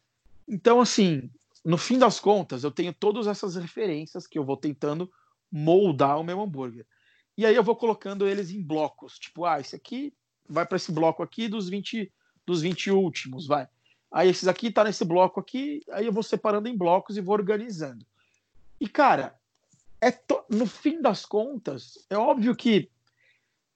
Então, 0.47 0.81
assim, 0.81 1.29
no 1.65 1.80
fim 1.80 1.97
das 1.97 2.19
contas, 2.19 2.63
eu 2.63 2.69
tenho 2.69 2.93
todas 2.93 3.25
essas 3.25 3.56
referências 3.56 4.28
que 4.28 4.38
eu 4.38 4.45
vou 4.45 4.56
tentando 4.56 5.12
moldar 5.51 6.19
o 6.19 6.23
meu 6.23 6.39
hambúrguer. 6.39 6.86
E 7.36 7.43
aí 7.43 7.56
eu 7.56 7.63
vou 7.63 7.75
colocando 7.75 8.28
eles 8.28 8.51
em 8.51 8.62
blocos. 8.62 9.17
Tipo, 9.17 9.45
ah, 9.45 9.60
esse 9.60 9.75
aqui 9.75 10.13
vai 10.47 10.63
para 10.63 10.78
esse 10.78 10.91
bloco 10.91 11.23
aqui 11.23 11.47
dos 11.47 11.67
20 11.67 12.12
dos 12.45 12.62
20 12.62 12.91
últimos, 12.91 13.47
vai. 13.47 13.67
Aí 14.12 14.30
esses 14.30 14.47
aqui 14.47 14.69
tá 14.69 14.84
nesse 14.84 15.04
bloco 15.04 15.39
aqui, 15.39 15.82
aí 15.89 16.06
eu 16.06 16.13
vou 16.13 16.21
separando 16.21 16.69
em 16.69 16.78
blocos 16.78 17.17
e 17.17 17.21
vou 17.21 17.34
organizando. 17.34 18.06
E 18.80 18.88
cara, 18.88 19.36
é 19.99 20.12
to... 20.12 20.43
no 20.47 20.67
fim 20.67 21.01
das 21.01 21.25
contas, 21.25 22.06
é 22.08 22.15
óbvio 22.15 22.56
que 22.56 22.91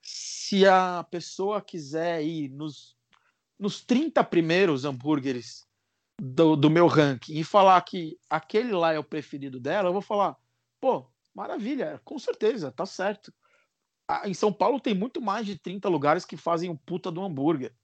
se 0.00 0.64
a 0.64 1.04
pessoa 1.10 1.60
quiser 1.60 2.22
ir 2.22 2.48
nos, 2.48 2.96
nos 3.58 3.84
30 3.84 4.22
primeiros 4.22 4.84
hambúrgueres 4.84 5.68
do, 6.20 6.54
do 6.54 6.68
meu 6.68 6.86
ranking 6.86 7.32
e 7.32 7.42
falar 7.42 7.80
que 7.80 8.18
aquele 8.28 8.72
lá 8.72 8.92
é 8.92 8.98
o 8.98 9.04
preferido 9.04 9.58
dela, 9.58 9.88
eu 9.88 9.92
vou 9.92 10.02
falar, 10.02 10.36
pô, 10.78 11.10
maravilha, 11.34 11.98
com 12.04 12.18
certeza, 12.18 12.70
tá 12.70 12.84
certo. 12.84 13.32
Em 14.24 14.34
São 14.34 14.52
Paulo 14.52 14.78
tem 14.78 14.94
muito 14.94 15.20
mais 15.20 15.46
de 15.46 15.58
30 15.58 15.88
lugares 15.88 16.24
que 16.26 16.36
fazem 16.36 16.68
um 16.68 16.76
puta 16.76 17.10
do 17.10 17.22
hambúrguer. 17.22 17.74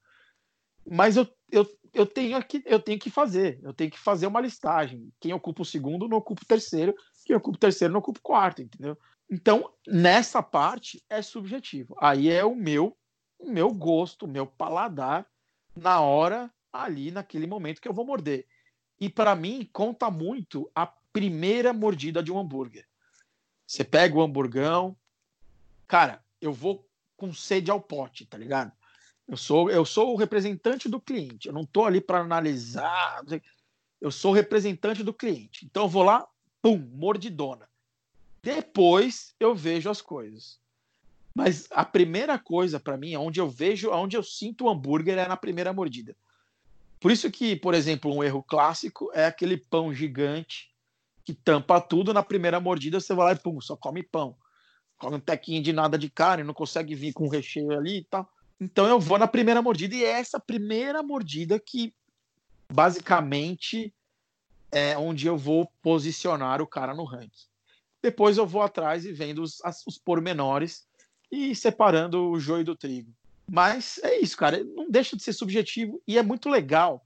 Mas 0.88 1.16
eu, 1.16 1.26
eu, 1.50 1.66
eu, 1.94 2.04
tenho 2.04 2.40
que, 2.44 2.62
eu 2.66 2.78
tenho 2.78 2.98
que 2.98 3.08
fazer, 3.08 3.58
eu 3.62 3.72
tenho 3.72 3.90
que 3.90 3.98
fazer 3.98 4.26
uma 4.26 4.40
listagem. 4.40 5.10
Quem 5.18 5.32
ocupa 5.32 5.62
o 5.62 5.64
segundo 5.64 6.06
não 6.06 6.18
ocupa 6.18 6.42
o 6.42 6.46
terceiro, 6.46 6.94
quem 7.24 7.34
ocupa 7.34 7.56
o 7.56 7.60
terceiro 7.60 7.92
não 7.92 8.00
ocupa 8.00 8.18
o 8.18 8.22
quarto, 8.22 8.60
entendeu? 8.60 8.98
Então, 9.30 9.72
nessa 9.86 10.42
parte 10.42 11.02
é 11.08 11.22
subjetivo. 11.22 11.96
Aí 12.00 12.28
é 12.28 12.44
o 12.44 12.54
meu, 12.54 12.96
o 13.38 13.50
meu 13.50 13.72
gosto, 13.72 14.26
o 14.26 14.28
meu 14.28 14.46
paladar 14.46 15.26
na 15.74 16.00
hora 16.00 16.52
ali 16.82 17.10
naquele 17.10 17.46
momento 17.46 17.80
que 17.80 17.88
eu 17.88 17.94
vou 17.94 18.04
morder. 18.04 18.46
E 19.00 19.08
para 19.08 19.34
mim 19.34 19.68
conta 19.72 20.10
muito 20.10 20.70
a 20.74 20.86
primeira 20.86 21.72
mordida 21.72 22.22
de 22.22 22.32
um 22.32 22.38
hambúrguer. 22.38 22.86
Você 23.66 23.82
pega 23.82 24.16
o 24.16 24.22
hamburgão, 24.22 24.96
cara, 25.86 26.22
eu 26.40 26.52
vou 26.52 26.86
com 27.16 27.32
sede 27.32 27.70
ao 27.70 27.80
pote, 27.80 28.26
tá 28.26 28.38
ligado? 28.38 28.72
Eu 29.26 29.36
sou, 29.36 29.70
eu 29.70 29.84
sou 29.84 30.12
o 30.12 30.16
representante 30.16 30.88
do 30.88 31.00
cliente. 31.00 31.48
Eu 31.48 31.54
não 31.54 31.62
estou 31.62 31.84
ali 31.84 32.00
para 32.00 32.20
analisar. 32.20 33.24
Eu 34.00 34.10
sou 34.10 34.30
o 34.30 34.34
representante 34.34 35.02
do 35.02 35.12
cliente. 35.12 35.64
Então 35.64 35.84
eu 35.84 35.88
vou 35.88 36.04
lá, 36.04 36.26
pum, 36.62 36.78
mordidona. 36.94 37.68
Depois 38.42 39.34
eu 39.40 39.54
vejo 39.54 39.90
as 39.90 40.00
coisas. 40.00 40.60
Mas 41.34 41.66
a 41.70 41.84
primeira 41.84 42.38
coisa 42.38 42.78
para 42.78 42.96
mim, 42.96 43.16
onde 43.16 43.40
eu 43.40 43.50
vejo, 43.50 43.90
onde 43.90 44.16
eu 44.16 44.22
sinto 44.22 44.64
o 44.64 44.70
hambúrguer 44.70 45.18
é 45.18 45.26
na 45.26 45.36
primeira 45.36 45.72
mordida. 45.72 46.16
Por 47.00 47.10
isso 47.10 47.30
que, 47.30 47.56
por 47.56 47.74
exemplo, 47.74 48.14
um 48.14 48.24
erro 48.24 48.42
clássico 48.42 49.10
é 49.14 49.26
aquele 49.26 49.56
pão 49.56 49.92
gigante 49.92 50.70
que 51.24 51.34
tampa 51.34 51.80
tudo 51.80 52.14
na 52.14 52.22
primeira 52.22 52.60
mordida, 52.60 53.00
você 53.00 53.12
vai 53.12 53.26
lá 53.26 53.32
e 53.32 53.42
pum, 53.42 53.60
só 53.60 53.76
come 53.76 54.02
pão. 54.02 54.36
Come 54.96 55.16
um 55.16 55.20
tequinho 55.20 55.60
de 55.60 55.72
nada 55.72 55.98
de 55.98 56.08
carne, 56.08 56.44
não 56.44 56.54
consegue 56.54 56.94
vir 56.94 57.12
com 57.12 57.28
recheio 57.28 57.72
ali 57.72 57.98
e 57.98 58.04
tal. 58.04 58.30
Então 58.60 58.86
eu 58.86 59.00
vou 59.00 59.18
na 59.18 59.26
primeira 59.26 59.60
mordida 59.60 59.94
e 59.96 60.04
é 60.04 60.12
essa 60.12 60.38
primeira 60.38 61.02
mordida 61.02 61.58
que 61.58 61.92
basicamente 62.72 63.92
é 64.70 64.96
onde 64.96 65.26
eu 65.26 65.36
vou 65.36 65.70
posicionar 65.82 66.62
o 66.62 66.66
cara 66.66 66.94
no 66.94 67.04
ranking. 67.04 67.46
Depois 68.00 68.38
eu 68.38 68.46
vou 68.46 68.62
atrás 68.62 69.04
e 69.04 69.12
vendo 69.12 69.42
os, 69.42 69.60
os 69.86 69.98
pormenores 69.98 70.86
e 71.30 71.54
separando 71.54 72.30
o 72.30 72.38
joio 72.38 72.64
do 72.64 72.76
trigo. 72.76 73.12
Mas 73.48 73.98
é 74.02 74.18
isso, 74.18 74.36
cara. 74.36 74.62
Não 74.64 74.90
deixa 74.90 75.16
de 75.16 75.22
ser 75.22 75.32
subjetivo 75.32 76.02
e 76.06 76.18
é 76.18 76.22
muito 76.22 76.48
legal 76.48 77.04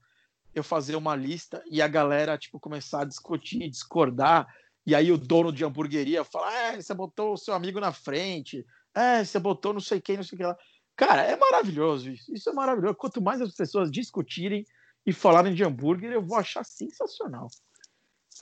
eu 0.53 0.63
fazer 0.63 0.95
uma 0.95 1.15
lista 1.15 1.63
e 1.69 1.81
a 1.81 1.87
galera 1.87 2.37
tipo 2.37 2.59
começar 2.59 3.01
a 3.01 3.05
discutir, 3.05 3.69
discordar. 3.69 4.47
E 4.85 4.95
aí 4.95 5.11
o 5.11 5.17
dono 5.17 5.51
de 5.51 5.63
hamburgueria 5.63 6.23
fala: 6.23 6.53
é, 6.53 6.81
você 6.81 6.93
botou 6.93 7.33
o 7.33 7.37
seu 7.37 7.53
amigo 7.53 7.79
na 7.79 7.91
frente, 7.91 8.65
é, 8.93 9.23
você 9.23 9.39
botou 9.39 9.73
não 9.73 9.79
sei 9.79 10.01
quem, 10.01 10.17
não 10.17 10.23
sei 10.23 10.35
o 10.35 10.39
que 10.39 10.45
lá. 10.45 10.57
Cara, 10.95 11.23
é 11.23 11.35
maravilhoso 11.35 12.11
isso. 12.11 12.33
Isso 12.33 12.49
é 12.49 12.53
maravilhoso. 12.53 12.95
Quanto 12.95 13.21
mais 13.21 13.41
as 13.41 13.53
pessoas 13.53 13.91
discutirem 13.91 14.65
e 15.05 15.13
falarem 15.13 15.53
de 15.53 15.63
hambúrguer, 15.63 16.11
eu 16.11 16.21
vou 16.21 16.37
achar 16.37 16.63
sensacional. 16.63 17.47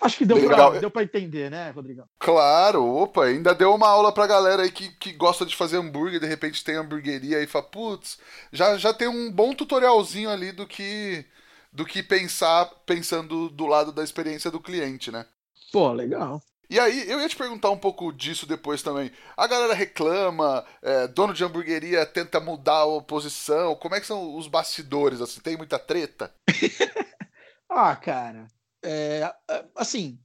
Acho 0.02 0.18
que 0.18 0.26
deu 0.26 0.42
pra, 0.46 0.70
deu 0.80 0.90
pra 0.90 1.04
entender, 1.04 1.52
né, 1.52 1.72
Rodrigão? 1.72 2.06
Claro, 2.18 2.86
opa, 2.86 3.26
ainda 3.26 3.54
deu 3.54 3.74
uma 3.74 3.88
aula 3.88 4.14
pra 4.14 4.28
galera 4.28 4.64
aí 4.64 4.72
que, 4.72 4.90
que 4.98 5.12
gosta 5.12 5.46
de 5.46 5.56
fazer 5.56 5.78
hambúrguer, 5.78 6.20
de 6.20 6.26
repente 6.26 6.64
tem 6.64 6.76
hamburgueria 6.76 7.42
e 7.42 7.48
fala, 7.48 7.66
putz, 7.66 8.18
já, 8.52 8.78
já 8.78 8.94
tem 8.94 9.08
um 9.08 9.30
bom 9.32 9.54
tutorialzinho 9.54 10.30
ali 10.30 10.52
do 10.52 10.66
que 10.66 11.26
do 11.72 11.86
que 11.86 12.02
pensar 12.02 12.66
pensando 12.86 13.50
do 13.50 13.68
lado 13.68 13.92
da 13.92 14.04
experiência 14.04 14.50
do 14.50 14.60
cliente, 14.60 15.12
né? 15.12 15.26
Pô, 15.72 15.92
legal. 15.92 16.42
E 16.70 16.80
aí, 16.80 17.10
eu 17.10 17.20
ia 17.20 17.28
te 17.28 17.36
perguntar 17.36 17.72
um 17.72 17.78
pouco 17.78 18.12
disso 18.12 18.46
depois 18.46 18.84
também. 18.84 19.12
A 19.36 19.48
galera 19.48 19.74
reclama, 19.74 20.64
é, 20.84 21.08
dono 21.08 21.34
de 21.34 21.44
hamburgueria 21.44 22.06
tenta 22.06 22.40
mudar 22.40 22.84
a 22.84 23.02
posição. 23.02 23.76
Como 23.76 23.96
é 23.96 24.00
que 24.00 24.06
são 24.06 24.36
os 24.36 24.48
bastidores? 24.48 25.20
Assim, 25.20 25.42
tem 25.42 25.58
muita 25.58 25.80
treta? 25.80 26.32
ah, 27.68 27.96
cara, 27.96 28.48
é, 28.84 29.34
é, 29.50 29.66
assim, 29.76 30.18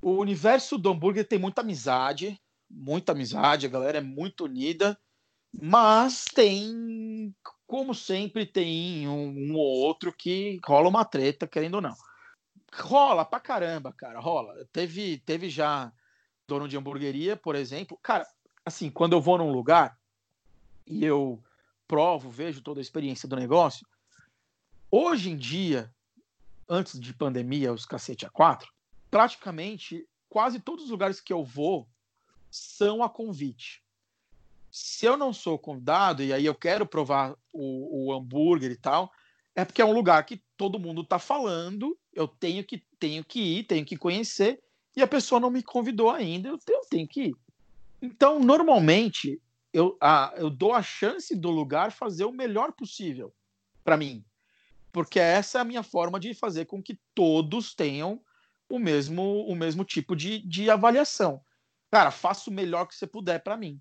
o 0.00 0.12
universo 0.12 0.78
do 0.78 0.90
hambúrguer 0.90 1.26
tem 1.26 1.38
muita 1.38 1.60
amizade, 1.60 2.40
muita 2.70 3.12
amizade, 3.12 3.66
a 3.66 3.70
galera 3.70 3.98
é 3.98 4.02
muito 4.02 4.44
unida, 4.44 4.98
mas 5.52 6.24
tem, 6.24 7.34
como 7.66 7.94
sempre, 7.94 8.44
tem 8.44 9.08
um, 9.08 9.28
um 9.28 9.54
ou 9.54 9.80
outro 9.80 10.12
que 10.12 10.60
rola 10.64 10.88
uma 10.88 11.04
treta, 11.04 11.46
querendo 11.46 11.76
ou 11.76 11.80
não. 11.80 11.96
Rola 12.72 13.24
pra 13.24 13.40
caramba, 13.40 13.92
cara, 13.92 14.20
rola. 14.20 14.66
Teve, 14.72 15.18
teve 15.18 15.48
já 15.48 15.90
dono 16.46 16.68
de 16.68 16.76
hamburgueria, 16.76 17.36
por 17.36 17.54
exemplo. 17.54 17.98
Cara, 18.02 18.26
assim, 18.64 18.90
quando 18.90 19.14
eu 19.14 19.20
vou 19.20 19.38
num 19.38 19.50
lugar 19.50 19.98
e 20.86 21.04
eu 21.04 21.42
provo, 21.88 22.28
vejo 22.28 22.60
toda 22.60 22.80
a 22.80 22.82
experiência 22.82 23.28
do 23.28 23.36
negócio, 23.36 23.86
hoje 24.90 25.30
em 25.30 25.36
dia, 25.36 25.90
antes 26.68 26.98
de 27.00 27.14
pandemia, 27.14 27.72
os 27.72 27.86
cacete 27.86 28.26
a 28.26 28.30
quatro, 28.30 28.72
praticamente 29.10 30.06
quase 30.28 30.58
todos 30.58 30.84
os 30.84 30.90
lugares 30.90 31.20
que 31.20 31.32
eu 31.32 31.44
vou 31.44 31.88
são 32.50 33.02
a 33.02 33.08
convite. 33.08 33.82
Se 34.70 35.06
eu 35.06 35.16
não 35.16 35.32
sou 35.32 35.58
convidado 35.58 36.22
e 36.22 36.32
aí 36.32 36.44
eu 36.44 36.54
quero 36.54 36.86
provar 36.86 37.34
o, 37.52 38.08
o 38.08 38.12
hambúrguer 38.12 38.70
e 38.70 38.76
tal, 38.76 39.12
é 39.54 39.64
porque 39.64 39.80
é 39.80 39.84
um 39.84 39.92
lugar 39.92 40.24
que 40.26 40.42
todo 40.56 40.78
mundo 40.78 41.02
está 41.02 41.18
falando, 41.18 41.96
eu 42.12 42.28
tenho 42.28 42.62
que, 42.64 42.84
tenho 42.98 43.24
que 43.24 43.40
ir, 43.40 43.64
tenho 43.64 43.86
que 43.86 43.96
conhecer, 43.96 44.62
e 44.94 45.02
a 45.02 45.06
pessoa 45.06 45.40
não 45.40 45.50
me 45.50 45.62
convidou 45.62 46.10
ainda, 46.10 46.48
eu 46.48 46.58
tenho, 46.58 46.78
eu 46.78 46.86
tenho 46.88 47.08
que 47.08 47.22
ir. 47.22 47.36
Então, 48.02 48.38
normalmente, 48.38 49.40
eu, 49.72 49.96
a, 50.00 50.34
eu 50.36 50.50
dou 50.50 50.74
a 50.74 50.82
chance 50.82 51.34
do 51.34 51.50
lugar 51.50 51.92
fazer 51.92 52.24
o 52.24 52.32
melhor 52.32 52.72
possível 52.72 53.32
para 53.82 53.96
mim 53.96 54.24
porque 54.96 55.20
essa 55.20 55.58
é 55.58 55.60
a 55.60 55.64
minha 55.64 55.82
forma 55.82 56.18
de 56.18 56.32
fazer 56.32 56.64
com 56.64 56.82
que 56.82 56.98
todos 57.14 57.74
tenham 57.74 58.18
o 58.66 58.78
mesmo, 58.78 59.44
o 59.46 59.54
mesmo 59.54 59.84
tipo 59.84 60.16
de, 60.16 60.38
de 60.48 60.70
avaliação. 60.70 61.42
Cara, 61.90 62.10
faça 62.10 62.48
o 62.48 62.52
melhor 62.52 62.86
que 62.86 62.94
você 62.94 63.06
puder 63.06 63.40
para 63.40 63.58
mim. 63.58 63.78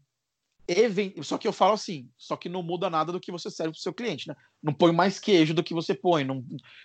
Even... 0.67 1.13
Só 1.23 1.37
que 1.37 1.47
eu 1.47 1.53
falo 1.53 1.71
assim, 1.71 2.11
só 2.17 2.35
que 2.35 2.49
não 2.49 2.61
muda 2.61 2.89
nada 2.89 3.13
do 3.13 3.19
que 3.21 3.31
você 3.31 3.49
serve 3.49 3.71
para 3.71 3.79
o 3.79 3.81
seu 3.81 3.93
cliente, 3.93 4.27
né? 4.27 4.35
Não 4.61 4.73
põe 4.73 4.91
mais 4.91 5.17
queijo 5.17 5.53
do 5.53 5.63
que 5.63 5.73
você 5.73 5.95
põe, 5.95 6.25
não, 6.25 6.43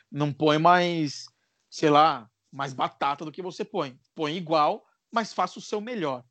não 0.08 0.32
põe 0.32 0.58
mais, 0.58 1.24
sei 1.68 1.90
lá, 1.90 2.30
mais 2.52 2.72
batata 2.72 3.24
do 3.24 3.32
que 3.32 3.42
você 3.42 3.64
põe. 3.64 3.98
Põe 4.14 4.36
igual, 4.36 4.86
mas 5.10 5.32
faça 5.32 5.58
o 5.58 5.62
seu 5.62 5.80
melhor. 5.80 6.22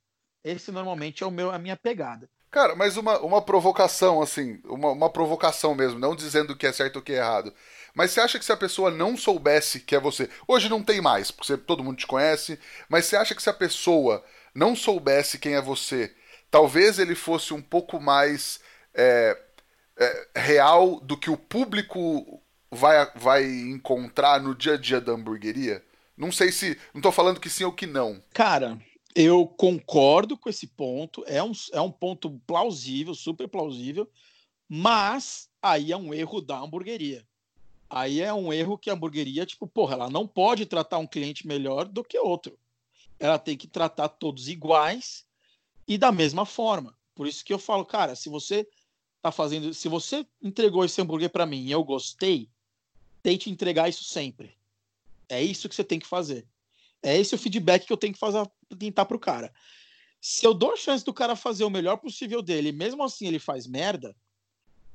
Esse 0.42 0.72
normalmente 0.72 1.22
é 1.22 1.28
o 1.28 1.32
meu, 1.32 1.52
a 1.52 1.60
minha 1.60 1.76
pegada. 1.76 2.30
Cara, 2.52 2.76
mas 2.76 2.98
uma, 2.98 3.20
uma 3.20 3.42
provocação, 3.42 4.22
assim, 4.22 4.60
uma, 4.66 4.90
uma 4.92 5.10
provocação 5.10 5.76
mesmo, 5.76 6.00
não 6.00 6.16
dizendo 6.16 6.54
o 6.54 6.58
que 6.58 6.66
é 6.66 6.72
certo 6.72 6.96
ou 6.96 7.02
o 7.02 7.06
que 7.06 7.12
é 7.12 7.18
errado. 7.18 7.54
Mas 8.00 8.12
você 8.12 8.22
acha 8.22 8.40
que 8.40 8.46
se 8.46 8.52
a 8.54 8.56
pessoa 8.56 8.90
não 8.90 9.18
soubesse 9.18 9.82
que 9.82 9.94
é 9.94 10.00
você, 10.00 10.30
hoje 10.48 10.70
não 10.70 10.82
tem 10.82 11.02
mais, 11.02 11.32
porque 11.32 11.58
todo 11.58 11.84
mundo 11.84 11.98
te 11.98 12.08
conhece, 12.08 12.58
mas 12.88 13.04
você 13.04 13.18
acha 13.18 13.36
que 13.36 13.44
se 13.44 13.50
a 13.50 13.54
pessoa 13.54 14.24
não 14.56 14.74
soubesse 14.74 15.38
quem 15.38 15.56
é 15.56 15.62
você, 15.62 16.16
talvez 16.50 16.98
ele 16.98 17.14
fosse 17.14 17.54
um 17.54 17.62
pouco 17.62 18.00
mais 18.00 18.62
é, 18.94 19.38
é, 19.98 20.28
real 20.34 21.02
do 21.02 21.18
que 21.18 21.30
o 21.30 21.36
público 21.36 22.42
vai, 22.72 23.12
vai 23.16 23.44
encontrar 23.44 24.42
no 24.42 24.56
dia 24.56 24.76
a 24.76 24.78
dia 24.78 25.02
da 25.02 25.12
hamburgueria? 25.12 25.84
Não 26.16 26.32
sei 26.32 26.54
se. 26.54 26.80
Não 26.94 27.02
tô 27.02 27.12
falando 27.12 27.42
que 27.42 27.50
sim 27.50 27.66
ou 27.66 27.74
que 27.74 27.86
não. 27.86 28.24
Cara, 28.34 28.80
eu 29.14 29.46
concordo 29.46 30.38
com 30.38 30.50
esse 30.50 30.68
ponto. 30.68 31.22
É 31.28 31.44
um, 31.44 31.52
é 31.74 31.82
um 31.82 31.92
ponto 31.92 32.40
plausível, 32.48 33.14
super 33.14 33.50
plausível. 33.50 34.10
Mas 34.70 35.50
aí 35.62 35.92
é 35.92 35.98
um 35.98 36.14
erro 36.14 36.40
da 36.40 36.60
hamburgueria. 36.60 37.28
Aí 37.90 38.22
é 38.22 38.34
um 38.34 38.54
erro 38.54 38.78
que 38.78 38.90
a 38.90 38.94
hamburgueria, 38.94 39.46
tipo, 39.46 39.66
porra, 39.66 39.96
ela 39.96 40.10
não 40.10 40.28
pode 40.28 40.66
tratar 40.66 41.00
um 41.00 41.08
cliente 41.08 41.48
melhor 41.48 41.88
do 41.88 42.04
que 42.04 42.20
outro. 42.20 42.58
Ela 43.20 43.40
tem 43.40 43.58
que 43.58 43.68
tratar 43.68 44.10
todos 44.10 44.48
iguais 44.48 45.26
e 45.88 45.98
da 45.98 46.12
mesma 46.12 46.46
forma. 46.46 46.96
Por 47.16 47.28
isso 47.28 47.44
que 47.44 47.52
eu 47.52 47.60
falo, 47.60 47.84
cara, 47.84 48.16
se 48.16 48.30
você 48.30 48.68
tá 49.22 49.32
fazendo, 49.32 49.74
se 49.74 49.90
você 49.90 50.26
entregou 50.42 50.86
esse 50.86 51.02
hambúrguer 51.02 51.32
para 51.32 51.46
mim 51.46 51.64
e 51.64 51.72
eu 51.72 51.84
gostei, 51.84 52.50
tente 53.24 53.50
entregar 53.50 53.90
isso 53.90 54.04
sempre. 54.04 54.56
É 55.28 55.42
isso 55.42 55.68
que 55.68 55.76
você 55.76 55.84
tem 55.84 56.00
que 56.00 56.08
fazer. 56.08 56.48
É 57.02 57.18
esse 57.18 57.34
o 57.34 57.38
feedback 57.38 57.86
que 57.86 57.94
eu 57.94 57.98
tenho 57.98 58.14
que 58.14 58.20
fazer, 58.20 58.50
tentar 58.78 59.06
pro 59.06 59.20
cara. 59.20 59.54
Se 60.22 60.46
eu 60.46 60.54
dou 60.54 60.74
a 60.74 60.78
chance 60.78 61.04
do 61.04 61.14
cara 61.14 61.36
fazer 61.36 61.64
o 61.64 61.70
melhor 61.70 61.98
possível 61.98 62.42
dele, 62.42 62.72
mesmo 62.72 63.04
assim 63.04 63.28
ele 63.28 63.40
faz 63.40 63.66
merda, 63.66 64.16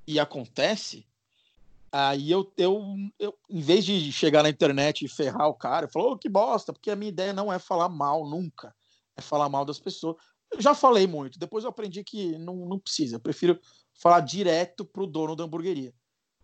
e 0.07 0.21
acontece, 0.21 1.07
aí 1.97 2.29
eu, 2.29 2.53
eu, 2.57 2.83
eu, 3.21 3.39
em 3.49 3.61
vez 3.61 3.85
de 3.85 4.11
chegar 4.11 4.43
na 4.43 4.49
internet 4.49 5.05
e 5.05 5.09
ferrar 5.09 5.49
o 5.49 5.55
cara, 5.55 5.87
eu 5.87 5.91
falo, 5.91 6.11
oh, 6.13 6.19
que 6.19 6.29
bosta, 6.29 6.73
porque 6.73 6.91
a 6.91 6.97
minha 6.97 7.09
ideia 7.09 7.33
não 7.33 7.53
é 7.53 7.59
falar 7.61 7.89
mal 7.89 8.29
nunca, 8.29 8.75
é 9.17 9.23
falar 9.23 9.49
mal 9.49 9.65
das 9.65 9.79
pessoas. 9.79 10.17
Eu 10.51 10.61
já 10.61 10.75
falei 10.75 11.07
muito, 11.07 11.39
depois 11.39 11.63
eu 11.63 11.71
aprendi 11.71 12.03
que 12.03 12.37
não, 12.37 12.57
não 12.67 12.81
precisa, 12.81 13.17
eu 13.17 13.21
prefiro 13.21 13.61
falar 13.95 14.21
direto 14.21 14.85
pro 14.85 15.07
dono 15.07 15.37
da 15.37 15.45
hamburgueria. 15.45 15.95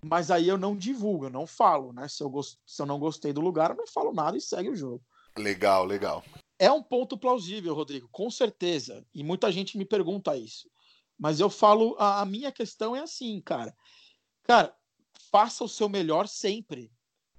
Mas 0.03 0.31
aí 0.31 0.49
eu 0.49 0.57
não 0.57 0.77
divulgo, 0.77 1.27
eu 1.27 1.31
não 1.31 1.47
falo, 1.47 1.93
né? 1.93 2.09
Se 2.09 2.23
eu, 2.23 2.31
gost... 2.31 2.59
Se 2.65 2.81
eu 2.81 2.87
não 2.87 2.99
gostei 2.99 3.33
do 3.33 3.41
lugar, 3.41 3.71
eu 3.71 3.77
não 3.77 3.87
falo 3.87 4.13
nada 4.13 4.37
e 4.37 4.41
segue 4.41 4.71
o 4.71 4.77
jogo. 4.77 5.05
Legal, 5.37 5.85
legal. 5.85 6.25
É 6.59 6.71
um 6.71 6.83
ponto 6.83 7.19
plausível, 7.19 7.75
Rodrigo, 7.75 8.09
com 8.11 8.31
certeza. 8.31 9.05
E 9.13 9.23
muita 9.23 9.51
gente 9.51 9.77
me 9.77 9.85
pergunta 9.85 10.37
isso. 10.37 10.71
Mas 11.19 11.39
eu 11.39 11.51
falo, 11.51 11.97
a, 11.99 12.21
a 12.21 12.25
minha 12.25 12.51
questão 12.51 12.97
é 12.97 13.01
assim, 13.01 13.41
cara. 13.43 13.75
Cara, 14.45 14.75
faça 15.31 15.65
o 15.65 15.69
seu 15.69 15.89
melhor 15.89 16.29
sempre. 16.29 16.91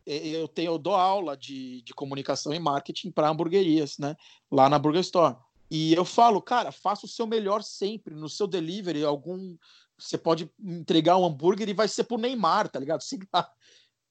Eu 0.06 0.48
tenho, 0.48 0.74
eu 0.74 0.78
dou 0.80 0.96
aula 0.96 1.38
de, 1.38 1.82
de 1.84 1.94
comunicação 1.94 2.54
e 2.54 2.60
marketing 2.60 3.12
para 3.12 3.30
hamburguerias, 3.30 3.98
né? 3.98 4.16
Lá 4.50 4.68
na 4.68 4.80
Burger 4.80 5.02
Store. 5.02 5.38
E 5.70 5.94
eu 5.94 6.04
falo, 6.04 6.42
cara, 6.42 6.72
faça 6.72 7.06
o 7.06 7.10
seu 7.10 7.26
melhor 7.26 7.64
sempre 7.64 8.14
no 8.14 8.28
seu 8.28 8.46
delivery, 8.48 9.06
algum 9.06 9.56
você 9.98 10.18
pode 10.18 10.52
entregar 10.60 11.18
um 11.18 11.26
hambúrguer 11.26 11.70
e 11.70 11.74
vai 11.74 11.88
ser 11.88 12.06
pro 12.06 12.18
Neymar, 12.18 12.68
tá 12.70 12.80
ligado? 12.80 13.04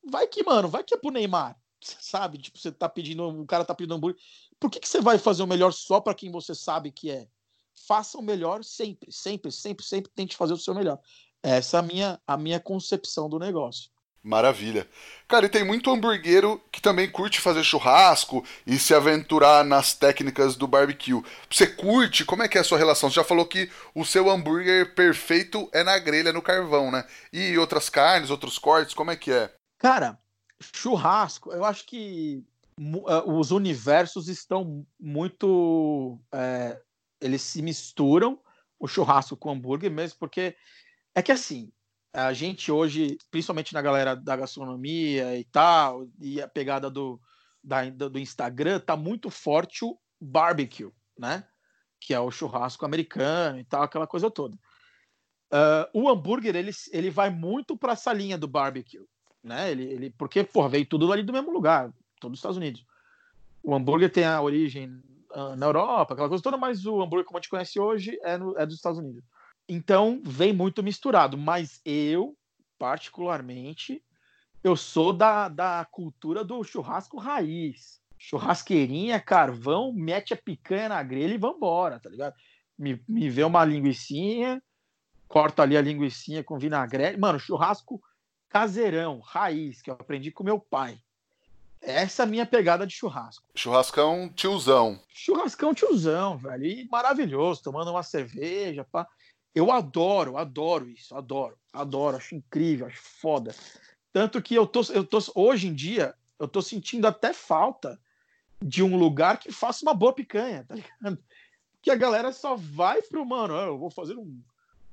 Vai 0.08 0.26
que, 0.26 0.42
mano, 0.42 0.68
vai 0.68 0.84
que 0.84 0.94
é 0.94 0.96
pro 0.96 1.10
Neymar, 1.10 1.58
sabe? 1.80 2.38
Tipo, 2.38 2.58
você 2.58 2.70
tá 2.70 2.88
pedindo, 2.88 3.28
o 3.28 3.44
cara 3.44 3.64
tá 3.64 3.74
pedindo 3.74 3.94
hambúrguer. 3.94 4.20
Por 4.58 4.70
que, 4.70 4.80
que 4.80 4.88
você 4.88 5.00
vai 5.00 5.18
fazer 5.18 5.42
o 5.42 5.46
melhor 5.46 5.72
só 5.72 6.00
para 6.00 6.14
quem 6.14 6.30
você 6.30 6.54
sabe 6.54 6.92
que 6.92 7.10
é? 7.10 7.28
Faça 7.86 8.16
o 8.16 8.22
melhor 8.22 8.64
sempre, 8.64 9.12
sempre, 9.12 9.50
sempre, 9.50 9.84
sempre 9.84 10.12
tente 10.14 10.36
fazer 10.36 10.54
o 10.54 10.58
seu 10.58 10.74
melhor. 10.74 10.98
Essa 11.42 11.78
é 11.78 11.80
a 11.80 11.82
minha, 11.82 12.20
a 12.26 12.36
minha 12.36 12.60
concepção 12.60 13.28
do 13.28 13.38
negócio. 13.38 13.90
Maravilha. 14.22 14.86
Cara, 15.26 15.46
e 15.46 15.48
tem 15.48 15.64
muito 15.64 15.90
hamburguero 15.90 16.60
que 16.70 16.82
também 16.82 17.10
curte 17.10 17.40
fazer 17.40 17.64
churrasco 17.64 18.44
e 18.66 18.78
se 18.78 18.94
aventurar 18.94 19.64
nas 19.64 19.94
técnicas 19.94 20.56
do 20.56 20.66
barbecue. 20.66 21.22
Você 21.50 21.66
curte? 21.66 22.24
Como 22.24 22.42
é 22.42 22.48
que 22.48 22.58
é 22.58 22.60
a 22.60 22.64
sua 22.64 22.76
relação? 22.76 23.08
Você 23.08 23.14
já 23.16 23.24
falou 23.24 23.46
que 23.46 23.70
o 23.94 24.04
seu 24.04 24.28
hambúrguer 24.28 24.94
perfeito 24.94 25.70
é 25.72 25.82
na 25.82 25.98
grelha, 25.98 26.34
no 26.34 26.42
carvão, 26.42 26.90
né? 26.90 27.06
E 27.32 27.56
outras 27.56 27.88
carnes, 27.88 28.28
outros 28.28 28.58
cortes, 28.58 28.94
como 28.94 29.10
é 29.10 29.16
que 29.16 29.32
é? 29.32 29.50
Cara, 29.78 30.18
churrasco, 30.60 31.50
eu 31.52 31.64
acho 31.64 31.86
que 31.86 32.44
uh, 32.78 33.32
os 33.38 33.50
universos 33.50 34.28
estão 34.28 34.86
muito. 35.00 36.18
É, 36.30 36.78
eles 37.22 37.40
se 37.40 37.62
misturam, 37.62 38.38
o 38.78 38.86
churrasco 38.86 39.34
com 39.34 39.48
o 39.48 39.52
hambúrguer 39.52 39.90
mesmo, 39.90 40.18
porque 40.18 40.54
é 41.14 41.22
que 41.22 41.32
assim, 41.32 41.72
a 42.12 42.32
gente 42.32 42.70
hoje, 42.72 43.18
principalmente 43.30 43.72
na 43.72 43.82
galera 43.82 44.16
da 44.16 44.36
gastronomia 44.36 45.38
e 45.38 45.44
tal, 45.44 46.08
e 46.20 46.40
a 46.40 46.48
pegada 46.48 46.90
do, 46.90 47.20
da, 47.62 47.88
do 47.88 48.18
Instagram, 48.18 48.80
tá 48.80 48.96
muito 48.96 49.30
forte 49.30 49.84
o 49.84 49.98
barbecue, 50.20 50.90
né? 51.18 51.44
Que 52.00 52.12
é 52.14 52.20
o 52.20 52.30
churrasco 52.30 52.84
americano 52.84 53.58
e 53.58 53.64
tal, 53.64 53.82
aquela 53.82 54.06
coisa 54.06 54.30
toda. 54.30 54.56
Uh, 55.52 56.02
o 56.02 56.08
hambúrguer, 56.08 56.54
ele, 56.54 56.70
ele 56.92 57.10
vai 57.10 57.30
muito 57.30 57.76
para 57.76 57.92
essa 57.92 58.12
linha 58.12 58.38
do 58.38 58.48
barbecue, 58.48 59.04
né? 59.42 59.70
Ele, 59.70 59.84
ele, 59.84 60.10
porque, 60.10 60.42
porra, 60.44 60.68
veio 60.68 60.86
tudo 60.86 61.12
ali 61.12 61.22
do 61.22 61.32
mesmo 61.32 61.52
lugar, 61.52 61.92
todos 62.20 62.36
os 62.36 62.38
Estados 62.38 62.56
Unidos. 62.56 62.84
O 63.62 63.74
hambúrguer 63.74 64.10
tem 64.10 64.24
a 64.24 64.40
origem 64.40 65.02
uh, 65.30 65.54
na 65.56 65.66
Europa, 65.66 66.14
aquela 66.14 66.28
coisa 66.28 66.42
toda, 66.42 66.56
mas 66.56 66.86
o 66.86 67.02
hambúrguer, 67.02 67.24
como 67.24 67.38
a 67.38 67.40
gente 67.40 67.50
conhece 67.50 67.78
hoje, 67.78 68.18
é, 68.22 68.36
no, 68.36 68.56
é 68.58 68.64
dos 68.64 68.76
Estados 68.76 68.98
Unidos. 68.98 69.22
Então 69.68 70.20
vem 70.24 70.52
muito 70.52 70.82
misturado, 70.82 71.38
mas 71.38 71.80
eu, 71.84 72.36
particularmente, 72.78 74.02
eu 74.62 74.76
sou 74.76 75.12
da, 75.12 75.48
da 75.48 75.86
cultura 75.90 76.44
do 76.44 76.62
churrasco 76.64 77.18
raiz. 77.18 78.00
Churrasqueirinha, 78.18 79.18
carvão, 79.18 79.92
mete 79.92 80.34
a 80.34 80.36
picanha 80.36 80.90
na 80.90 81.02
grelha 81.02 81.34
e 81.34 81.38
vambora, 81.38 81.98
tá 81.98 82.10
ligado? 82.10 82.34
Me, 82.78 83.02
me 83.08 83.30
vê 83.30 83.44
uma 83.44 83.64
linguiçinha, 83.64 84.62
corta 85.26 85.62
ali 85.62 85.76
a 85.76 85.80
linguiçinha 85.80 86.44
com 86.44 86.58
vinagrete. 86.58 87.18
Mano, 87.18 87.38
churrasco 87.38 88.02
caseirão, 88.48 89.20
raiz, 89.20 89.80
que 89.80 89.90
eu 89.90 89.94
aprendi 89.94 90.30
com 90.30 90.44
meu 90.44 90.58
pai. 90.58 91.00
Essa 91.80 92.22
é 92.22 92.24
a 92.24 92.28
minha 92.28 92.44
pegada 92.44 92.86
de 92.86 92.92
churrasco. 92.92 93.48
Churrascão 93.54 94.28
tiozão. 94.28 95.00
Churrascão 95.08 95.72
tiozão, 95.72 96.36
velho. 96.36 96.66
E 96.66 96.88
maravilhoso, 96.90 97.62
tomando 97.62 97.90
uma 97.90 98.02
cerveja, 98.02 98.84
pá. 98.84 99.08
Eu 99.54 99.70
adoro, 99.72 100.36
adoro 100.36 100.88
isso, 100.88 101.14
adoro, 101.14 101.58
adoro, 101.72 102.16
acho 102.16 102.34
incrível, 102.34 102.86
acho 102.86 103.02
foda. 103.02 103.54
Tanto 104.12 104.40
que 104.40 104.54
eu 104.54 104.66
tô, 104.66 104.80
eu 104.92 105.04
tô 105.04 105.18
hoje 105.34 105.68
em 105.68 105.74
dia, 105.74 106.14
eu 106.38 106.46
tô 106.46 106.62
sentindo 106.62 107.06
até 107.06 107.32
falta 107.32 108.00
de 108.62 108.82
um 108.82 108.96
lugar 108.96 109.38
que 109.38 109.50
faça 109.50 109.84
uma 109.84 109.94
boa 109.94 110.12
picanha, 110.12 110.64
tá 110.64 110.74
ligado? 110.74 111.18
Que 111.82 111.90
a 111.90 111.96
galera 111.96 112.32
só 112.32 112.56
vai 112.56 113.00
pro, 113.02 113.24
mano, 113.24 113.54
eu 113.54 113.78
vou 113.78 113.90
fazer 113.90 114.14
um, 114.16 114.40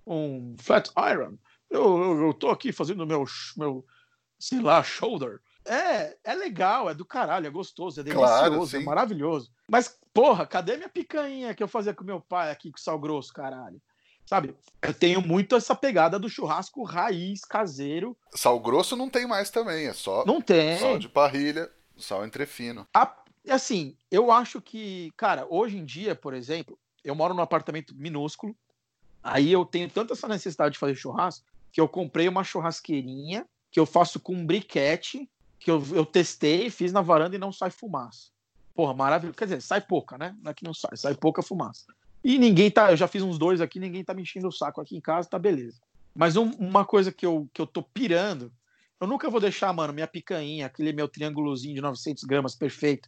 um 0.06 0.56
flat 0.58 0.90
iron, 0.98 1.38
eu, 1.70 1.98
eu, 1.98 2.28
eu 2.28 2.34
tô 2.34 2.50
aqui 2.50 2.72
fazendo 2.72 3.06
meu, 3.06 3.26
meu, 3.58 3.86
sei 4.40 4.62
lá, 4.62 4.82
shoulder. 4.82 5.42
É, 5.66 6.18
é 6.24 6.34
legal, 6.34 6.90
é 6.90 6.94
do 6.94 7.04
caralho, 7.04 7.46
é 7.46 7.50
gostoso, 7.50 8.00
é 8.00 8.04
delicioso, 8.04 8.72
claro, 8.72 8.78
é 8.78 8.86
maravilhoso. 8.86 9.52
Mas, 9.70 10.00
porra, 10.14 10.48
cadê 10.48 10.78
minha 10.78 10.88
picanha 10.88 11.54
que 11.54 11.62
eu 11.62 11.68
fazia 11.68 11.94
com 11.94 12.06
meu 12.06 12.22
pai 12.22 12.50
aqui 12.50 12.72
com 12.72 12.78
sal 12.78 12.98
grosso, 12.98 13.34
caralho? 13.34 13.82
Sabe? 14.28 14.54
Eu 14.82 14.94
tenho 14.94 15.26
muito 15.26 15.56
essa 15.56 15.74
pegada 15.74 16.20
do 16.20 16.30
churrasco 16.30 16.84
raiz, 16.84 17.42
caseiro. 17.42 18.16
Sal 18.34 18.60
grosso 18.60 18.96
não 18.96 19.10
tem 19.10 19.26
mais 19.26 19.50
também, 19.50 19.88
é 19.88 19.94
só 19.94 20.26
não 20.26 20.42
tem. 20.42 20.78
sal 20.78 21.00
de 21.00 21.08
parrilha, 21.08 21.72
sal 21.98 22.26
entrefino. 22.26 22.86
A, 22.94 23.16
assim, 23.50 23.96
eu 24.12 24.30
acho 24.30 24.62
que, 24.62 25.12
cara, 25.16 25.48
hoje 25.50 25.78
em 25.78 25.86
dia, 25.86 26.14
por 26.14 26.34
exemplo, 26.34 26.78
eu 27.04 27.16
moro 27.16 27.34
num 27.34 27.42
apartamento 27.42 27.96
minúsculo, 27.96 28.54
aí 29.24 29.52
eu 29.52 29.66
tenho 29.66 29.90
tanta 29.90 30.14
essa 30.14 30.28
necessidade 30.28 30.74
de 30.74 30.80
fazer 30.80 30.96
churrasco, 30.96 31.46
que 31.72 31.80
eu 31.80 31.88
comprei 31.88 32.28
uma 32.28 32.44
churrasqueirinha, 32.44 33.48
que 33.72 33.80
eu 33.80 33.86
faço 33.86 34.20
com 34.20 34.34
um 34.34 34.46
briquete, 34.46 35.30
que 35.58 35.72
eu, 35.72 35.82
eu 35.94 36.06
testei, 36.06 36.70
fiz 36.70 36.92
na 36.92 37.02
varanda 37.02 37.36
e 37.36 37.40
não 37.40 37.52
sai 37.52 37.72
fumaça. 37.72 38.30
Porra, 38.76 38.94
maravilhoso. 38.94 39.38
Quer 39.38 39.46
dizer, 39.46 39.62
sai 39.62 39.82
pouca, 39.82 40.18
né? 40.18 40.36
Não 40.42 40.52
é 40.52 40.54
que 40.54 40.64
não 40.64 40.74
sai, 40.74 40.96
sai 40.98 41.16
pouca 41.16 41.42
fumaça. 41.42 41.86
E 42.24 42.38
ninguém 42.38 42.70
tá. 42.70 42.92
Eu 42.92 42.98
já 42.98 43.08
fiz 43.08 43.24
uns 43.24 43.38
dois 43.38 43.62
aqui, 43.62 43.80
ninguém 43.80 44.04
tá 44.04 44.14
me 44.14 44.22
enchendo 44.22 44.48
o 44.48 44.52
saco 44.52 44.82
aqui 44.82 44.96
em 44.96 45.02
casa, 45.02 45.30
tá 45.30 45.40
beleza. 45.40 45.80
Mas 46.16 46.36
um, 46.36 46.50
uma 46.52 46.84
coisa 46.84 47.12
que 47.12 47.26
eu, 47.26 47.48
que 47.54 47.62
eu 47.62 47.68
tô 47.68 47.82
pirando, 47.82 48.52
eu 49.00 49.08
nunca 49.08 49.30
vou 49.30 49.40
deixar, 49.40 49.72
mano, 49.72 49.94
minha 49.94 50.08
picanha, 50.08 50.66
aquele 50.66 50.92
meu 50.92 51.08
triângulozinho 51.08 51.76
de 51.76 51.82
900 51.82 52.24
gramas 52.24 52.56
perfeito, 52.56 53.08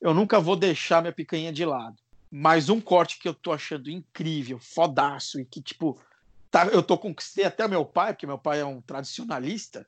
eu 0.00 0.14
nunca 0.14 0.40
vou 0.40 0.56
deixar 0.56 1.02
minha 1.02 1.12
picanha 1.12 1.52
de 1.52 1.64
lado. 1.64 1.96
Mas 2.30 2.68
um 2.68 2.80
corte 2.80 3.18
que 3.18 3.28
eu 3.28 3.34
tô 3.34 3.52
achando 3.52 3.90
incrível, 3.90 4.58
fodaço, 4.58 5.40
e 5.40 5.44
que, 5.44 5.60
tipo, 5.60 6.00
tá, 6.50 6.66
eu 6.66 6.82
tô 6.82 6.96
conquistei 6.96 7.44
até 7.44 7.68
meu 7.68 7.84
pai, 7.84 8.12
porque 8.12 8.26
meu 8.26 8.38
pai 8.38 8.60
é 8.60 8.64
um 8.64 8.80
tradicionalista, 8.80 9.86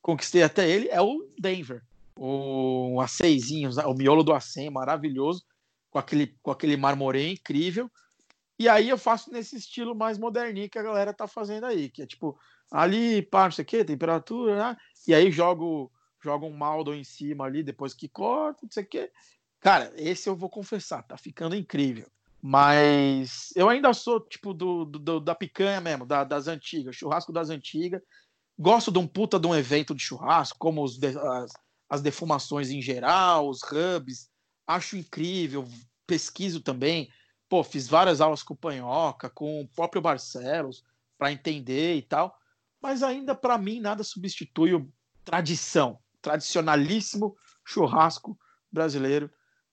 conquistei 0.00 0.42
até 0.42 0.68
ele, 0.68 0.88
é 0.88 1.00
o 1.00 1.28
Denver. 1.38 1.82
O, 2.16 2.94
o 2.94 3.00
aceizinho, 3.00 3.70
o 3.86 3.94
miolo 3.94 4.22
do 4.22 4.32
acém, 4.32 4.70
maravilhoso 4.70 5.44
com 5.90 5.98
aquele, 5.98 6.38
com 6.42 6.50
aquele 6.50 6.76
marmoreio 6.76 7.32
incrível. 7.32 7.90
E 8.58 8.68
aí 8.68 8.88
eu 8.88 8.98
faço 8.98 9.32
nesse 9.32 9.56
estilo 9.56 9.94
mais 9.94 10.18
moderninho 10.18 10.68
que 10.68 10.78
a 10.78 10.82
galera 10.82 11.12
tá 11.12 11.26
fazendo 11.26 11.64
aí, 11.64 11.88
que 11.88 12.02
é 12.02 12.06
tipo, 12.06 12.38
ali, 12.70 13.22
pá, 13.22 13.44
não 13.44 13.50
sei 13.50 13.62
o 13.62 13.66
que, 13.66 13.84
temperatura, 13.84 14.56
né? 14.56 14.76
E 15.08 15.14
aí 15.14 15.30
jogo, 15.30 15.90
jogo 16.22 16.46
um 16.46 16.56
maldo 16.56 16.94
em 16.94 17.02
cima 17.02 17.44
ali, 17.44 17.62
depois 17.62 17.94
que 17.94 18.08
corta, 18.08 18.60
não 18.62 18.70
sei 18.70 18.84
o 18.84 18.86
que. 18.86 19.10
Cara, 19.60 19.92
esse 19.96 20.28
eu 20.28 20.36
vou 20.36 20.48
confessar, 20.48 21.02
tá 21.02 21.16
ficando 21.16 21.56
incrível. 21.56 22.06
Mas 22.42 23.50
eu 23.54 23.68
ainda 23.68 23.92
sou, 23.92 24.20
tipo, 24.20 24.54
do, 24.54 24.86
do 24.86 25.20
da 25.20 25.34
picanha 25.34 25.80
mesmo, 25.80 26.06
da, 26.06 26.24
das 26.24 26.46
antigas, 26.48 26.96
churrasco 26.96 27.32
das 27.32 27.50
antigas. 27.50 28.00
Gosto 28.58 28.90
de 28.90 28.98
um 28.98 29.06
puta 29.06 29.38
de 29.38 29.46
um 29.46 29.54
evento 29.54 29.94
de 29.94 30.02
churrasco, 30.02 30.58
como 30.58 30.82
os, 30.82 31.02
as, 31.02 31.52
as 31.88 32.02
defumações 32.02 32.70
em 32.70 32.80
geral, 32.80 33.48
os 33.48 33.60
hubs, 33.62 34.28
acho 34.74 34.96
incrível, 34.96 35.66
pesquiso 36.06 36.60
também. 36.60 37.10
Pô, 37.48 37.64
fiz 37.64 37.88
várias 37.88 38.20
aulas 38.20 38.42
com 38.42 38.54
o 38.54 38.56
Panhoca, 38.56 39.28
com 39.28 39.60
o 39.60 39.68
próprio 39.68 40.00
Barcelos, 40.00 40.84
para 41.18 41.32
entender 41.32 41.96
e 41.96 42.02
tal. 42.02 42.36
Mas 42.80 43.02
ainda, 43.02 43.34
para 43.34 43.58
mim, 43.58 43.80
nada 43.80 44.02
substitui 44.04 44.74
o 44.74 44.90
tradição, 45.24 45.98
tradicionalíssimo 46.22 47.36
churrasco 47.64 48.38
brasileiro 48.70 49.30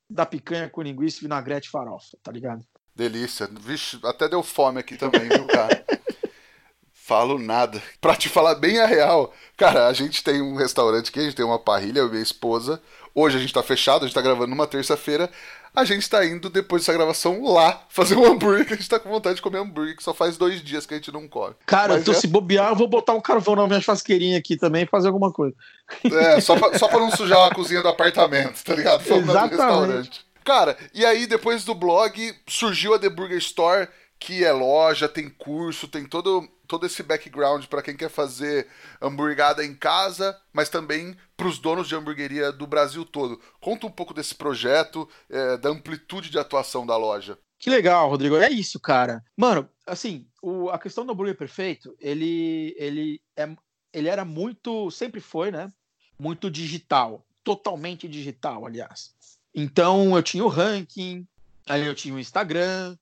da 0.09 0.25
picanha 0.25 0.69
com 0.69 0.81
linguiça, 0.81 1.21
vinagrete 1.21 1.67
e 1.67 1.71
farofa, 1.71 2.17
tá 2.23 2.31
ligado? 2.31 2.65
Delícia. 2.95 3.47
Vixe, 3.47 3.99
até 4.03 4.27
deu 4.27 4.41
fome 4.41 4.79
aqui 4.79 4.97
também, 4.97 5.29
viu, 5.29 5.45
cara? 5.47 5.85
Falo 6.91 7.39
nada. 7.39 7.81
Pra 8.01 8.15
te 8.15 8.27
falar 8.27 8.55
bem 8.55 8.79
a 8.79 8.85
real, 8.85 9.33
cara, 9.55 9.87
a 9.87 9.93
gente 9.93 10.23
tem 10.23 10.41
um 10.41 10.55
restaurante 10.55 11.09
aqui, 11.09 11.19
a 11.19 11.23
gente 11.23 11.35
tem 11.35 11.45
uma 11.45 11.59
parrilha, 11.59 11.99
eu 11.99 12.07
e 12.07 12.11
minha 12.11 12.23
esposa. 12.23 12.81
Hoje 13.19 13.35
a 13.35 13.39
gente 13.39 13.51
tá 13.51 13.63
fechado, 13.63 14.03
a 14.03 14.07
gente 14.07 14.13
tá 14.13 14.21
gravando 14.21 14.51
numa 14.51 14.67
terça-feira. 14.67 15.27
A 15.73 15.83
gente 15.83 16.07
tá 16.07 16.23
indo, 16.23 16.51
depois 16.51 16.83
dessa 16.83 16.93
gravação, 16.93 17.43
lá 17.45 17.81
fazer 17.89 18.15
um 18.15 18.23
hambúrguer, 18.23 18.63
que 18.63 18.73
a 18.73 18.75
gente 18.75 18.87
tá 18.87 18.99
com 18.99 19.09
vontade 19.09 19.37
de 19.37 19.41
comer 19.41 19.57
hambúrguer, 19.57 19.97
que 19.97 20.03
só 20.03 20.13
faz 20.13 20.37
dois 20.37 20.61
dias 20.61 20.85
que 20.85 20.93
a 20.93 20.97
gente 20.97 21.11
não 21.11 21.27
come. 21.27 21.55
Cara, 21.65 21.95
Mas 21.95 22.05
tô 22.05 22.11
é... 22.11 22.13
se 22.13 22.27
bobear, 22.27 22.69
eu 22.69 22.75
vou 22.75 22.87
botar 22.87 23.13
um 23.13 23.19
carvão 23.19 23.55
na 23.55 23.65
minha 23.65 23.81
churrasqueirinha 23.81 24.37
aqui 24.37 24.55
também 24.55 24.83
e 24.83 24.85
fazer 24.85 25.07
alguma 25.07 25.33
coisa. 25.33 25.55
É, 26.03 26.39
só 26.39 26.55
pra, 26.59 26.77
só 26.77 26.87
pra 26.87 26.99
não 26.99 27.09
sujar 27.09 27.47
a 27.47 27.55
cozinha 27.55 27.81
do 27.81 27.87
apartamento, 27.87 28.63
tá 28.63 28.75
ligado? 28.75 29.01
Exatamente. 29.11 30.23
Cara, 30.45 30.77
e 30.93 31.03
aí 31.03 31.25
depois 31.25 31.63
do 31.63 31.73
blog 31.73 32.35
surgiu 32.45 32.93
a 32.93 32.99
The 32.99 33.09
Burger 33.09 33.39
Store, 33.39 33.87
que 34.19 34.45
é 34.45 34.51
loja, 34.51 35.09
tem 35.09 35.27
curso, 35.27 35.87
tem 35.87 36.05
todo, 36.05 36.47
todo 36.67 36.85
esse 36.85 37.01
background 37.01 37.65
para 37.65 37.81
quem 37.81 37.95
quer 37.95 38.09
fazer 38.09 38.67
hamburgada 39.01 39.63
em 39.65 39.73
casa, 39.73 40.39
mas 40.51 40.69
também 40.69 41.15
para 41.35 41.47
os 41.47 41.57
donos 41.57 41.87
de 41.87 41.95
hamburgueria 41.95 42.51
do 42.51 42.67
Brasil 42.67 43.05
todo. 43.05 43.39
Conta 43.59 43.87
um 43.87 43.91
pouco 43.91 44.13
desse 44.13 44.35
projeto, 44.35 45.07
é, 45.29 45.57
da 45.57 45.69
amplitude 45.69 46.29
de 46.29 46.37
atuação 46.37 46.85
da 46.85 46.97
loja. 46.97 47.37
Que 47.57 47.69
legal, 47.69 48.09
Rodrigo. 48.09 48.35
É 48.37 48.49
isso, 48.49 48.79
cara. 48.79 49.23
Mano, 49.35 49.69
assim, 49.85 50.27
o, 50.41 50.69
a 50.69 50.77
questão 50.77 51.05
do 51.05 51.11
hambúrguer 51.11 51.37
perfeito, 51.37 51.95
ele, 51.99 52.75
ele, 52.77 53.21
é, 53.35 53.49
ele 53.93 54.09
era 54.09 54.23
muito, 54.23 54.91
sempre 54.91 55.21
foi, 55.21 55.49
né? 55.49 55.71
Muito 56.19 56.51
digital, 56.51 57.25
totalmente 57.43 58.07
digital, 58.07 58.65
aliás. 58.65 59.15
Então 59.55 60.15
eu 60.15 60.21
tinha 60.21 60.43
o 60.43 60.49
ranking, 60.49 61.27
aí 61.67 61.85
eu 61.85 61.95
tinha 61.95 62.13
o 62.13 62.19
Instagram, 62.19 62.95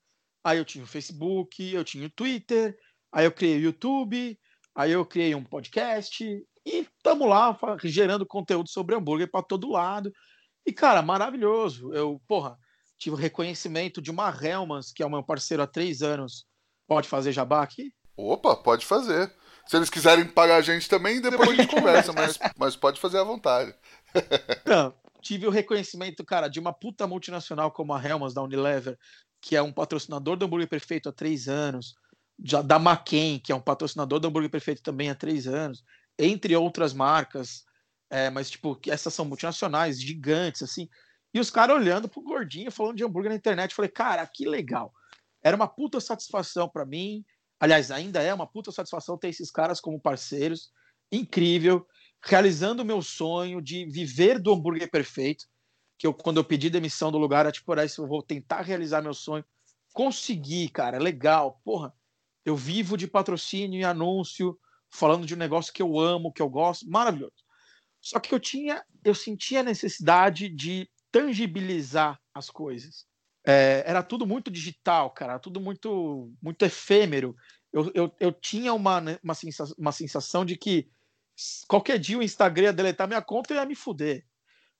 Aí 0.45 0.59
eu 0.59 0.63
tinha 0.63 0.83
o 0.83 0.87
Facebook, 0.87 1.73
eu 1.73 1.83
tinha 1.83 2.05
o 2.05 2.09
Twitter, 2.09 2.77
aí 3.15 3.23
eu 3.23 3.31
criei 3.31 3.57
o 3.57 3.61
YouTube, 3.61 4.37
aí 4.75 4.91
eu 4.91 5.05
criei 5.05 5.33
um 5.33 5.43
podcast 5.43 6.21
e 6.23 6.45
estamos 6.65 7.29
lá 7.29 7.57
gerando 7.85 8.25
conteúdo 8.25 8.69
sobre 8.69 8.93
hambúrguer 8.93 9.31
para 9.31 9.41
todo 9.41 9.71
lado. 9.71 10.11
E, 10.65 10.73
cara, 10.73 11.01
maravilhoso. 11.01 11.93
Eu, 11.93 12.21
porra, 12.27 12.57
tive 12.97 13.15
o 13.15 13.19
reconhecimento 13.19 14.01
de 14.01 14.11
uma 14.11 14.29
Helmans, 14.29 14.91
que 14.91 15.01
é 15.01 15.05
o 15.05 15.09
meu 15.09 15.23
parceiro 15.23 15.63
há 15.63 15.67
três 15.67 16.01
anos. 16.01 16.45
Pode 16.85 17.07
fazer 17.07 17.31
jabá 17.31 17.63
aqui? 17.63 17.93
Opa, 18.17 18.53
pode 18.57 18.85
fazer. 18.85 19.33
Se 19.65 19.77
eles 19.77 19.89
quiserem 19.89 20.25
pagar 20.25 20.57
a 20.57 20.61
gente 20.61 20.89
também, 20.89 21.21
depois 21.21 21.49
a 21.49 21.55
gente 21.55 21.73
conversa, 21.73 22.11
mas, 22.11 22.37
mas 22.57 22.75
pode 22.75 22.99
fazer 22.99 23.19
à 23.19 23.23
vontade. 23.23 23.73
Não, 24.67 24.93
tive 25.21 25.47
o 25.47 25.51
reconhecimento, 25.51 26.25
cara, 26.25 26.49
de 26.49 26.59
uma 26.59 26.73
puta 26.73 27.07
multinacional 27.07 27.71
como 27.71 27.93
a 27.93 28.03
Helmans 28.03 28.33
da 28.33 28.43
Unilever, 28.43 28.97
que 29.41 29.55
é 29.55 29.61
um 29.61 29.71
patrocinador 29.71 30.35
do 30.35 30.45
Hambúrguer 30.45 30.67
Perfeito 30.67 31.07
há 31.07 31.13
três 31.13 31.47
anos, 31.47 31.95
da 32.37 32.75
McCain, 32.75 33.39
que 33.39 33.51
é 33.51 33.55
um 33.55 33.61
patrocinador 33.61 34.19
do 34.19 34.27
Hambúrguer 34.27 34.49
Perfeito 34.49 34.81
também 34.81 35.09
há 35.09 35.15
três 35.15 35.47
anos, 35.47 35.83
entre 36.19 36.55
outras 36.55 36.93
marcas, 36.93 37.63
é, 38.09 38.29
mas 38.29 38.49
tipo, 38.49 38.79
essas 38.87 39.13
são 39.13 39.25
multinacionais, 39.25 40.01
gigantes, 40.01 40.61
assim, 40.61 40.89
e 41.33 41.39
os 41.39 41.49
caras 41.49 41.75
olhando 41.75 42.07
pro 42.07 42.21
gordinho, 42.21 42.71
falando 42.71 42.95
de 42.97 43.03
hambúrguer 43.03 43.29
na 43.29 43.35
internet, 43.35 43.75
falei, 43.75 43.91
cara, 43.91 44.25
que 44.25 44.47
legal. 44.47 44.93
Era 45.43 45.55
uma 45.55 45.67
puta 45.67 45.99
satisfação 45.99 46.69
para 46.69 46.85
mim, 46.85 47.25
aliás, 47.59 47.91
ainda 47.91 48.21
é 48.21 48.33
uma 48.33 48.47
puta 48.47 48.71
satisfação 48.71 49.17
ter 49.17 49.29
esses 49.29 49.51
caras 49.51 49.81
como 49.81 49.99
parceiros, 49.99 50.71
incrível, 51.11 51.85
realizando 52.23 52.83
o 52.83 52.85
meu 52.85 53.01
sonho 53.01 53.61
de 53.61 53.85
viver 53.85 54.39
do 54.39 54.53
hambúrguer 54.53 54.89
perfeito, 54.89 55.45
que 55.97 56.07
eu, 56.07 56.13
quando 56.13 56.37
eu 56.37 56.43
pedi 56.43 56.69
demissão 56.69 57.11
do 57.11 57.17
lugar, 57.17 57.41
era 57.41 57.51
tipo, 57.51 57.71
era 57.71 57.85
isso, 57.85 58.01
eu 58.01 58.07
vou 58.07 58.21
tentar 58.21 58.61
realizar 58.61 59.01
meu 59.01 59.13
sonho. 59.13 59.45
Consegui, 59.93 60.67
cara, 60.69 60.97
legal. 60.97 61.61
Porra, 61.63 61.93
eu 62.45 62.55
vivo 62.55 62.95
de 62.95 63.07
patrocínio 63.07 63.79
e 63.79 63.83
anúncio, 63.83 64.57
falando 64.89 65.25
de 65.25 65.33
um 65.33 65.37
negócio 65.37 65.73
que 65.73 65.81
eu 65.81 65.99
amo, 65.99 66.31
que 66.31 66.41
eu 66.41 66.49
gosto, 66.49 66.89
maravilhoso. 66.89 67.43
Só 67.99 68.19
que 68.19 68.33
eu 68.33 68.39
tinha, 68.39 68.85
eu 69.03 69.15
sentia 69.15 69.61
a 69.61 69.63
necessidade 69.63 70.47
de 70.47 70.87
tangibilizar 71.11 72.19
as 72.33 72.49
coisas. 72.49 73.07
É, 73.47 73.83
era 73.85 74.03
tudo 74.03 74.27
muito 74.27 74.51
digital, 74.51 75.09
cara, 75.09 75.39
tudo 75.39 75.59
muito, 75.59 76.31
muito 76.41 76.63
efêmero. 76.63 77.35
Eu, 77.73 77.91
eu, 77.93 78.15
eu 78.19 78.31
tinha 78.31 78.73
uma, 78.73 79.01
né, 79.01 79.19
uma, 79.23 79.33
sensação, 79.33 79.75
uma 79.77 79.91
sensação 79.91 80.45
de 80.45 80.55
que 80.55 80.87
qualquer 81.67 81.97
dia 81.97 82.17
o 82.17 82.23
Instagram 82.23 82.65
ia 82.65 82.73
deletar 82.73 83.07
minha 83.07 83.21
conta 83.21 83.53
e 83.53 83.57
ia 83.57 83.65
me 83.65 83.75
fuder. 83.75 84.25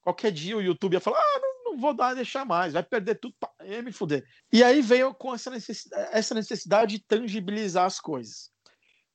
Qualquer 0.02 0.32
dia 0.32 0.56
o 0.56 0.62
YouTube 0.62 0.94
ia 0.94 1.00
falar: 1.00 1.20
ah, 1.20 1.40
vou 1.78 1.94
dar, 1.94 2.14
deixar 2.14 2.46
mais, 2.46 2.74
vai 2.74 2.84
perder 2.84 3.16
tudo, 3.16 3.36
pá, 3.40 3.52
ia 3.64 3.82
me 3.82 3.92
fuder. 3.92 4.26
E 4.52 4.64
aí 4.64 4.82
veio 4.82 5.14
com 5.14 5.34
essa 5.34 5.50
necessidade, 5.50 6.10
essa 6.12 6.34
necessidade 6.34 6.98
de 6.98 7.04
tangibilizar 7.04 7.86
as 7.86 8.00
coisas. 8.00 8.52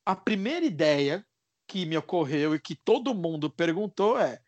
A 0.05 0.17
primeira 0.17 0.65
ideia 0.65 1.25
que 1.67 1.87
me 1.87 1.97
ocorreu 1.97 2.55
e 2.55 2.61
que 2.61 2.75
todo 2.75 3.15
mundo 3.15 3.49
perguntou 3.49 4.19
é: 4.19 4.41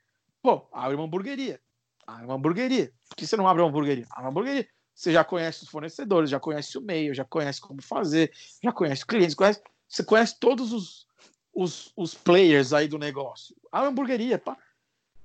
pô, 0.43 0.69
abre 0.73 0.97
uma 0.97 1.05
hamburgueria. 1.05 1.61
Abre 2.07 2.25
uma 2.25 2.35
hamburgueria. 2.35 2.93
Por 3.09 3.17
que 3.17 3.27
você 3.27 3.37
não 3.37 3.47
abre 3.47 3.63
uma 3.63 3.69
hamburgueria? 3.69 4.07
Abre 4.11 4.25
uma 4.25 4.31
hamburgueria. 4.31 4.69
Você 4.95 5.13
já 5.13 5.25
conhece 5.25 5.63
os 5.63 5.71
fornecedores, 5.71 6.31
já 6.31 6.39
conhece 6.41 6.77
o 6.77 6.83
meio, 6.83 7.15
já 7.15 7.25
conhece 7.25 7.61
como 7.61 7.81
fazer, 7.81 8.33
já 8.63 8.73
conhece 8.73 9.03
os 9.03 9.05
clientes, 9.05 9.35
conhece, 9.35 9.63
você 9.89 10.05
conhece 10.05 10.39
todos 10.39 10.73
os, 10.73 11.07
os, 11.55 11.93
os 11.97 12.15
players 12.15 12.73
aí 12.73 12.89
do 12.89 12.99
negócio. 12.99 13.57
A 13.71 13.83
hamburgueria, 13.83 14.39
pá. 14.39 14.57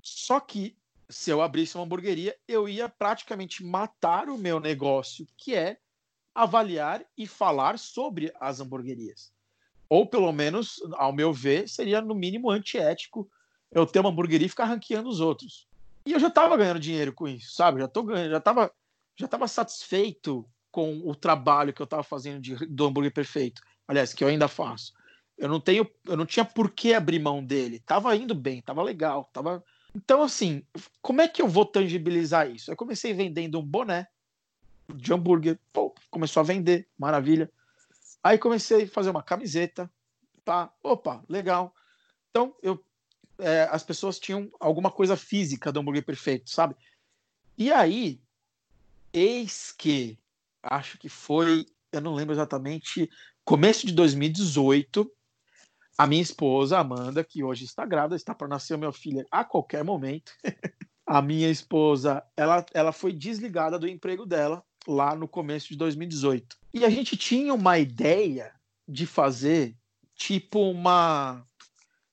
Só 0.02 0.40
que 0.40 0.76
se 1.10 1.30
eu 1.30 1.40
abrisse 1.40 1.76
uma 1.76 1.84
hamburgueria, 1.84 2.36
eu 2.46 2.68
ia 2.68 2.88
praticamente 2.88 3.64
matar 3.64 4.28
o 4.28 4.36
meu 4.36 4.60
negócio, 4.60 5.26
que 5.36 5.54
é 5.54 5.78
avaliar 6.34 7.04
e 7.16 7.26
falar 7.26 7.78
sobre 7.78 8.32
as 8.38 8.60
hamburguerias. 8.60 9.32
Ou 9.88 10.06
pelo 10.06 10.30
menos, 10.32 10.80
ao 10.92 11.12
meu 11.12 11.32
ver, 11.32 11.68
seria 11.68 12.00
no 12.00 12.14
mínimo 12.14 12.50
antiético 12.50 13.28
eu 13.70 13.86
ter 13.86 14.00
uma 14.00 14.10
hamburgueria 14.10 14.46
e 14.46 14.50
ficar 14.50 14.66
ranqueando 14.66 15.08
os 15.08 15.20
outros. 15.20 15.66
E 16.04 16.12
eu 16.12 16.20
já 16.20 16.28
estava 16.28 16.56
ganhando 16.56 16.80
dinheiro 16.80 17.12
com 17.12 17.26
isso, 17.26 17.52
sabe? 17.52 17.80
Já 17.80 17.88
tô 17.88 18.02
ganhando, 18.02 18.30
já 18.30 18.38
estava 18.38 18.70
já 19.16 19.26
tava 19.26 19.48
satisfeito 19.48 20.48
com 20.70 21.00
o 21.04 21.14
trabalho 21.14 21.72
que 21.72 21.82
eu 21.82 21.84
estava 21.84 22.04
fazendo 22.04 22.40
de, 22.40 22.54
do 22.66 22.86
hambúrguer 22.86 23.12
perfeito. 23.12 23.60
Aliás, 23.86 24.14
que 24.14 24.22
eu 24.22 24.28
ainda 24.28 24.46
faço. 24.46 24.92
Eu 25.36 25.48
não 25.48 25.58
tenho, 25.58 25.88
eu 26.06 26.16
não 26.16 26.24
tinha 26.24 26.44
por 26.44 26.70
que 26.70 26.94
abrir 26.94 27.18
mão 27.18 27.44
dele. 27.44 27.80
Tava 27.80 28.14
indo 28.14 28.34
bem, 28.34 28.62
tava 28.62 28.82
legal, 28.82 29.28
tava 29.32 29.64
então, 29.94 30.22
assim, 30.22 30.62
como 31.00 31.20
é 31.20 31.28
que 31.28 31.40
eu 31.40 31.48
vou 31.48 31.64
tangibilizar 31.64 32.50
isso? 32.50 32.70
Eu 32.70 32.76
comecei 32.76 33.12
vendendo 33.12 33.58
um 33.58 33.64
boné 33.64 34.06
de 34.94 35.12
hambúrguer, 35.12 35.58
pô, 35.72 35.94
começou 36.10 36.40
a 36.40 36.44
vender, 36.44 36.88
maravilha. 36.98 37.50
Aí 38.22 38.38
comecei 38.38 38.84
a 38.84 38.88
fazer 38.88 39.10
uma 39.10 39.22
camiseta, 39.22 39.90
tá? 40.44 40.72
Opa, 40.82 41.22
legal. 41.28 41.74
Então, 42.30 42.54
eu, 42.62 42.82
é, 43.38 43.68
as 43.70 43.82
pessoas 43.82 44.18
tinham 44.18 44.50
alguma 44.58 44.90
coisa 44.90 45.16
física 45.16 45.72
do 45.72 45.80
hambúrguer 45.80 46.04
perfeito, 46.04 46.50
sabe? 46.50 46.74
E 47.56 47.72
aí, 47.72 48.20
eis 49.12 49.72
que, 49.72 50.18
acho 50.62 50.98
que 50.98 51.08
foi, 51.08 51.66
eu 51.92 52.00
não 52.00 52.14
lembro 52.14 52.34
exatamente, 52.34 53.10
começo 53.44 53.86
de 53.86 53.92
2018, 53.92 55.10
a 55.98 56.06
minha 56.06 56.22
esposa, 56.22 56.78
Amanda, 56.78 57.24
que 57.24 57.42
hoje 57.42 57.64
está 57.64 57.84
grávida, 57.84 58.14
está 58.14 58.32
para 58.32 58.46
nascer 58.46 58.78
meu 58.78 58.92
filho 58.92 59.26
a 59.32 59.44
qualquer 59.44 59.82
momento. 59.82 60.32
a 61.04 61.20
minha 61.20 61.50
esposa, 61.50 62.22
ela, 62.36 62.64
ela 62.72 62.92
foi 62.92 63.12
desligada 63.12 63.80
do 63.80 63.88
emprego 63.88 64.24
dela 64.24 64.62
lá 64.86 65.16
no 65.16 65.26
começo 65.26 65.68
de 65.68 65.76
2018. 65.76 66.56
E 66.72 66.84
a 66.84 66.90
gente 66.90 67.16
tinha 67.16 67.52
uma 67.52 67.80
ideia 67.80 68.54
de 68.86 69.06
fazer 69.06 69.76
tipo 70.14 70.70
uma, 70.70 71.44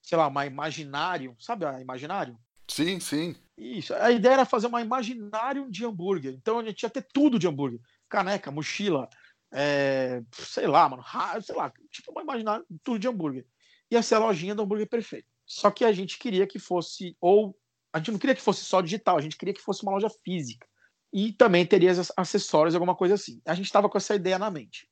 sei 0.02 0.18
lá, 0.18 0.28
uma 0.28 0.48
imaginário, 0.48 1.36
sabe 1.40 1.66
a 1.66 1.80
imaginário? 1.80 2.36
Sim, 2.68 3.00
sim. 3.00 3.36
Isso. 3.56 3.94
A 3.94 4.12
ideia 4.12 4.34
era 4.34 4.46
fazer 4.46 4.66
uma 4.66 4.82
imaginário 4.82 5.70
de 5.70 5.86
hambúrguer. 5.86 6.34
Então 6.34 6.58
a 6.58 6.64
gente 6.64 6.82
ia 6.82 6.90
ter 6.90 7.06
tudo 7.14 7.38
de 7.38 7.48
hambúrguer: 7.48 7.80
caneca, 8.10 8.50
mochila, 8.50 9.08
é, 9.54 10.24
sei 10.34 10.66
lá, 10.66 10.90
mano, 10.90 11.04
sei 11.44 11.56
lá, 11.56 11.72
tipo 11.92 12.12
uma 12.12 12.24
imaginário, 12.24 12.66
tudo 12.84 12.98
de 12.98 13.08
hambúrguer 13.08 13.46
ia 13.90 14.02
ser 14.02 14.16
a 14.16 14.20
lojinha 14.20 14.56
do 14.56 14.64
hambúrguer 14.64 14.90
perfeito. 14.90 15.28
Só 15.46 15.70
que 15.70 15.86
a 15.86 15.92
gente 15.92 16.18
queria 16.18 16.48
que 16.48 16.60
fosse, 16.60 17.16
ou 17.22 17.56
a 17.94 18.00
gente 18.00 18.12
não 18.12 18.20
queria 18.20 18.36
que 18.36 18.42
fosse 18.42 18.66
só 18.66 18.82
digital, 18.82 19.18
a 19.18 19.22
gente 19.22 19.38
queria 19.38 19.54
que 19.54 19.62
fosse 19.62 19.84
uma 19.84 19.92
loja 19.92 20.10
física. 20.24 20.68
E 21.14 21.32
também 21.32 21.66
teria 21.66 21.92
acessórios, 22.18 22.76
alguma 22.76 22.96
coisa 22.96 23.14
assim. 23.14 23.42
A 23.46 23.54
gente 23.54 23.68
estava 23.68 23.88
com 23.88 23.98
essa 23.98 24.16
ideia 24.16 24.38
na 24.38 24.52
mente. 24.52 24.88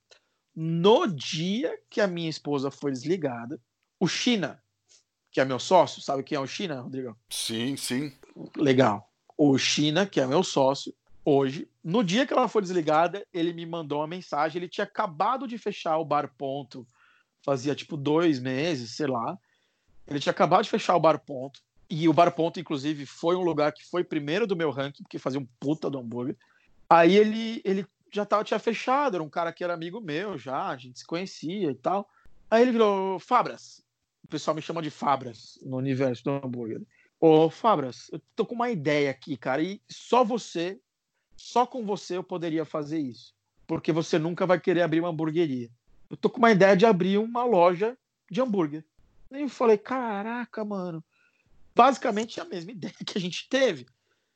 No 0.56 1.08
dia 1.08 1.78
que 1.90 2.00
a 2.00 2.08
minha 2.08 2.30
esposa 2.30 2.70
foi 2.70 2.92
desligada, 2.92 3.60
o 4.00 4.08
China, 4.08 4.62
que 5.32 5.42
é 5.42 5.46
meu 5.46 5.60
sócio, 5.60 6.02
sabe 6.02 6.24
quem 6.24 6.36
é 6.36 6.40
o 6.40 6.48
China, 6.48 6.82
Rodrigo? 6.82 7.18
Sim, 7.30 7.76
sim. 7.76 8.14
Legal. 8.56 9.12
O 9.36 9.58
China, 9.58 10.06
que 10.06 10.22
é 10.22 10.28
meu 10.28 10.44
sócio, 10.44 10.94
hoje, 11.26 11.68
no 11.84 12.04
dia 12.04 12.26
que 12.26 12.34
ela 12.34 12.48
foi 12.48 12.62
desligada, 12.62 13.26
ele 13.34 13.52
me 13.52 13.66
mandou 13.66 14.00
uma 14.00 14.08
mensagem. 14.08 14.60
Ele 14.60 14.70
tinha 14.70 14.86
acabado 14.86 15.48
de 15.48 15.58
fechar 15.58 15.98
o 15.98 16.06
Bar 16.06 16.34
Ponto 16.38 16.88
fazia 17.44 17.76
tipo 17.76 17.98
dois 17.98 18.40
meses, 18.40 18.96
sei 18.96 19.08
lá. 19.08 19.38
Ele 20.08 20.20
tinha 20.20 20.32
acabado 20.32 20.64
de 20.64 20.70
fechar 20.70 20.96
o 20.96 21.00
Bar 21.00 21.20
Ponto. 21.20 21.62
E 21.90 22.08
o 22.08 22.14
Bar 22.14 22.32
Ponto, 22.32 22.60
inclusive, 22.60 23.06
foi 23.06 23.36
um 23.36 23.44
lugar 23.44 23.72
que 23.72 23.86
foi 23.86 24.04
primeiro 24.04 24.48
do 24.48 24.56
meu 24.56 24.72
ranking, 24.72 25.04
porque 25.04 25.20
fazia 25.20 25.40
um 25.40 25.48
puta 25.60 25.90
do 25.90 26.00
hambúrguer. 26.00 26.38
Aí 26.90 27.16
ele, 27.16 27.62
ele 27.64 27.86
já 28.12 28.26
tava, 28.26 28.44
tinha 28.44 28.60
fechado, 28.60 29.16
era 29.16 29.24
um 29.24 29.30
cara 29.30 29.52
que 29.52 29.64
era 29.64 29.74
amigo 29.74 30.00
meu 30.00 30.38
já, 30.38 30.68
a 30.68 30.78
gente 30.78 31.00
se 31.00 31.06
conhecia 31.06 31.72
e 31.72 31.76
tal. 31.76 32.08
Aí 32.50 32.62
ele 32.62 32.72
virou 32.72 33.20
Fabras. 33.20 33.84
O 34.24 34.28
pessoal 34.28 34.56
me 34.56 34.62
chama 34.62 34.82
de 34.82 34.90
Fabras 34.90 35.60
no 35.64 35.78
universo 35.78 36.24
do 36.24 36.32
hambúrguer. 36.32 36.82
Ô, 37.20 37.50
Fabras, 37.50 38.10
eu 38.12 38.22
tô 38.36 38.46
com 38.46 38.56
uma 38.56 38.70
ideia 38.70 39.10
aqui, 39.10 39.38
cara, 39.38 39.62
e 39.62 39.82
só 39.90 40.24
você, 40.24 40.80
só 41.36 41.66
com 41.66 41.86
você 41.86 42.18
eu 42.18 42.24
poderia 42.24 42.66
fazer 42.66 43.00
isso. 43.00 43.34
Porque 43.66 43.92
você 43.92 44.20
nunca 44.20 44.46
vai 44.46 44.60
querer 44.60 44.82
abrir 44.82 45.00
uma 45.00 45.10
hamburgueria. 45.10 45.70
Eu 46.14 46.18
tô 46.18 46.30
com 46.30 46.38
uma 46.38 46.52
ideia 46.52 46.78
de 46.78 46.86
abrir 46.86 47.18
uma 47.18 47.44
loja 47.44 47.98
de 48.30 48.40
hambúrguer. 48.40 48.86
E 49.32 49.42
eu 49.42 49.50
falei, 49.50 49.80
caraca, 49.80 50.64
mano. 50.64 51.04
Basicamente 51.74 52.40
a 52.40 52.46
mesma 52.46 52.70
ideia 52.72 52.94
que 53.04 53.18
a 53.18 53.20
gente 53.20 53.50
teve. 53.50 53.88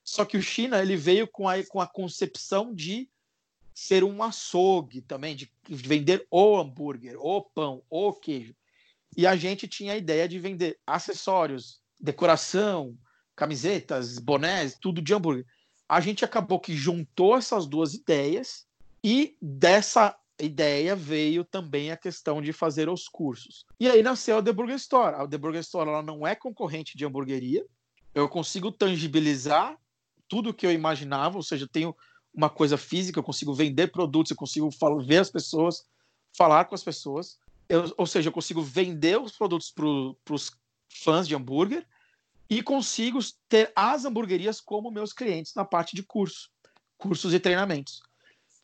Só 0.04 0.26
que 0.26 0.38
o 0.38 0.42
China, 0.42 0.82
ele 0.82 0.98
veio 0.98 1.28
com 1.28 1.48
a, 1.48 1.64
com 1.64 1.80
a 1.80 1.86
concepção 1.86 2.74
de 2.74 3.08
ser 3.76 4.04
um 4.04 4.24
açougue 4.24 5.02
também, 5.02 5.36
de 5.36 5.52
vender 5.70 6.26
o 6.32 6.58
hambúrguer, 6.58 7.16
o 7.20 7.44
pão, 7.44 7.84
o 7.92 8.12
queijo. 8.12 8.56
E 9.16 9.28
a 9.28 9.36
gente 9.36 9.68
tinha 9.68 9.94
a 9.94 9.98
ideia 9.98 10.28
de 10.28 10.40
vender 10.40 10.80
acessórios, 10.88 11.80
decoração, 12.02 12.98
camisetas, 13.36 14.18
bonés, 14.18 14.76
tudo 14.82 15.00
de 15.00 15.14
hambúrguer. 15.14 15.46
A 15.88 16.02
gente 16.02 16.26
acabou 16.26 16.60
que 16.60 16.76
juntou 16.76 17.38
essas 17.38 17.68
duas 17.68 17.94
ideias 17.94 18.66
e 19.04 19.38
dessa 19.40 20.18
ideia 20.40 20.96
veio 20.96 21.44
também 21.44 21.92
a 21.92 21.98
questão 21.98 22.42
de 22.42 22.54
fazer 22.54 22.90
os 22.90 23.08
cursos. 23.08 23.66
E 23.80 23.90
aí 23.90 24.04
nasceu 24.04 24.38
a 24.38 24.44
The 24.44 24.54
Burger 24.54 24.76
Store. 24.76 25.16
A 25.16 25.28
The 25.28 25.38
Burger 25.38 25.62
Store 25.62 25.90
ela 25.90 26.04
não 26.04 26.26
é 26.26 26.36
concorrente 26.36 26.98
de 26.98 27.06
hamburgueria. 27.06 27.66
Eu 28.14 28.30
consigo 28.30 28.72
tangibilizar 28.72 29.78
tudo 30.28 30.50
o 30.50 30.54
que 30.54 30.66
eu 30.66 30.72
imaginava, 30.72 31.38
ou 31.38 31.44
seja, 31.44 31.68
tenho 31.68 31.96
uma 32.34 32.50
coisa 32.50 32.78
física, 32.78 33.20
eu 33.20 33.24
consigo 33.24 33.54
vender 33.54 33.88
produtos, 33.88 34.32
eu 34.32 34.38
consigo 34.38 34.70
ver 35.04 35.18
as 35.18 35.30
pessoas, 35.30 35.86
falar 36.36 36.66
com 36.66 36.76
as 36.76 36.84
pessoas. 36.84 37.40
Eu, 37.68 37.94
ou 37.98 38.06
seja, 38.06 38.30
eu 38.30 38.34
consigo 38.34 38.62
vender 38.62 39.20
os 39.20 39.32
produtos 39.32 39.72
para 39.72 40.34
os 40.36 40.52
fãs 41.04 41.28
de 41.28 41.36
hambúrguer 41.36 41.86
e 42.50 42.62
consigo 42.62 43.20
ter 43.50 43.72
as 43.76 44.06
hamburguerias 44.06 44.62
como 44.62 44.92
meus 44.92 45.12
clientes 45.12 45.54
na 45.54 45.66
parte 45.66 45.96
de 45.96 46.04
curso, 46.04 46.50
cursos 46.98 47.34
e 47.34 47.40
treinamentos. 47.40 48.02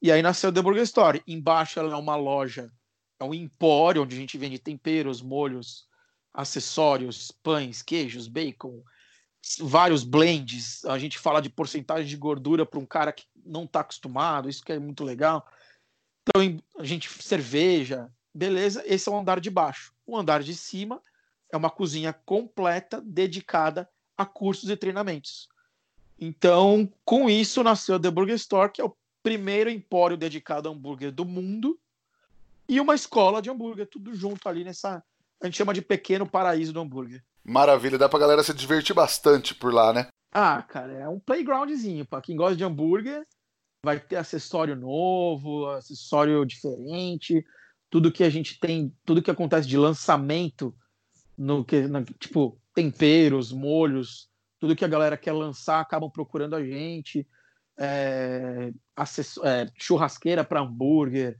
E 0.04 0.12
aí 0.12 0.22
nasceu 0.22 0.52
The 0.52 0.62
Burger 0.62 0.84
Store. 0.84 1.24
Embaixo 1.26 1.80
ela 1.80 1.94
é 1.94 1.96
uma 1.96 2.18
loja, 2.18 2.70
é 3.18 3.24
um 3.24 3.34
empório 3.34 4.04
onde 4.04 4.14
a 4.14 4.20
gente 4.20 4.38
vende 4.38 4.60
temperos, 4.60 5.22
molhos, 5.22 5.88
acessórios, 6.34 7.32
pães, 7.32 7.82
queijos, 7.82 8.28
bacon, 8.28 8.84
vários 9.62 10.04
blends. 10.04 10.84
A 10.84 11.00
gente 11.00 11.18
fala 11.18 11.42
de 11.42 11.50
porcentagem 11.50 12.06
de 12.06 12.18
gordura 12.18 12.66
para 12.66 12.82
um 12.82 12.86
cara 12.86 13.14
que 13.14 13.24
não 13.46 13.64
está 13.64 13.80
acostumado, 13.80 14.50
isso 14.50 14.62
que 14.62 14.74
é 14.74 14.78
muito 14.78 15.06
legal. 15.06 15.48
Então, 16.22 16.62
a 16.78 16.84
gente 16.84 17.10
cerveja, 17.24 18.12
beleza? 18.36 18.84
Esse 18.86 19.08
é 19.08 19.12
o 19.12 19.18
andar 19.18 19.40
de 19.40 19.50
baixo. 19.50 19.94
O 20.06 20.18
andar 20.18 20.44
de 20.44 20.54
cima 20.54 21.02
é 21.50 21.56
uma 21.56 21.70
cozinha 21.70 22.12
completa 22.12 23.00
dedicada 23.00 23.90
a 24.18 24.26
cursos 24.26 24.70
e 24.70 24.76
treinamentos. 24.76 25.48
Então, 26.20 26.92
com 27.06 27.30
isso 27.30 27.64
nasceu 27.64 27.96
a 27.96 28.00
The 28.00 28.12
Burger 28.12 28.36
Store, 28.36 28.70
que 28.70 28.82
é 28.82 28.84
o 28.84 28.94
primeiro 29.24 29.70
empório 29.70 30.18
dedicado 30.18 30.68
a 30.68 30.72
hambúrguer 30.72 31.12
do 31.12 31.24
mundo 31.24 31.80
e 32.68 32.80
uma 32.80 32.94
escola 32.94 33.42
de 33.42 33.50
hambúrguer, 33.50 33.88
tudo 33.88 34.14
junto 34.14 34.48
ali 34.48 34.64
nessa, 34.64 35.04
a 35.42 35.46
gente 35.46 35.58
chama 35.58 35.74
de 35.74 35.82
pequeno 35.82 36.30
paraíso 36.30 36.74
do 36.74 36.82
hambúrguer. 36.82 37.24
Maravilha, 37.44 37.98
dá 37.98 38.08
pra 38.08 38.20
galera 38.20 38.44
se 38.44 38.54
divertir 38.54 38.94
bastante 38.94 39.56
por 39.56 39.74
lá, 39.74 39.92
né? 39.92 40.08
Ah, 40.32 40.62
cara, 40.62 40.94
é 40.94 41.08
um 41.08 41.20
playgroundzinho. 41.20 42.06
Pra 42.06 42.22
quem 42.22 42.36
gosta 42.36 42.56
de 42.56 42.64
hambúrguer, 42.64 43.26
vai 43.84 44.00
ter 44.00 44.16
acessório 44.16 44.76
novo, 44.76 45.68
acessório 45.68 46.46
diferente, 46.46 47.46
tudo 47.90 48.12
que 48.12 48.24
a 48.24 48.30
gente 48.30 48.60
tem, 48.60 48.96
tudo 49.06 49.22
que 49.22 49.30
acontece 49.30 49.68
de 49.68 49.78
lançamento 49.78 50.74
no 51.38 51.64
que, 51.66 51.82
na, 51.82 52.04
tipo, 52.04 52.58
temperos, 52.74 53.52
molhos, 53.52 54.30
tudo 54.60 54.76
que 54.76 54.86
a 54.86 54.88
galera 54.88 55.18
quer 55.18 55.34
lançar, 55.34 55.82
acabam 55.82 56.10
procurando 56.10 56.56
a 56.56 56.64
gente. 56.64 57.28
É, 57.78 58.72
é, 59.44 59.72
churrasqueira 59.78 60.44
para 60.44 60.62
hambúrguer, 60.62 61.38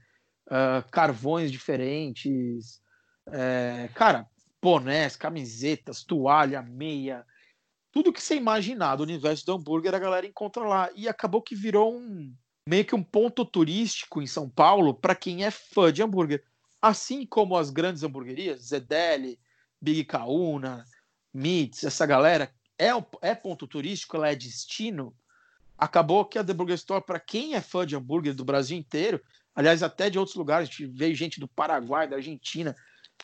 uh, 0.48 0.88
carvões 0.90 1.52
diferentes. 1.52 2.80
É, 3.28 3.88
cara, 3.94 4.26
bonés, 4.60 5.16
camisetas, 5.16 6.02
toalha, 6.02 6.62
meia, 6.62 7.24
tudo 7.94 8.12
que 8.12 8.20
você 8.20 8.34
imaginar 8.34 8.96
do 8.96 9.04
universo 9.04 9.46
do 9.46 9.52
hambúrguer 9.52 9.94
a 9.94 9.98
galera 10.00 10.26
encontra 10.26 10.64
lá. 10.64 10.90
E 10.96 11.08
acabou 11.08 11.40
que 11.40 11.54
virou 11.54 11.96
um 11.96 12.34
meio 12.68 12.84
que 12.84 12.94
um 12.94 13.02
ponto 13.04 13.44
turístico 13.44 14.20
em 14.20 14.26
São 14.26 14.50
Paulo 14.50 14.92
para 14.92 15.14
quem 15.14 15.44
é 15.44 15.50
fã 15.50 15.92
de 15.92 16.02
hambúrguer. 16.02 16.42
Assim 16.82 17.24
como 17.24 17.56
as 17.56 17.70
grandes 17.70 18.02
hamburguerias, 18.02 18.68
Zedeli, 18.68 19.38
Big 19.80 20.04
Kauna, 20.04 20.84
Meats, 21.32 21.84
essa 21.84 22.04
galera 22.04 22.52
é, 22.76 22.88
é 23.22 23.34
ponto 23.34 23.66
turístico, 23.68 24.16
ela 24.16 24.30
é 24.30 24.34
destino. 24.34 25.14
Acabou 25.84 26.24
que 26.24 26.38
a 26.38 26.42
The 26.42 26.54
Burger 26.54 26.76
Store, 26.76 27.04
para 27.04 27.20
quem 27.20 27.54
é 27.54 27.60
fã 27.60 27.86
de 27.86 27.94
hambúrguer 27.94 28.34
do 28.34 28.42
Brasil 28.42 28.74
inteiro, 28.74 29.20
aliás, 29.54 29.82
até 29.82 30.08
de 30.08 30.18
outros 30.18 30.34
lugares, 30.34 30.70
veio 30.94 31.14
gente 31.14 31.38
do 31.38 31.46
Paraguai, 31.46 32.08
da 32.08 32.16
Argentina, 32.16 32.74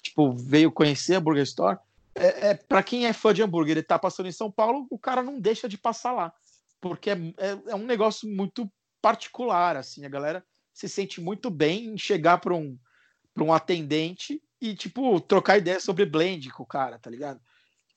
tipo, 0.03 0.31
veio 0.37 0.71
conhecer 0.71 1.15
a 1.15 1.21
Burger 1.21 1.43
Store. 1.45 1.79
É, 2.15 2.51
é 2.51 2.55
para 2.55 2.83
quem 2.83 3.07
é 3.07 3.15
fã 3.15 3.33
de 3.33 3.43
hambúrguer 3.43 3.79
e 3.79 3.83
tá 3.83 3.99
passando 3.99 4.29
em 4.29 4.33
São 4.33 4.51
Paulo, 4.51 4.87
o 4.91 4.99
cara 4.99 5.23
não 5.23 5.41
deixa 5.41 5.67
de 5.67 5.79
passar 5.79 6.13
lá, 6.13 6.35
porque 6.83 7.09
é, 7.09 7.15
é, 7.39 7.59
é 7.69 7.75
um 7.75 7.87
negócio 7.87 8.29
muito 8.29 8.71
particular, 9.01 9.77
assim, 9.77 10.05
a 10.05 10.11
galera 10.11 10.45
se 10.75 10.87
sente 10.87 11.19
muito 11.19 11.49
bem 11.49 11.87
em 11.87 11.97
chegar 11.97 12.39
para 12.39 12.55
um, 12.55 12.79
um 13.39 13.55
atendente 13.55 14.43
e, 14.61 14.75
tipo, 14.75 15.19
trocar 15.19 15.57
ideia 15.57 15.81
sobre 15.81 16.05
blend 16.05 16.51
com 16.51 16.63
o 16.63 16.67
cara, 16.67 16.99
tá 16.99 17.09
ligado? 17.09 17.41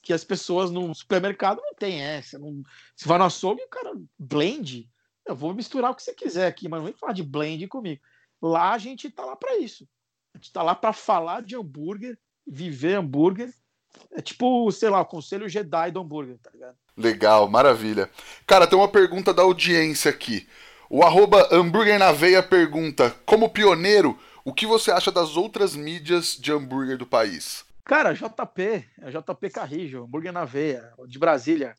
Que 0.03 0.13
as 0.13 0.23
pessoas 0.23 0.69
no 0.69 0.93
supermercado 0.93 1.61
não 1.61 1.73
tem 1.73 2.01
essa. 2.01 2.37
Não... 2.37 2.61
Se 2.95 3.07
vai 3.07 3.17
no 3.17 3.23
açougue, 3.23 3.63
o 3.63 3.69
cara, 3.69 3.93
blend, 4.19 4.87
eu 5.25 5.35
vou 5.35 5.53
misturar 5.53 5.91
o 5.91 5.95
que 5.95 6.03
você 6.03 6.13
quiser 6.13 6.45
aqui, 6.45 6.67
mas 6.67 6.79
não 6.79 6.85
vem 6.85 6.93
falar 6.93 7.13
de 7.13 7.23
blend 7.23 7.65
comigo. 7.67 8.01
Lá 8.41 8.73
a 8.73 8.77
gente 8.77 9.09
tá 9.09 9.23
lá 9.23 9.35
para 9.35 9.57
isso. 9.57 9.87
A 10.35 10.37
gente 10.37 10.51
tá 10.51 10.61
lá 10.61 10.75
para 10.75 10.91
falar 10.91 11.41
de 11.41 11.55
hambúrguer, 11.55 12.19
viver 12.45 12.95
hambúrguer. 12.95 13.53
É 14.11 14.21
tipo, 14.21 14.69
sei 14.71 14.89
lá, 14.89 15.01
o 15.01 15.05
conselho 15.05 15.47
Jedi 15.47 15.91
do 15.91 16.01
hambúrguer, 16.01 16.37
tá 16.39 16.49
ligado? 16.51 16.75
Legal, 16.97 17.47
maravilha. 17.47 18.09
Cara, 18.45 18.67
tem 18.67 18.77
uma 18.77 18.87
pergunta 18.87 19.33
da 19.33 19.43
audiência 19.43 20.11
aqui. 20.11 20.47
O 20.89 21.03
arroba 21.03 21.47
hambúrguer 21.51 21.97
na 21.97 22.11
veia 22.11 22.43
pergunta: 22.43 23.15
como 23.25 23.49
pioneiro, 23.49 24.19
o 24.43 24.53
que 24.53 24.65
você 24.65 24.91
acha 24.91 25.11
das 25.11 25.37
outras 25.37 25.75
mídias 25.75 26.37
de 26.37 26.51
hambúrguer 26.51 26.97
do 26.97 27.05
país? 27.05 27.63
Cara, 27.85 28.13
JP, 28.13 28.61
é 28.61 29.11
JP 29.11 29.49
Carrijo, 29.49 30.03
hambúrguer 30.03 30.31
na 30.31 30.45
veia, 30.45 30.93
de 31.07 31.19
Brasília. 31.19 31.75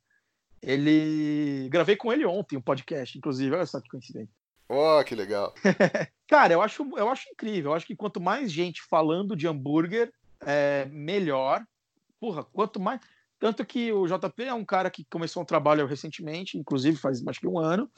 Ele. 0.63 1.69
Gravei 1.71 1.97
com 1.97 2.13
ele 2.13 2.25
ontem 2.25 2.57
um 2.57 2.63
podcast, 2.63 3.17
inclusive, 3.17 3.55
olha 3.55 3.67
só 3.67 3.81
que 3.81 3.89
coincidência. 3.89 4.35
Oh, 4.69 5.03
que 5.05 5.15
legal. 5.15 5.55
Cara, 6.29 6.55
eu 6.55 6.63
acho, 6.63 6.83
eu 6.97 7.09
acho 7.09 7.29
incrível. 7.31 7.71
Eu 7.71 7.77
acho 7.77 7.87
que 7.87 7.97
quanto 7.97 8.21
mais 8.21 8.51
gente 8.51 8.83
falando 8.83 9.37
de 9.37 9.47
hambúrguer, 9.47 10.13
é, 10.41 10.87
melhor. 10.87 11.65
Porra, 12.19 12.45
quanto 12.45 12.81
mais. 12.81 13.01
Tanto 13.39 13.65
que 13.65 13.93
o 13.93 14.07
JP 14.07 14.43
é 14.43 14.55
um 14.55 14.65
cara 14.65 14.91
que 14.91 15.05
começou 15.05 15.43
um 15.43 15.47
trabalho 15.47 15.87
recentemente, 15.87 16.57
inclusive 16.57 16.97
faz 16.97 17.27
acho 17.27 17.41
que 17.41 17.47
um 17.47 17.59
ano. 17.59 17.91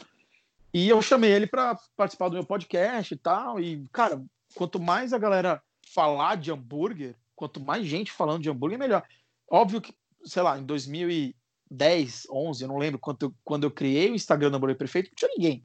E 0.75 0.89
eu 0.89 1.01
chamei 1.01 1.31
ele 1.31 1.47
para 1.47 1.79
participar 1.97 2.29
do 2.29 2.35
meu 2.35 2.45
podcast 2.45 3.15
e 3.15 3.17
tal. 3.17 3.61
E, 3.61 3.87
cara, 3.93 4.21
quanto 4.55 4.81
mais 4.81 5.13
a 5.13 5.19
galera 5.19 5.63
falar 5.95 6.37
de 6.37 6.51
hambúrguer, 6.51 7.15
quanto 7.37 7.61
mais 7.61 7.87
gente 7.87 8.11
falando 8.11 8.43
de 8.43 8.51
hambúrguer, 8.51 8.79
melhor. 8.79 9.07
Óbvio 9.49 9.81
que, 9.81 9.95
sei 10.25 10.43
lá, 10.43 10.59
em 10.59 10.65
2010, 10.65 12.27
11, 12.31 12.65
eu 12.65 12.69
não 12.69 12.79
lembro 12.79 12.99
quando 12.99 13.27
eu, 13.27 13.35
quando 13.45 13.65
eu 13.65 13.71
criei 13.71 14.11
o 14.11 14.15
Instagram 14.15 14.51
do 14.51 14.57
Hambúrguer 14.57 14.77
Perfeito, 14.77 15.11
não 15.11 15.15
tinha 15.15 15.31
ninguém 15.37 15.65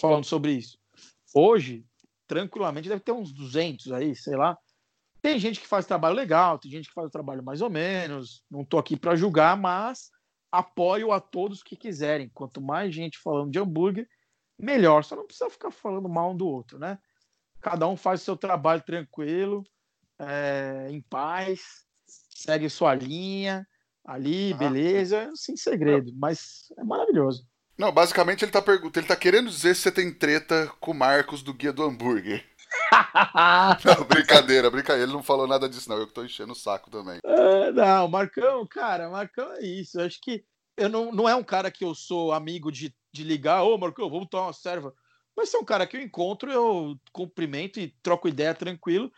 falando 0.00 0.24
sobre 0.24 0.52
isso. 0.52 0.78
Hoje, 1.34 1.84
tranquilamente, 2.26 2.88
deve 2.88 3.02
ter 3.02 3.12
uns 3.12 3.32
200 3.32 3.92
aí, 3.92 4.16
sei 4.16 4.36
lá. 4.36 4.56
Tem 5.22 5.38
gente 5.38 5.60
que 5.60 5.66
faz 5.66 5.84
trabalho 5.84 6.16
legal, 6.16 6.58
tem 6.58 6.70
gente 6.70 6.88
que 6.88 6.94
faz 6.94 7.10
trabalho 7.10 7.44
mais 7.44 7.60
ou 7.60 7.68
menos. 7.68 8.42
Não 8.50 8.62
estou 8.62 8.80
aqui 8.80 8.96
para 8.96 9.14
julgar, 9.14 9.56
mas 9.56 10.10
apoio 10.50 11.12
a 11.12 11.20
todos 11.20 11.62
que 11.62 11.76
quiserem. 11.76 12.30
Quanto 12.32 12.60
mais 12.60 12.94
gente 12.94 13.18
falando 13.18 13.50
de 13.50 13.58
hambúrguer, 13.58 14.08
melhor. 14.58 15.04
Só 15.04 15.14
não 15.14 15.26
precisa 15.26 15.50
ficar 15.50 15.70
falando 15.70 16.08
mal 16.08 16.32
um 16.32 16.36
do 16.36 16.48
outro, 16.48 16.78
né? 16.78 16.98
Cada 17.60 17.86
um 17.86 17.96
faz 17.96 18.22
o 18.22 18.24
seu 18.24 18.36
trabalho 18.36 18.82
tranquilo, 18.82 19.62
é, 20.20 20.88
em 20.90 21.00
paz, 21.00 21.60
segue 22.30 22.68
sua 22.68 22.94
linha 22.94 23.66
ali, 24.04 24.54
beleza, 24.54 25.30
sem 25.34 25.56
segredo, 25.56 26.12
mas 26.16 26.72
é 26.76 26.84
maravilhoso. 26.84 27.46
Não, 27.78 27.90
basicamente 27.90 28.44
ele 28.44 28.52
tá 28.52 28.60
perguntando, 28.60 29.00
ele 29.00 29.08
tá 29.08 29.16
querendo 29.16 29.48
dizer 29.48 29.74
se 29.74 29.82
você 29.82 29.92
tem 29.92 30.12
treta 30.12 30.70
com 30.80 30.90
o 30.90 30.94
Marcos 30.94 31.42
do 31.42 31.54
Guia 31.54 31.72
do 31.72 31.82
Hambúrguer. 31.82 32.44
não, 33.84 34.04
brincadeira, 34.04 34.70
brincadeira. 34.70 35.04
Ele 35.04 35.12
não 35.12 35.22
falou 35.22 35.46
nada 35.46 35.68
disso, 35.68 35.88
não. 35.88 35.96
Eu 35.96 36.06
que 36.06 36.12
tô 36.12 36.22
enchendo 36.22 36.52
o 36.52 36.56
saco 36.56 36.90
também. 36.90 37.18
É, 37.24 37.72
não, 37.72 38.08
Marcão, 38.08 38.66
cara, 38.66 39.08
Marcão 39.08 39.52
é 39.54 39.64
isso. 39.64 39.98
Eu 39.98 40.06
acho 40.06 40.20
que 40.20 40.44
eu 40.76 40.88
não, 40.88 41.10
não 41.10 41.28
é 41.28 41.34
um 41.34 41.42
cara 41.42 41.70
que 41.70 41.84
eu 41.84 41.94
sou 41.94 42.32
amigo 42.32 42.70
de, 42.70 42.94
de 43.12 43.24
ligar, 43.24 43.62
ô 43.62 43.76
Marcão, 43.78 44.10
vamos 44.10 44.28
tomar 44.28 44.46
uma 44.46 44.52
serva. 44.52 44.94
Mas 45.36 45.52
é 45.54 45.58
um 45.58 45.64
cara 45.64 45.86
que 45.86 45.96
eu 45.96 46.00
encontro, 46.00 46.50
eu 46.50 46.96
cumprimento 47.12 47.80
e 47.80 47.94
troco 48.02 48.28
ideia 48.28 48.54
tranquilo. 48.54 49.10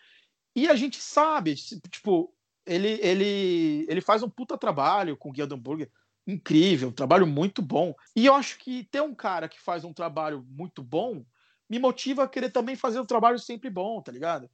E 0.55 0.69
a 0.69 0.77
gente 0.77 1.01
sabe, 1.01 1.55
tipo, 1.91 2.33
ele, 2.67 2.99
ele, 3.03 3.87
ele 3.89 4.01
faz 4.01 4.23
um 4.23 4.29
puta 4.29 4.59
trabalho 4.59 5.17
com 5.17 5.31
o 5.31 5.33
Guia 5.33 5.47
do 5.47 5.55
Hambúrguer 5.55 5.91
incrível, 6.27 6.89
um 6.89 6.93
trabalho 6.93 7.27
muito 7.27 7.61
bom. 7.61 7.95
E 8.15 8.27
eu 8.27 8.35
acho 8.35 8.59
que 8.59 8.85
ter 8.85 9.01
um 9.01 9.15
cara 9.15 9.49
que 9.49 9.61
faz 9.61 9.85
um 9.85 9.93
trabalho 9.93 10.47
muito 10.49 10.83
bom 10.83 11.25
me 11.69 11.79
motiva 11.79 12.25
a 12.25 12.29
querer 12.29 12.51
também 12.51 12.77
fazer 12.77 13.01
um 13.01 13.07
trabalho 13.07 13.39
sempre 13.39 13.71
bom, 13.71 14.01
tá 14.03 14.13
ligado? 14.13 14.49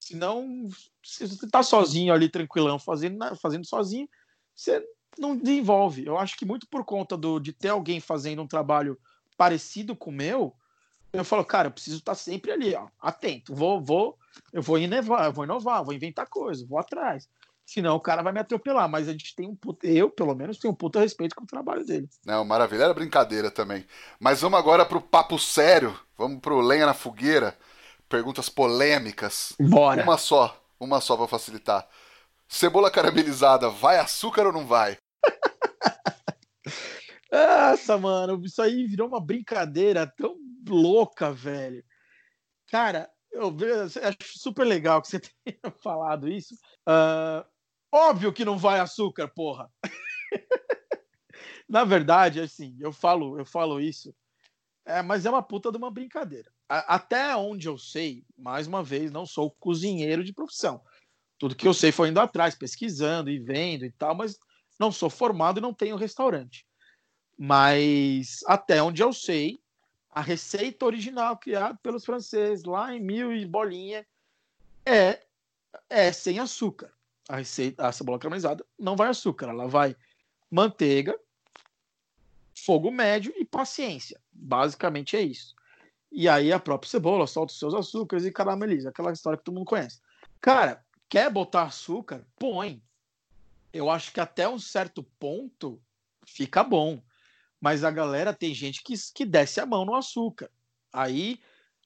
Senão, 0.00 0.68
se 1.04 1.26
você 1.26 1.46
tá 1.46 1.62
sozinho 1.62 2.14
ali, 2.14 2.28
tranquilão, 2.28 2.78
fazendo, 2.78 3.18
fazendo 3.36 3.66
sozinho, 3.66 4.08
você 4.54 4.84
não 5.18 5.36
desenvolve. 5.36 6.06
Eu 6.06 6.16
acho 6.18 6.36
que 6.36 6.46
muito 6.46 6.66
por 6.66 6.84
conta 6.84 7.16
do, 7.16 7.38
de 7.38 7.52
ter 7.52 7.68
alguém 7.68 8.00
fazendo 8.00 8.42
um 8.42 8.46
trabalho 8.46 8.98
parecido 9.36 9.94
com 9.94 10.10
o 10.10 10.14
meu, 10.14 10.56
eu 11.12 11.24
falo, 11.24 11.44
cara, 11.44 11.68
eu 11.68 11.72
preciso 11.72 11.98
estar 11.98 12.14
sempre 12.14 12.50
ali, 12.50 12.74
ó, 12.74 12.88
atento. 13.00 13.54
Vou, 13.54 13.80
vou, 13.80 14.18
eu 14.52 14.62
vou 14.62 14.78
inovar, 14.78 15.26
eu 15.26 15.32
vou 15.32 15.44
inovar, 15.44 15.84
vou 15.84 15.94
inventar 15.94 16.26
coisas, 16.26 16.66
vou 16.66 16.78
atrás. 16.78 17.28
Senão 17.64 17.96
o 17.96 18.00
cara 18.00 18.22
vai 18.22 18.32
me 18.32 18.40
atropelar, 18.40 18.88
mas 18.88 19.08
a 19.08 19.12
gente 19.12 19.34
tem 19.34 19.48
um 19.48 19.54
puto, 19.54 19.86
eu, 19.86 20.10
pelo 20.10 20.34
menos, 20.34 20.58
tenho 20.58 20.72
um 20.72 20.76
puto 20.76 20.98
respeito 20.98 21.34
com 21.34 21.44
o 21.44 21.46
trabalho 21.46 21.84
dele. 21.84 22.08
Não, 22.26 22.44
maravilha, 22.44 22.84
era 22.84 22.94
brincadeira 22.94 23.50
também. 23.50 23.86
Mas 24.18 24.40
vamos 24.40 24.58
agora 24.58 24.84
pro 24.84 25.00
papo 25.00 25.38
sério, 25.38 25.98
vamos 26.16 26.40
pro 26.40 26.60
lenha 26.60 26.86
na 26.86 26.94
fogueira. 26.94 27.56
Perguntas 28.08 28.48
polêmicas. 28.48 29.54
Bora. 29.58 30.02
Uma 30.02 30.18
só, 30.18 30.60
uma 30.78 31.00
só 31.00 31.16
para 31.16 31.28
facilitar. 31.28 31.88
Cebola 32.46 32.90
caramelizada, 32.90 33.70
vai 33.70 33.98
açúcar 33.98 34.46
ou 34.46 34.52
não 34.52 34.66
vai? 34.66 34.98
Nossa, 37.32 37.96
mano, 37.96 38.44
isso 38.44 38.60
aí 38.60 38.86
virou 38.86 39.08
uma 39.08 39.24
brincadeira 39.24 40.06
tão 40.06 40.36
louca, 40.68 41.32
velho. 41.32 41.82
Cara, 42.70 43.08
eu 43.32 43.54
acho 44.02 44.38
super 44.38 44.64
legal 44.64 45.00
que 45.00 45.08
você 45.08 45.20
tenha 45.44 45.74
falado 45.82 46.28
isso. 46.28 46.54
Uh, 46.88 47.44
óbvio 47.90 48.32
que 48.32 48.44
não 48.44 48.58
vai 48.58 48.80
açúcar, 48.80 49.28
porra. 49.28 49.70
Na 51.68 51.84
verdade, 51.84 52.40
assim, 52.40 52.76
eu 52.78 52.92
falo, 52.92 53.38
eu 53.38 53.46
falo 53.46 53.80
isso, 53.80 54.14
é, 54.84 55.00
mas 55.00 55.24
é 55.24 55.30
uma 55.30 55.42
puta 55.42 55.70
de 55.70 55.78
uma 55.78 55.90
brincadeira. 55.90 56.52
A, 56.68 56.96
até 56.96 57.34
onde 57.36 57.68
eu 57.68 57.78
sei, 57.78 58.24
mais 58.36 58.66
uma 58.66 58.82
vez, 58.82 59.10
não 59.10 59.24
sou 59.24 59.50
cozinheiro 59.58 60.24
de 60.24 60.32
profissão. 60.32 60.82
Tudo 61.38 61.56
que 61.56 61.66
eu 61.66 61.74
sei 61.74 61.90
foi 61.90 62.08
indo 62.08 62.20
atrás, 62.20 62.54
pesquisando 62.54 63.30
e 63.30 63.38
vendo 63.38 63.84
e 63.84 63.92
tal, 63.92 64.14
mas 64.14 64.38
não 64.78 64.92
sou 64.92 65.08
formado 65.08 65.58
e 65.58 65.62
não 65.62 65.72
tenho 65.72 65.96
restaurante. 65.96 66.66
Mas 67.38 68.40
até 68.46 68.82
onde 68.82 69.02
eu 69.02 69.12
sei, 69.12 69.61
a 70.12 70.20
receita 70.20 70.84
original 70.84 71.38
criada 71.38 71.78
pelos 71.82 72.04
franceses 72.04 72.64
lá 72.64 72.94
em 72.94 73.00
mil 73.00 73.34
e 73.34 73.46
bolinha 73.46 74.06
é, 74.84 75.22
é 75.88 76.12
sem 76.12 76.38
açúcar. 76.38 76.92
A 77.28 77.36
receita, 77.36 77.86
a 77.86 77.92
cebola 77.92 78.18
caramelizada 78.18 78.64
não 78.78 78.94
vai 78.94 79.08
açúcar, 79.08 79.48
ela 79.48 79.66
vai 79.66 79.96
manteiga, 80.50 81.18
fogo 82.54 82.90
médio 82.90 83.32
e 83.36 83.44
paciência. 83.44 84.20
Basicamente 84.30 85.16
é 85.16 85.22
isso. 85.22 85.54
E 86.10 86.28
aí 86.28 86.52
a 86.52 86.60
própria 86.60 86.90
cebola 86.90 87.26
solta 87.26 87.52
os 87.52 87.58
seus 87.58 87.72
açúcares 87.72 88.26
e 88.26 88.32
carameliza, 88.32 88.90
aquela 88.90 89.12
história 89.12 89.38
que 89.38 89.44
todo 89.44 89.54
mundo 89.54 89.66
conhece. 89.66 90.02
Cara, 90.42 90.84
quer 91.08 91.30
botar 91.30 91.62
açúcar? 91.62 92.26
Põe. 92.38 92.82
Eu 93.72 93.88
acho 93.88 94.12
que 94.12 94.20
até 94.20 94.46
um 94.46 94.58
certo 94.58 95.02
ponto 95.18 95.80
fica 96.26 96.62
bom 96.62 97.02
mas 97.62 97.84
a 97.84 97.92
galera 97.92 98.34
tem 98.34 98.52
gente 98.52 98.82
que, 98.82 98.94
que 99.14 99.24
desce 99.24 99.60
a 99.60 99.66
mão 99.66 99.84
no 99.84 99.94
açúcar. 99.94 100.50
Aí, 100.92 101.38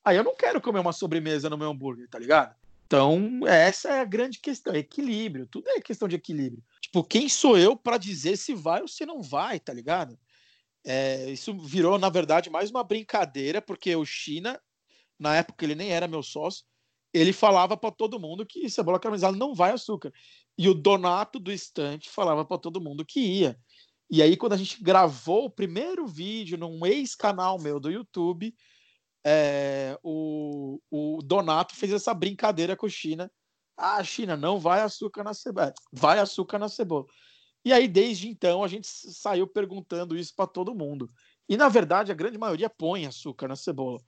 aí 0.03 0.17
eu 0.17 0.25
não 0.25 0.35
quero 0.35 0.59
comer 0.59 0.79
uma 0.79 0.93
sobremesa 0.93 1.51
no 1.51 1.59
meu 1.59 1.69
hambúrguer, 1.69 2.09
tá 2.09 2.19
ligado? 2.19 2.57
Então, 2.87 3.41
essa 3.47 3.91
é 3.91 4.01
a 4.01 4.05
grande 4.05 4.39
questão, 4.39 4.73
é 4.73 4.79
equilíbrio. 4.79 5.47
Tudo 5.47 5.69
é 5.69 5.81
questão 5.81 6.09
de 6.09 6.17
equilíbrio. 6.17 6.65
Tipo, 6.81 7.05
quem 7.05 7.29
sou 7.29 7.59
eu 7.59 7.77
para 7.77 7.99
dizer 7.99 8.39
se 8.39 8.55
vai 8.55 8.81
ou 8.81 8.89
se 8.89 9.05
não 9.05 9.21
vai, 9.21 9.61
tá 9.61 9.71
ligado? 9.71 10.19
É, 10.83 11.29
isso 11.31 11.53
virou, 11.59 11.99
na 11.99 12.09
verdade, 12.09 12.49
mais 12.49 12.71
uma 12.71 12.83
brincadeira, 12.83 13.61
porque 13.61 13.95
o 13.95 14.05
China, 14.07 14.59
na 15.19 15.37
época 15.37 15.63
ele 15.63 15.75
nem 15.75 15.91
era 15.91 16.09
meu 16.09 16.23
sócio, 16.23 16.65
ele 17.13 17.35
falava 17.35 17.77
para 17.77 17.91
todo 17.91 18.21
mundo 18.21 18.47
que 18.47 18.71
cebola 18.71 18.99
caramelizada 18.99 19.37
não 19.37 19.55
vai 19.55 19.73
açúcar. 19.73 20.11
E 20.57 20.71
o 20.71 20.75
Donato 20.75 21.39
do 21.39 21.53
estante 21.53 22.09
falava 22.09 22.47
para 22.47 22.57
todo 22.57 22.81
mundo 22.81 23.05
que 23.05 23.21
ia. 23.21 23.59
E 24.09 24.23
aí, 24.23 24.37
quando 24.37 24.53
a 24.53 24.57
gente 24.57 24.83
gravou 24.83 25.47
o 25.47 25.51
primeiro 25.51 26.07
vídeo 26.07 26.57
num 26.57 26.87
ex-canal 26.87 27.59
meu 27.59 27.81
do 27.81 27.91
YouTube, 27.91 28.55
é, 29.25 29.99
o, 30.03 30.81
o 30.91 31.21
Donato 31.23 31.75
fez 31.75 31.93
essa 31.93 32.15
brincadeira 32.15 32.77
com 32.77 32.87
a 32.87 32.91
China. 32.91 33.31
Ah, 33.77 34.03
China, 34.05 34.37
não 34.37 34.59
vai 34.59 34.81
açúcar 34.81 35.25
na 35.25 35.35
cebola. 35.35 35.75
Vai 35.93 36.19
açúcar 36.21 36.59
na 36.59 36.69
cebola. 36.69 37.05
E 37.65 37.73
aí, 37.73 37.89
desde 37.89 38.29
então, 38.29 38.63
a 38.63 38.69
gente 38.69 38.87
saiu 38.87 39.47
perguntando 39.47 40.17
isso 40.17 40.33
para 40.37 40.47
todo 40.47 40.75
mundo. 40.75 41.11
E, 41.49 41.57
na 41.57 41.69
verdade, 41.69 42.13
a 42.13 42.15
grande 42.15 42.39
maioria 42.39 42.71
põe 42.71 43.07
açúcar 43.07 43.49
na 43.49 43.57
cebola. 43.57 44.01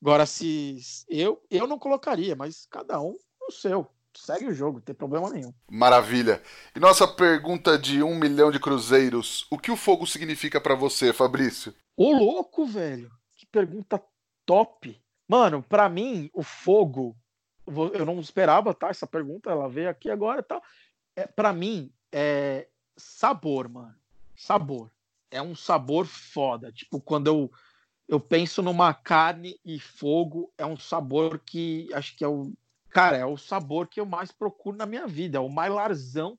Agora, 0.00 0.26
se 0.26 0.78
eu, 1.08 1.42
eu 1.50 1.66
não 1.66 1.78
colocaria, 1.78 2.36
mas 2.36 2.66
cada 2.66 3.00
um 3.00 3.16
o 3.48 3.50
seu 3.50 3.90
segue 4.18 4.46
o 4.46 4.54
jogo, 4.54 4.78
não 4.78 4.82
tem 4.82 4.94
problema 4.94 5.30
nenhum. 5.30 5.52
Maravilha. 5.70 6.42
E 6.74 6.80
nossa 6.80 7.06
pergunta 7.06 7.78
de 7.78 8.02
um 8.02 8.14
milhão 8.14 8.50
de 8.50 8.58
cruzeiros: 8.58 9.46
o 9.50 9.58
que 9.58 9.70
o 9.70 9.76
fogo 9.76 10.06
significa 10.06 10.60
para 10.60 10.74
você, 10.74 11.12
Fabrício? 11.12 11.74
Ô 11.96 12.12
louco, 12.12 12.66
velho. 12.66 13.10
Que 13.36 13.46
pergunta 13.46 14.02
top. 14.44 15.00
Mano, 15.26 15.62
para 15.62 15.88
mim, 15.88 16.30
o 16.32 16.42
fogo. 16.42 17.16
Eu 17.92 18.06
não 18.06 18.18
esperava, 18.18 18.72
tá? 18.72 18.88
Essa 18.88 19.06
pergunta, 19.06 19.50
ela 19.50 19.68
veio 19.68 19.90
aqui 19.90 20.10
agora 20.10 20.40
e 20.40 20.42
tal. 20.42 20.62
É, 21.14 21.26
para 21.26 21.52
mim, 21.52 21.92
é 22.10 22.66
sabor, 22.96 23.68
mano. 23.68 23.94
Sabor. 24.34 24.90
É 25.30 25.42
um 25.42 25.54
sabor 25.54 26.06
foda. 26.06 26.72
Tipo, 26.72 26.98
quando 27.00 27.26
eu, 27.26 27.52
eu 28.08 28.18
penso 28.18 28.62
numa 28.62 28.94
carne 28.94 29.60
e 29.64 29.78
fogo, 29.78 30.50
é 30.56 30.64
um 30.64 30.78
sabor 30.78 31.38
que 31.38 31.88
acho 31.92 32.16
que 32.16 32.24
é 32.24 32.28
o 32.28 32.52
cara, 32.90 33.16
é 33.16 33.24
o 33.24 33.36
sabor 33.36 33.88
que 33.88 34.00
eu 34.00 34.06
mais 34.06 34.32
procuro 34.32 34.76
na 34.76 34.86
minha 34.86 35.06
vida, 35.06 35.38
é 35.38 35.40
o 35.40 35.48
mailarzão 35.48 36.38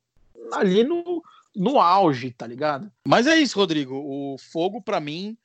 ali 0.54 0.84
no, 0.84 1.24
no 1.56 1.80
auge, 1.80 2.32
tá 2.32 2.48
ligado? 2.48 2.92
Mas 3.08 3.28
é 3.28 3.36
isso, 3.36 3.58
Rodrigo. 3.58 3.96
O 3.96 4.38
fogo, 4.38 4.82
para 4.82 5.00
mim, 5.00 5.38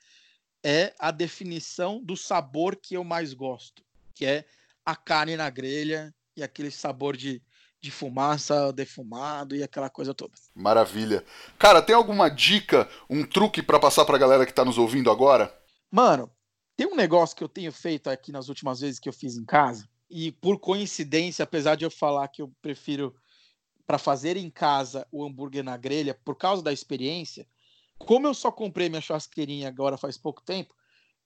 é 0.62 0.94
a 0.98 1.10
definição 1.10 2.02
do 2.02 2.16
sabor 2.16 2.76
que 2.76 2.94
eu 2.94 3.04
mais 3.04 3.34
gosto, 3.34 3.82
que 4.14 4.24
é 4.24 4.44
a 4.84 4.96
carne 4.96 5.36
na 5.36 5.50
grelha 5.50 6.14
e 6.36 6.42
aquele 6.42 6.70
sabor 6.70 7.16
de, 7.16 7.42
de 7.80 7.90
fumaça 7.90 8.72
defumado 8.72 9.54
e 9.54 9.62
aquela 9.62 9.90
coisa 9.90 10.14
toda. 10.14 10.32
Maravilha. 10.54 11.24
Cara, 11.58 11.82
tem 11.82 11.94
alguma 11.94 12.28
dica, 12.28 12.88
um 13.08 13.24
truque 13.24 13.62
para 13.62 13.78
passar 13.78 14.04
pra 14.04 14.18
galera 14.18 14.46
que 14.46 14.54
tá 14.54 14.64
nos 14.64 14.78
ouvindo 14.78 15.10
agora? 15.10 15.54
Mano, 15.90 16.30
tem 16.76 16.86
um 16.86 16.96
negócio 16.96 17.36
que 17.36 17.44
eu 17.44 17.48
tenho 17.48 17.70
feito 17.70 18.08
aqui 18.08 18.32
nas 18.32 18.48
últimas 18.48 18.80
vezes 18.80 18.98
que 18.98 19.08
eu 19.08 19.12
fiz 19.12 19.36
em 19.36 19.44
casa, 19.44 19.88
e 20.16 20.30
por 20.30 20.60
coincidência, 20.60 21.42
apesar 21.42 21.74
de 21.74 21.84
eu 21.84 21.90
falar 21.90 22.28
que 22.28 22.40
eu 22.40 22.54
prefiro 22.62 23.12
para 23.84 23.98
fazer 23.98 24.36
em 24.36 24.48
casa 24.48 25.04
o 25.10 25.24
hambúrguer 25.24 25.64
na 25.64 25.76
grelha, 25.76 26.16
por 26.24 26.36
causa 26.36 26.62
da 26.62 26.72
experiência, 26.72 27.48
como 27.98 28.28
eu 28.28 28.32
só 28.32 28.52
comprei 28.52 28.88
minha 28.88 29.00
churrasqueirinha 29.00 29.66
agora 29.66 29.96
faz 29.96 30.16
pouco 30.16 30.40
tempo, 30.40 30.72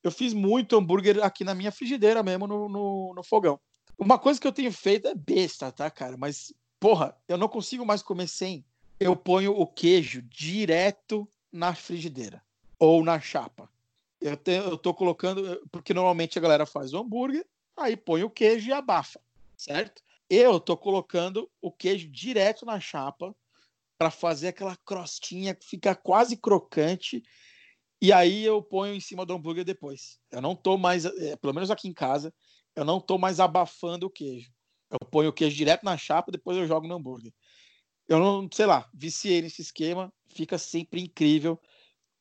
eu 0.03 0.11
fiz 0.11 0.32
muito 0.32 0.74
hambúrguer 0.74 1.22
aqui 1.22 1.45
na 1.45 1.55
minha 1.55 1.70
frigideira 1.70 2.22
mesmo, 2.22 2.47
no, 2.47 2.66
no, 2.66 3.12
no 3.14 3.22
fogão. 3.22 3.61
Uma 3.99 4.18
coisa 4.18 4.41
que 4.41 4.47
eu 4.47 4.53
tenho 4.53 4.72
feito 4.72 5.07
é 5.07 5.14
besta, 5.14 5.70
tá, 5.70 5.91
cara? 5.91 6.16
Mas, 6.16 6.55
porra, 6.80 7.14
eu 7.28 7.36
não 7.36 7.47
consigo 7.47 7.84
mais 7.84 8.03
comer 8.03 8.26
sem. 8.26 8.64
Eu 8.99 9.14
ponho 9.14 9.53
o 9.53 9.66
queijo 9.66 10.22
direto 10.22 11.28
na 11.53 11.74
frigideira 11.74 12.43
ou 12.78 13.05
na 13.05 13.20
chapa. 13.20 13.70
Eu, 14.18 14.39
eu 14.47 14.78
tô 14.78 14.95
colocando, 14.95 15.61
porque 15.70 15.93
normalmente 15.93 16.39
a 16.39 16.43
galera 16.43 16.64
faz 16.64 16.95
o 16.95 16.99
hambúrguer, 16.99 17.45
aí 17.79 17.97
põe 17.97 18.22
o 18.22 18.31
queijo 18.31 18.68
e 18.68 18.72
abafa, 18.72 19.20
certo? 19.57 20.03
Eu 20.29 20.61
tô 20.61 20.76
colocando 20.76 21.51
o 21.61 21.72
queijo 21.72 22.09
direto 22.09 22.66
na 22.66 22.79
chapa 22.79 23.35
para 23.97 24.11
fazer 24.11 24.49
aquela 24.49 24.76
crostinha 24.76 25.55
que 25.55 25.66
fica 25.66 25.95
quase 25.95 26.37
crocante 26.37 27.22
e 28.01 28.12
aí 28.12 28.45
eu 28.45 28.62
ponho 28.62 28.95
em 28.95 29.01
cima 29.01 29.26
do 29.26 29.33
hambúrguer 29.33 29.64
depois. 29.64 30.20
Eu 30.31 30.41
não 30.41 30.55
tô 30.55 30.76
mais, 30.76 31.05
é, 31.05 31.37
pelo 31.37 31.55
menos 31.55 31.70
aqui 31.70 31.89
em 31.89 31.93
casa, 31.93 32.33
eu 32.76 32.85
não 32.85 33.01
tô 33.01 33.18
mais 33.18 33.41
abafando 33.41 34.07
o 34.07 34.11
queijo. 34.11 34.53
Eu 34.91 34.99
ponho 35.11 35.31
o 35.31 35.33
queijo 35.33 35.57
direto 35.57 35.85
na 35.85 35.97
chapa, 35.97 36.31
depois 36.31 36.57
eu 36.57 36.66
jogo 36.66 36.87
no 36.87 36.95
hambúrguer. 36.95 37.33
Eu 38.07 38.18
não, 38.18 38.49
sei 38.53 38.66
lá, 38.66 38.89
viciei 38.95 39.43
nesse 39.43 39.62
esquema, 39.62 40.12
fica 40.29 40.57
sempre 40.57 41.01
incrível. 41.01 41.61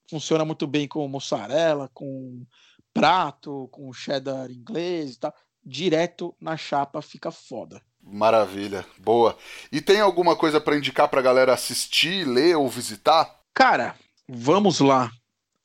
Funciona 0.10 0.44
muito 0.44 0.66
bem 0.66 0.88
com 0.88 1.08
mussarela, 1.08 1.90
com 1.94 2.46
prato, 2.94 3.68
com 3.72 3.94
cheddar 3.94 4.50
inglês 4.50 5.16
e 5.16 5.20
tal 5.20 5.34
direto 5.68 6.34
na 6.40 6.56
chapa 6.56 7.02
fica 7.02 7.30
foda. 7.30 7.82
Maravilha, 8.02 8.86
boa. 8.98 9.38
E 9.70 9.82
tem 9.82 10.00
alguma 10.00 10.34
coisa 10.34 10.62
para 10.62 10.78
indicar 10.78 11.10
pra 11.10 11.22
galera 11.22 11.54
assistir, 11.54 12.26
ler 12.26 12.56
ou 12.56 12.70
visitar? 12.70 13.42
Cara, 13.54 13.96
vamos 14.28 14.80
lá. 14.80 15.12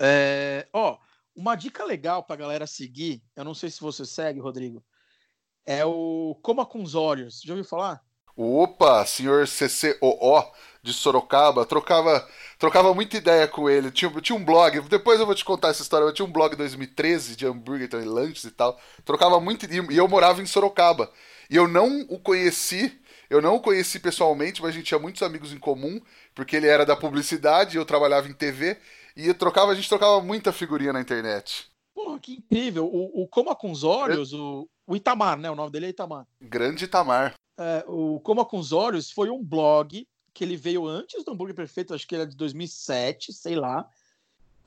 É... 0.00 0.66
Ó, 0.72 0.98
uma 1.36 1.54
dica 1.54 1.84
legal 1.84 2.24
pra 2.24 2.34
galera 2.34 2.66
seguir, 2.66 3.22
eu 3.36 3.44
não 3.44 3.54
sei 3.54 3.70
se 3.70 3.80
você 3.80 4.04
segue, 4.04 4.40
Rodrigo, 4.40 4.84
é 5.64 5.84
o 5.84 6.36
Coma 6.42 6.66
com 6.66 6.82
os 6.82 6.96
Olhos. 6.96 7.40
Já 7.40 7.52
ouviu 7.52 7.64
falar? 7.64 8.02
Opa, 8.36 9.04
senhor 9.04 9.46
CCOO 9.46 10.52
de 10.82 10.92
Sorocaba, 10.92 11.64
trocava, 11.64 12.28
trocava 12.58 12.92
muita 12.92 13.16
ideia 13.16 13.46
com 13.46 13.70
ele. 13.70 13.90
Tinha, 13.90 14.10
tinha 14.20 14.36
um 14.36 14.44
blog, 14.44 14.80
depois 14.88 15.20
eu 15.20 15.26
vou 15.26 15.34
te 15.34 15.44
contar 15.44 15.68
essa 15.68 15.82
história. 15.82 16.04
Eu 16.04 16.12
tinha 16.12 16.26
um 16.26 16.32
blog 16.32 16.54
em 16.54 16.56
2013 16.56 17.36
de 17.36 17.46
hambúrguer, 17.46 17.86
então, 17.86 18.04
lanches 18.04 18.44
e 18.44 18.50
tal. 18.50 18.78
Trocava 19.04 19.40
muito 19.40 19.66
e 19.66 19.96
eu 19.96 20.08
morava 20.08 20.42
em 20.42 20.46
Sorocaba. 20.46 21.10
E 21.48 21.56
eu 21.56 21.68
não 21.68 22.00
o 22.08 22.18
conheci, 22.18 23.00
eu 23.30 23.40
não 23.40 23.56
o 23.56 23.60
conheci 23.60 24.00
pessoalmente, 24.00 24.60
mas 24.60 24.70
a 24.70 24.72
gente 24.72 24.86
tinha 24.86 24.98
muitos 24.98 25.22
amigos 25.22 25.52
em 25.52 25.58
comum, 25.58 26.00
porque 26.34 26.56
ele 26.56 26.66
era 26.66 26.84
da 26.84 26.96
publicidade, 26.96 27.76
eu 27.76 27.84
trabalhava 27.84 28.26
em 28.26 28.32
TV 28.32 28.76
e 29.16 29.32
trocava, 29.34 29.70
a 29.70 29.74
gente 29.74 29.88
trocava 29.88 30.20
muita 30.20 30.52
figurinha 30.52 30.92
na 30.92 31.00
internet. 31.00 31.70
Porra, 31.94 32.18
que 32.18 32.32
incrível. 32.34 32.86
O, 32.86 33.22
o 33.22 33.28
Coma 33.28 33.54
com 33.54 33.70
os 33.70 33.84
Olhos, 33.84 34.32
o, 34.32 34.68
o 34.86 34.96
Itamar, 34.96 35.38
né? 35.38 35.50
O 35.50 35.54
nome 35.54 35.70
dele 35.70 35.86
é 35.86 35.90
Itamar. 35.90 36.26
Grande 36.40 36.86
Itamar. 36.86 37.34
É, 37.58 37.84
o 37.86 38.20
Coma 38.20 38.44
com 38.44 38.58
os 38.58 38.72
Olhos 38.72 39.10
foi 39.10 39.30
um 39.30 39.42
blog 39.42 40.06
que 40.32 40.44
ele 40.44 40.56
veio 40.56 40.86
antes 40.86 41.24
do 41.24 41.32
Hambúrguer 41.32 41.54
Perfeito, 41.54 41.94
acho 41.94 42.06
que 42.06 42.14
era 42.14 42.26
de 42.26 42.36
2007, 42.36 43.32
sei 43.32 43.54
lá. 43.54 43.88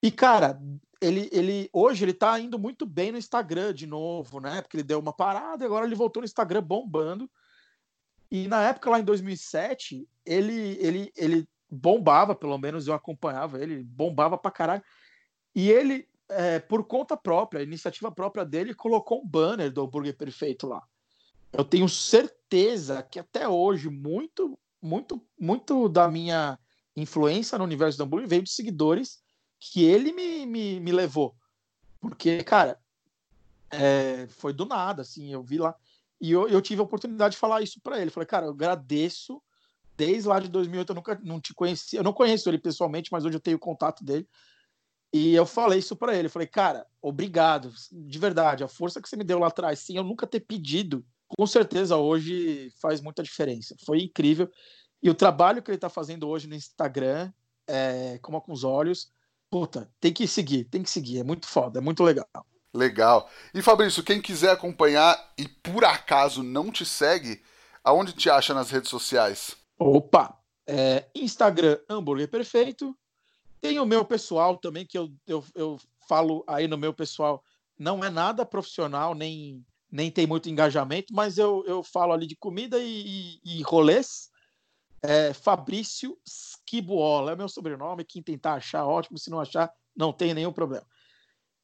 E, 0.02 0.12
cara, 0.12 0.62
ele, 1.02 1.30
ele 1.32 1.70
hoje 1.74 2.06
ele 2.06 2.14
tá 2.14 2.40
indo 2.40 2.60
muito 2.60 2.86
bem 2.86 3.12
no 3.12 3.18
Instagram 3.18 3.74
de 3.74 3.88
novo, 3.88 4.40
né? 4.40 4.62
Porque 4.62 4.78
ele 4.78 4.84
deu 4.84 5.00
uma 5.00 5.14
parada 5.14 5.64
e 5.64 5.66
agora 5.66 5.86
ele 5.86 5.96
voltou 5.96 6.22
no 6.22 6.26
Instagram 6.26 6.62
bombando. 6.62 7.30
E 8.30 8.48
na 8.48 8.68
época, 8.68 8.90
lá 8.90 9.00
em 9.00 9.04
2007, 9.04 10.08
ele, 10.26 10.78
ele, 10.80 11.12
ele 11.16 11.48
bombava, 11.70 12.36
pelo 12.36 12.58
menos 12.58 12.88
eu 12.88 12.94
acompanhava 12.94 13.62
ele, 13.62 13.84
bombava 13.84 14.38
pra 14.38 14.52
caralho. 14.52 14.84
E 15.54 15.72
ele, 15.72 16.08
é, 16.30 16.60
por 16.60 16.84
conta 16.84 17.18
própria, 17.18 17.64
iniciativa 17.64 18.12
própria 18.12 18.46
dele, 18.46 18.74
colocou 18.74 19.22
um 19.22 19.28
banner 19.28 19.72
do 19.72 19.82
Hambúrguer 19.82 20.16
Perfeito 20.16 20.68
lá. 20.68 20.84
Eu 21.52 21.64
tenho 21.64 21.88
certeza 21.88 22.35
que 23.04 23.20
até 23.20 23.48
hoje, 23.48 23.90
muito, 23.90 24.58
muito, 24.82 25.22
muito 25.40 25.90
da 25.90 26.10
minha 26.10 26.58
influência 26.96 27.58
no 27.58 27.64
universo 27.64 27.98
do 27.98 28.04
hambúrguer 28.04 28.30
veio 28.30 28.44
de 28.44 28.52
seguidores 28.52 29.20
que 29.60 29.84
ele 29.84 30.12
me, 30.12 30.46
me, 30.46 30.80
me 30.80 30.92
levou. 30.92 31.36
Porque, 32.00 32.44
cara, 32.44 32.80
é, 33.72 34.28
foi 34.28 34.54
do 34.54 34.66
nada, 34.66 35.02
assim, 35.02 35.32
eu 35.32 35.44
vi 35.44 35.58
lá. 35.58 35.76
E 36.20 36.32
eu, 36.32 36.48
eu 36.48 36.62
tive 36.62 36.82
a 36.82 36.84
oportunidade 36.84 37.34
de 37.34 37.40
falar 37.40 37.62
isso 37.62 37.80
para 37.82 38.00
ele. 38.00 38.12
Falei, 38.12 38.28
cara, 38.28 38.46
eu 38.46 38.52
agradeço. 38.52 39.42
Desde 39.98 40.28
lá 40.28 40.40
de 40.40 40.50
2008 40.50 40.90
eu 40.90 40.96
nunca 40.96 41.20
não 41.24 41.40
te 41.40 41.54
conheci. 41.54 41.96
Eu 41.96 42.04
não 42.04 42.14
conheço 42.14 42.50
ele 42.50 42.58
pessoalmente, 42.58 43.12
mas 43.12 43.26
hoje 43.26 43.38
eu 43.38 43.42
tenho 43.42 43.60
contato 43.60 44.04
dele. 44.04 44.28
E 45.12 45.34
eu 45.34 45.46
falei 45.46 45.80
isso 45.80 45.96
para 45.96 46.16
ele. 46.16 46.30
Falei, 46.30 46.48
cara, 46.48 46.86
obrigado. 47.02 47.74
De 47.92 48.20
verdade, 48.20 48.64
a 48.64 48.68
força 48.68 49.02
que 49.02 49.10
você 49.10 49.16
me 49.16 49.24
deu 49.24 49.40
lá 49.40 49.48
atrás, 49.48 49.80
sem 49.80 49.96
eu 49.96 50.04
nunca 50.04 50.28
ter 50.28 50.42
pedido, 50.42 51.06
com 51.28 51.46
certeza 51.48 51.98
hoje 51.98 52.72
faz 52.82 53.02
muita 53.02 53.24
diferença. 53.24 53.76
Foi 53.86 54.00
incrível. 54.00 54.50
E 55.02 55.10
o 55.10 55.16
trabalho 55.16 55.62
que 55.62 55.70
ele 55.70 55.78
está 55.78 55.90
fazendo 55.90 56.28
hoje 56.28 56.48
no 56.48 56.56
Instagram, 56.56 57.32
é, 57.68 58.18
como 58.22 58.42
com 58.42 58.52
os 58.52 58.64
olhos, 58.64 59.12
puta, 59.50 59.90
tem 60.00 60.14
que 60.14 60.28
seguir, 60.28 60.66
tem 60.66 60.84
que 60.84 60.90
seguir. 60.90 61.20
É 61.20 61.24
muito 61.24 61.48
foda, 61.48 61.80
é 61.80 61.82
muito 61.82 62.04
legal. 62.04 62.28
Legal. 62.74 63.30
E 63.54 63.62
Fabrício, 63.62 64.04
quem 64.04 64.22
quiser 64.22 64.52
acompanhar 64.52 65.34
e 65.38 65.48
por 65.48 65.86
acaso 65.86 66.44
não 66.44 66.72
te 66.72 66.86
segue, 66.86 67.42
aonde 67.84 68.14
te 68.14 68.30
acha 68.30 68.54
nas 68.54 68.70
redes 68.70 68.90
sociais? 68.90 69.56
Opa! 69.80 70.38
É, 70.68 71.06
Instagram 71.14 71.78
Hambúrguer 71.88 72.28
Perfeito. 72.28 72.98
Tem 73.62 73.80
o 73.80 73.86
meu 73.86 74.04
pessoal 74.04 74.58
também, 74.58 74.86
que 74.86 74.98
eu, 74.98 75.12
eu, 75.26 75.44
eu 75.56 75.80
falo 76.08 76.44
aí 76.48 76.68
no 76.68 76.78
meu 76.78 76.94
pessoal, 76.94 77.44
não 77.80 78.04
é 78.04 78.10
nada 78.10 78.46
profissional, 78.46 79.16
nem 79.16 79.66
nem 79.96 80.12
tem 80.12 80.28
muito 80.28 80.50
engajamento, 80.50 81.14
mas 81.14 81.38
eu, 81.38 81.64
eu 81.66 81.82
falo 81.82 82.12
ali 82.12 82.28
de 82.28 82.36
comida 82.36 82.78
e, 82.78 83.40
e, 83.44 83.60
e 83.60 83.62
rolês. 83.62 84.30
É, 85.02 85.34
Fabrício 85.34 86.18
Schibuola 86.28 87.32
é 87.32 87.36
meu 87.36 87.48
sobrenome. 87.48 88.04
Quem 88.04 88.22
tentar 88.22 88.56
achar, 88.56 88.86
ótimo. 88.86 89.18
Se 89.18 89.30
não 89.30 89.40
achar, 89.40 89.72
não 89.96 90.12
tem 90.12 90.34
nenhum 90.34 90.52
problema. 90.52 90.86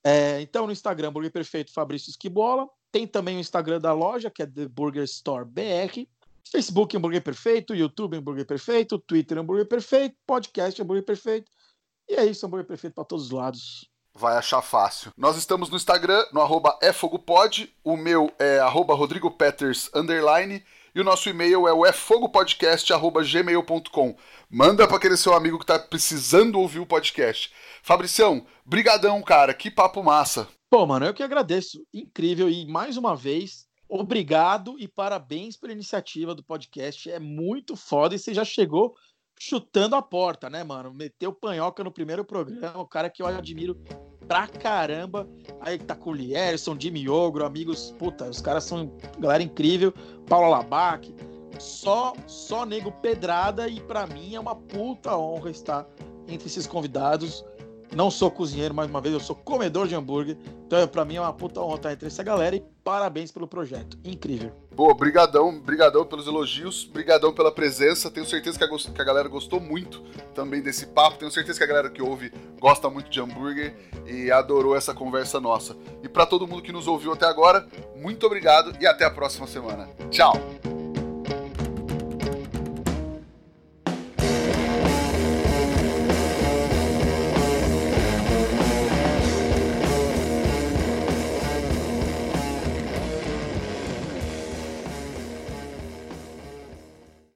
É, 0.04 0.40
então, 0.40 0.66
no 0.66 0.72
Instagram, 0.72 1.12
Burger 1.12 1.32
Perfeito 1.32 1.74
Fabrício 1.74 2.14
Schibuola. 2.14 2.70
Tem 2.90 3.06
também 3.06 3.36
o 3.36 3.40
Instagram 3.40 3.80
da 3.80 3.94
loja, 3.94 4.30
que 4.30 4.42
é 4.42 4.46
The 4.46 4.68
Burger 4.68 5.04
Store 5.04 5.46
BR. 5.46 6.08
Facebook 6.50 6.96
Hambúrguer 6.96 7.24
Perfeito, 7.24 7.76
YouTube 7.76 8.18
Hambúrguer 8.18 8.46
Perfeito, 8.46 8.98
Twitter 8.98 9.38
Hambúrguer 9.38 9.68
Perfeito, 9.68 10.16
Podcast 10.26 10.82
Hambúrguer 10.82 11.06
Perfeito. 11.06 11.52
E 12.10 12.16
é 12.16 12.26
isso, 12.26 12.46
Hambúrguer 12.46 12.68
Perfeito 12.68 12.96
para 12.96 13.06
todos 13.06 13.26
os 13.26 13.32
lados 13.32 13.92
vai 14.14 14.38
achar 14.38 14.62
fácil. 14.62 15.12
Nós 15.18 15.38
estamos 15.38 15.70
no 15.70 15.78
Instagram, 15.78 16.24
no 16.32 16.42
arroba 16.42 16.78
efogopod, 16.82 17.74
o 17.84 17.98
meu 17.98 18.32
é 18.38 18.60
arroba 18.60 18.94
rodrigopeters, 18.94 19.90
e 20.94 21.00
o 21.00 21.06
nosso 21.06 21.30
e-mail 21.30 21.66
é 21.68 21.74
o 21.74 21.86
efogopodcast.gmail.com. 21.86 24.16
Manda 24.50 24.86
para 24.88 24.98
aquele 24.98 25.16
seu 25.16 25.34
amigo 25.34 25.58
que 25.58 25.66
tá 25.66 25.80
precisando 25.80 26.60
ouvir 26.60 26.80
o 26.80 26.86
podcast. 26.86 27.50
Fabricião, 27.82 28.46
brigadão, 28.66 29.22
cara, 29.22 29.54
que 29.54 29.72
papo 29.72 30.04
massa. 30.04 30.50
Pô, 30.70 30.86
mano, 30.86 31.06
eu 31.06 31.14
que 31.14 31.24
agradeço. 31.24 31.82
Incrível, 31.94 32.50
e 32.50 32.66
mais 32.66 32.98
uma 32.98 33.16
vez, 33.16 33.66
obrigado 33.88 34.76
e 34.80 34.88
parabéns 34.88 35.56
pela 35.56 35.72
iniciativa 35.72 36.36
do 36.36 36.44
podcast. 36.44 37.10
É 37.10 37.20
muito 37.20 37.78
foda 37.78 38.16
e 38.16 38.20
você 38.20 38.34
já 38.34 38.44
chegou 38.44 38.94
chutando 39.44 39.96
a 39.96 40.04
porta, 40.04 40.52
né, 40.52 40.64
mano? 40.64 40.94
Meteu 40.94 41.34
panhoca 41.34 41.84
no 41.84 41.92
primeiro 41.92 42.24
programa, 42.24 42.80
o 42.80 42.86
cara 42.86 43.10
que 43.10 43.24
eu 43.24 43.26
admiro 43.26 43.76
pra 44.28 44.48
caramba. 44.48 45.28
Aí 45.60 45.80
tá 45.80 45.96
com 45.96 46.12
o 46.12 46.14
Lierson, 46.14 46.78
Jimmy 46.80 47.10
Ogro, 47.10 47.44
amigos, 47.44 47.92
puta, 47.98 48.30
os 48.30 48.40
caras 48.40 48.66
são 48.66 48.96
galera 49.18 49.42
incrível. 49.42 49.92
Paula 50.28 50.48
Labac, 50.48 51.12
só, 51.58 52.14
só 52.28 52.68
nego 52.68 52.92
pedrada 52.92 53.68
e 53.68 53.82
para 53.82 54.06
mim 54.06 54.36
é 54.36 54.40
uma 54.40 54.56
puta 54.56 55.18
honra 55.18 55.50
estar 55.50 55.88
entre 56.28 56.48
esses 56.48 56.68
convidados. 56.68 57.44
Não 57.96 58.10
sou 58.10 58.32
cozinheiro, 58.32 58.74
mais 58.74 58.90
uma 58.90 59.02
vez, 59.02 59.14
eu 59.14 59.20
sou 59.20 59.36
comedor 59.36 59.88
de 59.88 59.96
hambúrguer. 59.96 60.38
Então, 60.66 60.88
para 60.88 61.04
mim 61.04 61.16
é 61.16 61.22
uma 61.22 61.34
puta 61.34 61.60
honra 61.60 61.76
estar 61.76 61.94
entre 61.94 62.08
essa 62.08 62.24
galera 62.24 62.56
e 62.56 62.64
parabéns 62.84 63.32
pelo 63.32 63.48
projeto. 63.48 63.98
Incrível. 64.04 64.52
Pô, 64.76 64.94
brigadão, 64.94 65.60
brigadão 65.60 66.06
pelos 66.06 66.26
elogios, 66.26 66.86
brigadão 66.86 67.34
pela 67.34 67.52
presença. 67.52 68.10
Tenho 68.10 68.26
certeza 68.26 68.58
que 68.58 68.64
a, 68.64 68.68
que 68.94 69.02
a, 69.02 69.04
galera 69.04 69.28
gostou 69.28 69.60
muito 69.60 70.02
também 70.34 70.62
desse 70.62 70.88
papo. 70.88 71.18
Tenho 71.18 71.30
certeza 71.32 71.58
que 71.58 71.64
a 71.66 71.68
galera 71.68 71.90
que 71.90 72.02
ouve 72.02 72.32
gosta 72.60 72.90
muito 72.90 73.10
de 73.10 73.20
hambúrguer 73.20 73.76
e 74.06 74.32
adorou 74.32 74.76
essa 74.76 74.94
conversa 74.94 75.42
nossa. 75.42 75.76
E 76.02 76.08
para 76.08 76.26
todo 76.26 76.48
mundo 76.48 76.62
que 76.62 76.72
nos 76.72 76.88
ouviu 76.88 77.12
até 77.12 77.26
agora, 77.26 77.68
muito 77.98 78.26
obrigado 78.26 78.74
e 78.80 78.88
até 78.88 79.04
a 79.04 79.12
próxima 79.12 79.46
semana. 79.46 79.90
Tchau. 80.10 80.34